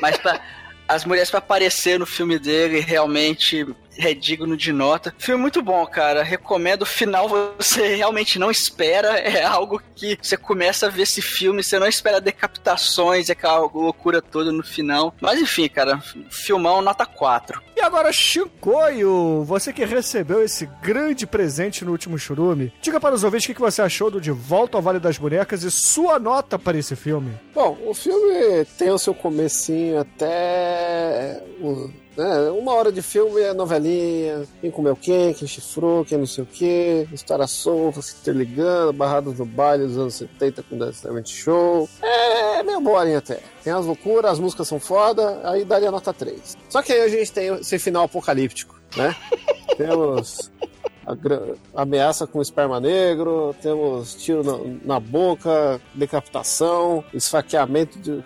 [0.00, 0.40] Mas pra,
[0.88, 3.66] as mulheres pra aparecer no filme dele realmente
[3.98, 5.14] é digno de nota.
[5.18, 6.22] Filme muito bom, cara.
[6.22, 6.82] Recomendo.
[6.82, 9.14] O final você realmente não espera.
[9.34, 14.22] É algo que você começa a ver esse filme, você não espera decapitações, aquela loucura
[14.22, 15.14] toda no final.
[15.20, 15.98] Mas enfim, cara,
[16.30, 17.60] filmão nota 4.
[17.76, 23.24] E agora, Shinkoio, você que recebeu esse grande presente no último churume, diga para os
[23.24, 26.18] ouvintes o que que você achou do De Volta ao Vale das Bonecas e sua
[26.18, 27.32] nota para esse filme.
[27.54, 33.52] Bom, o filme tem o seu comecinho até o- né, uma hora de filme é
[33.52, 38.92] novelinha, quem comeu quem, quem chifrou, quem não sei o que, história solta, se interligando,
[38.92, 41.88] barrados do baile dos anos 70 com Dance Show.
[42.02, 43.40] É meio boring até.
[43.62, 46.56] Tem as loucuras, as músicas são foda, aí daria nota 3.
[46.68, 49.14] Só que aí a gente tem esse final apocalíptico, né?
[49.76, 50.50] Temos
[51.74, 58.22] a ameaça com esperma negro, temos tiro na, na boca, decapitação, esfaqueamento de,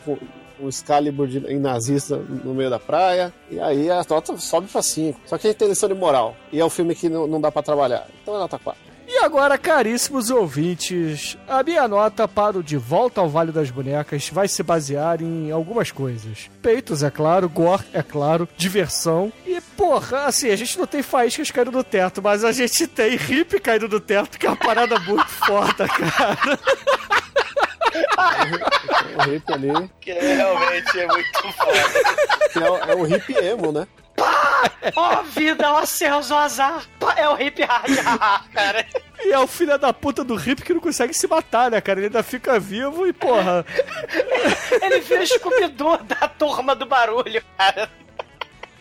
[0.60, 4.82] um Excalibur de, em nazista no meio da praia, e aí a nota sobe pra
[4.82, 5.20] 5.
[5.26, 7.40] Só que a gente tem lição de moral, e é um filme que não, não
[7.40, 8.88] dá pra trabalhar, então é nota 4.
[9.10, 14.28] E agora, caríssimos ouvintes, a minha nota para o De Volta ao Vale das Bonecas
[14.28, 16.50] vai se basear em algumas coisas.
[16.60, 19.32] Peitos, é claro, gore, é claro, diversão.
[19.46, 23.16] E, porra, assim, a gente não tem faíscas caindo do teto, mas a gente tem
[23.16, 26.58] hippie caindo do teto, que é uma parada muito foda, cara.
[29.26, 31.78] O hip ali, Que realmente é muito foda.
[32.54, 33.86] é, o- é o hip emo, né?
[34.16, 34.70] Pá!
[34.96, 36.84] Ó vida, ó céus, ó azar.
[36.98, 37.90] Pá, É o hip hard,
[38.52, 38.86] cara.
[39.24, 41.98] E é o filho da puta do Rip que não consegue se matar, né, cara?
[41.98, 43.64] Ele ainda fica vivo e, porra.
[44.82, 47.90] Ele vira o escupidor da turma do barulho, cara.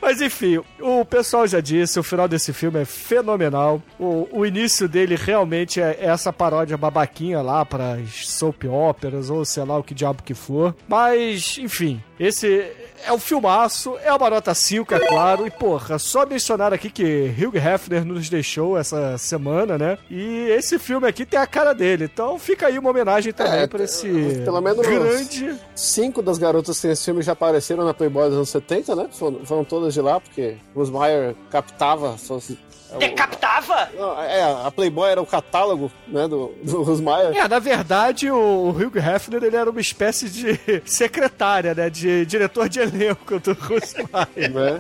[0.02, 3.82] Mas enfim, o pessoal já disse, o final desse filme é fenomenal.
[4.00, 9.64] O, o início dele realmente é essa paródia babaquinha lá para soap operas ou sei
[9.64, 10.76] lá o que diabo que for.
[10.88, 12.72] Mas, enfim, esse
[13.06, 15.46] é um filmaço, é uma nota 5, é claro.
[15.48, 19.98] E, porra, só mencionar aqui que Hugh Hefner nos deixou essa semana, né?
[20.10, 22.06] E esse filme aqui tem a cara dele.
[22.06, 24.08] Então fica aí uma homenagem também É, pra esse
[24.44, 25.56] pelo menos- grande.
[25.76, 29.08] Cinco das garotas que nesse filme já apareceram na Playboy dos anos 70, né?
[29.12, 32.18] Foram, foram todas de lá, porque Rosmeyer captava.
[32.18, 32.58] Fosse,
[33.00, 33.90] Decapitava?
[33.98, 37.36] Não, é, a Playboy era o catálogo, né, do, do Rosmeyer.
[37.36, 41.90] É, na verdade, o Hugh Hefner ele era uma espécie de secretária, né?
[41.90, 44.52] De diretor de elenco do Rusmaier.
[44.54, 44.80] Né?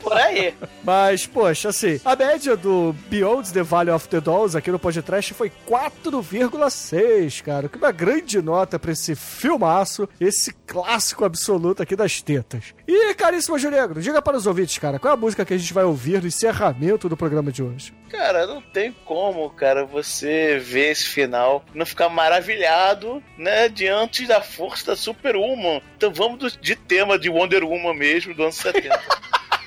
[0.00, 0.54] Por aí.
[0.84, 5.34] Mas, poxa, assim, a média do Beyond the Valley of the Dolls aqui no podcast
[5.34, 7.68] foi 4,6, cara.
[7.68, 12.74] Que uma grande nota pra esse filmaço, esse clássico absoluto aqui das tetas.
[12.86, 15.58] E, caríssimo Júlio Negro, diga para os ouvintes, cara, qual é a música que a
[15.58, 17.92] gente vai ouvir no encerramento do programa de hoje?
[18.08, 24.40] Cara, não tem como, cara, você ver esse final, não ficar maravilhado, né, diante da
[24.40, 25.82] força da Super Woman.
[25.96, 28.98] Então vamos de tema de Wonder Woman mesmo, do ano 70.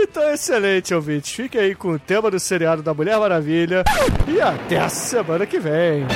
[0.00, 1.32] Então, excelente, ouvintes.
[1.34, 3.84] Fique aí com o tema do seriado da Mulher Maravilha.
[4.26, 6.06] E até a semana que vem.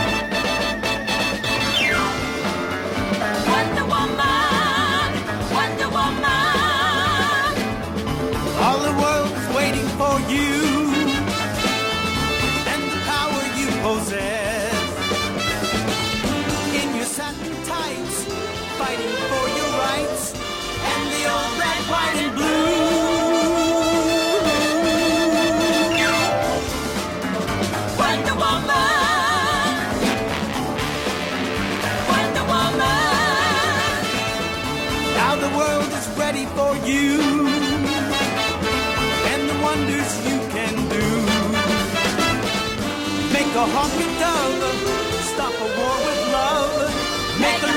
[43.54, 44.62] A honky tonk,
[45.30, 46.90] stop a war with love,
[47.38, 47.71] make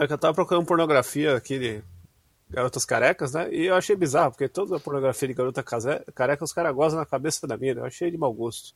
[0.00, 1.82] É que eu tava procurando pornografia aqui de
[2.50, 3.52] garotas carecas, né?
[3.52, 5.62] E eu achei bizarro, porque toda pornografia de garota
[6.14, 7.80] careca os caras gozam na cabeça da mina.
[7.80, 8.74] Eu achei de mau gosto.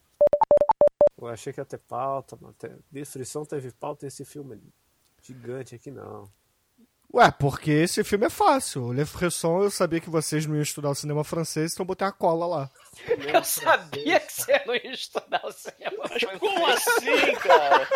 [1.19, 2.55] Eu achei que ia ter pauta, mano.
[2.91, 4.61] Destruição teve pauta nesse filme
[5.21, 6.29] gigante aqui, não.
[7.13, 8.85] Ué, porque esse filme é fácil.
[8.85, 12.07] O Le Fresson, eu sabia que vocês não iam estudar o cinema francês, então botei
[12.07, 12.69] a cola lá.
[13.07, 16.03] Eu sabia que você não ia estudar o cinema.
[16.39, 17.87] Como assim, cara?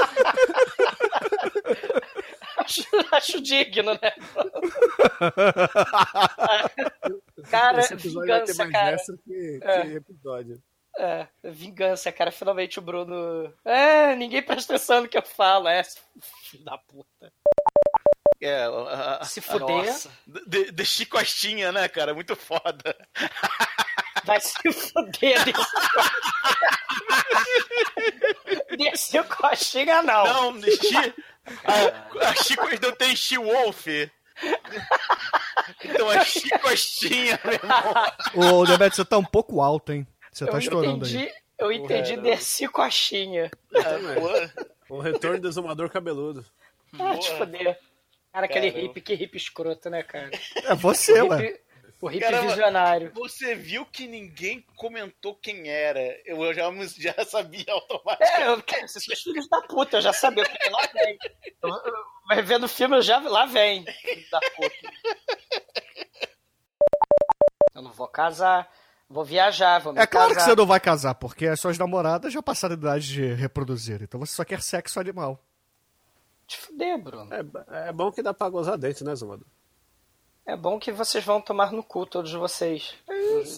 [2.68, 2.84] Acho,
[3.16, 4.00] acho digno, né?
[7.50, 9.18] cara, Esse episódio vai ter vingança, mais cara.
[9.26, 9.82] que, É.
[9.82, 10.62] que episódio.
[11.00, 12.32] É, vingança, cara.
[12.32, 13.54] Finalmente o Bruno.
[13.64, 15.68] É, ninguém presta atenção no que eu falo.
[15.68, 17.32] É, filho da puta.
[18.42, 19.86] É, a- a- Se fuder.
[19.86, 20.10] nossa.
[20.48, 22.14] De, de Costinha, né, cara?
[22.14, 22.96] Muito foda.
[24.26, 25.66] Vai se fuder desse.
[28.76, 30.52] desse coxinha, não.
[30.54, 31.14] Não, Chi...
[31.64, 33.88] A, a Chico não tem She-Wolf.
[35.84, 38.62] Então é Chicostinha, meu irmão.
[38.62, 40.06] Ô, Demet, você tá um pouco alto, hein?
[40.32, 41.34] Você tá eu estourando entendi, aí.
[41.60, 43.50] eu entendi desse coxinha.
[44.88, 46.46] Pô, O retorno do exumador cabeludo.
[47.00, 47.78] Ah, te foder.
[48.32, 48.88] Cara, aquele Caramba.
[48.88, 50.30] hippie, que hippie escroto, né, cara?
[50.64, 51.38] É você, O ué.
[51.38, 51.60] hippie,
[52.02, 52.48] o hippie Caramba.
[52.50, 53.12] visionário.
[53.16, 56.00] Você viu que ninguém comentou quem era.
[56.26, 58.42] Eu já, já sabia automaticamente.
[58.42, 60.82] É, eu, cara, esses são os filhos da puta, eu já sabia o que lá
[60.94, 61.18] vem.
[61.64, 63.86] Eu- eu- Vai vendo o filme, eu já lá vem.
[63.86, 64.76] Filho da puta.
[67.74, 68.70] Eu não vou casar,
[69.10, 70.50] vou viajar, vou me É claro que casar.
[70.50, 74.02] você não vai casar, porque as suas namoradas já passaram a idade de reproduzir.
[74.02, 75.40] Então você só quer sexo animal.
[76.48, 77.30] Te fuder, Bruno.
[77.34, 79.48] É, é bom que dá pra gozar dentro, né, Zumador?
[80.48, 82.96] É bom que vocês vão tomar no cu, todos vocês.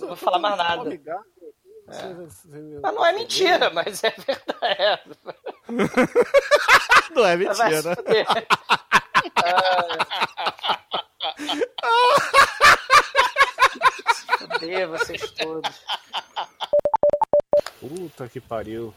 [0.02, 0.84] não vou falar mais nada.
[2.82, 5.02] Mas não é mentira, mas é verdade.
[7.16, 7.98] Não é mentira.
[14.38, 15.82] fuder, vocês todos.
[17.80, 18.94] Puta que pariu.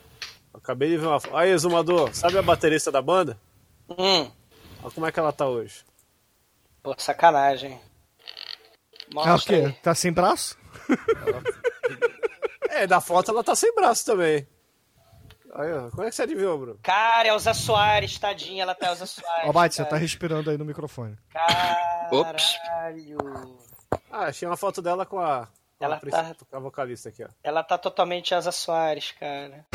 [0.52, 1.19] Acabei de ver uma.
[1.32, 3.39] Aí, Exumador, sabe a baterista da banda?
[3.89, 4.31] Hum,
[4.82, 5.85] Olha como é que ela tá hoje.
[6.82, 7.72] Pô, sacanagem.
[7.72, 9.66] É o Mostra quê?
[9.66, 9.72] aí.
[9.74, 10.59] Tá sem braço?
[12.74, 14.48] É, da foto ela tá sem braço também.
[15.54, 16.78] Aí, ó, como é que você adivinhou, Bruno?
[16.82, 19.46] Cara, Elza Soares, tadinha, ela tá Elza Soares.
[19.46, 21.14] Ó, Bate, você tá respirando aí no microfone.
[22.10, 22.56] Ops.
[22.64, 23.18] Caralho.
[24.10, 25.46] Ah, achei uma foto dela com a.
[25.78, 27.28] Com Ela a, tá- a vocalista aqui, ó.
[27.44, 29.66] Ela tá totalmente Elza Soares, cara.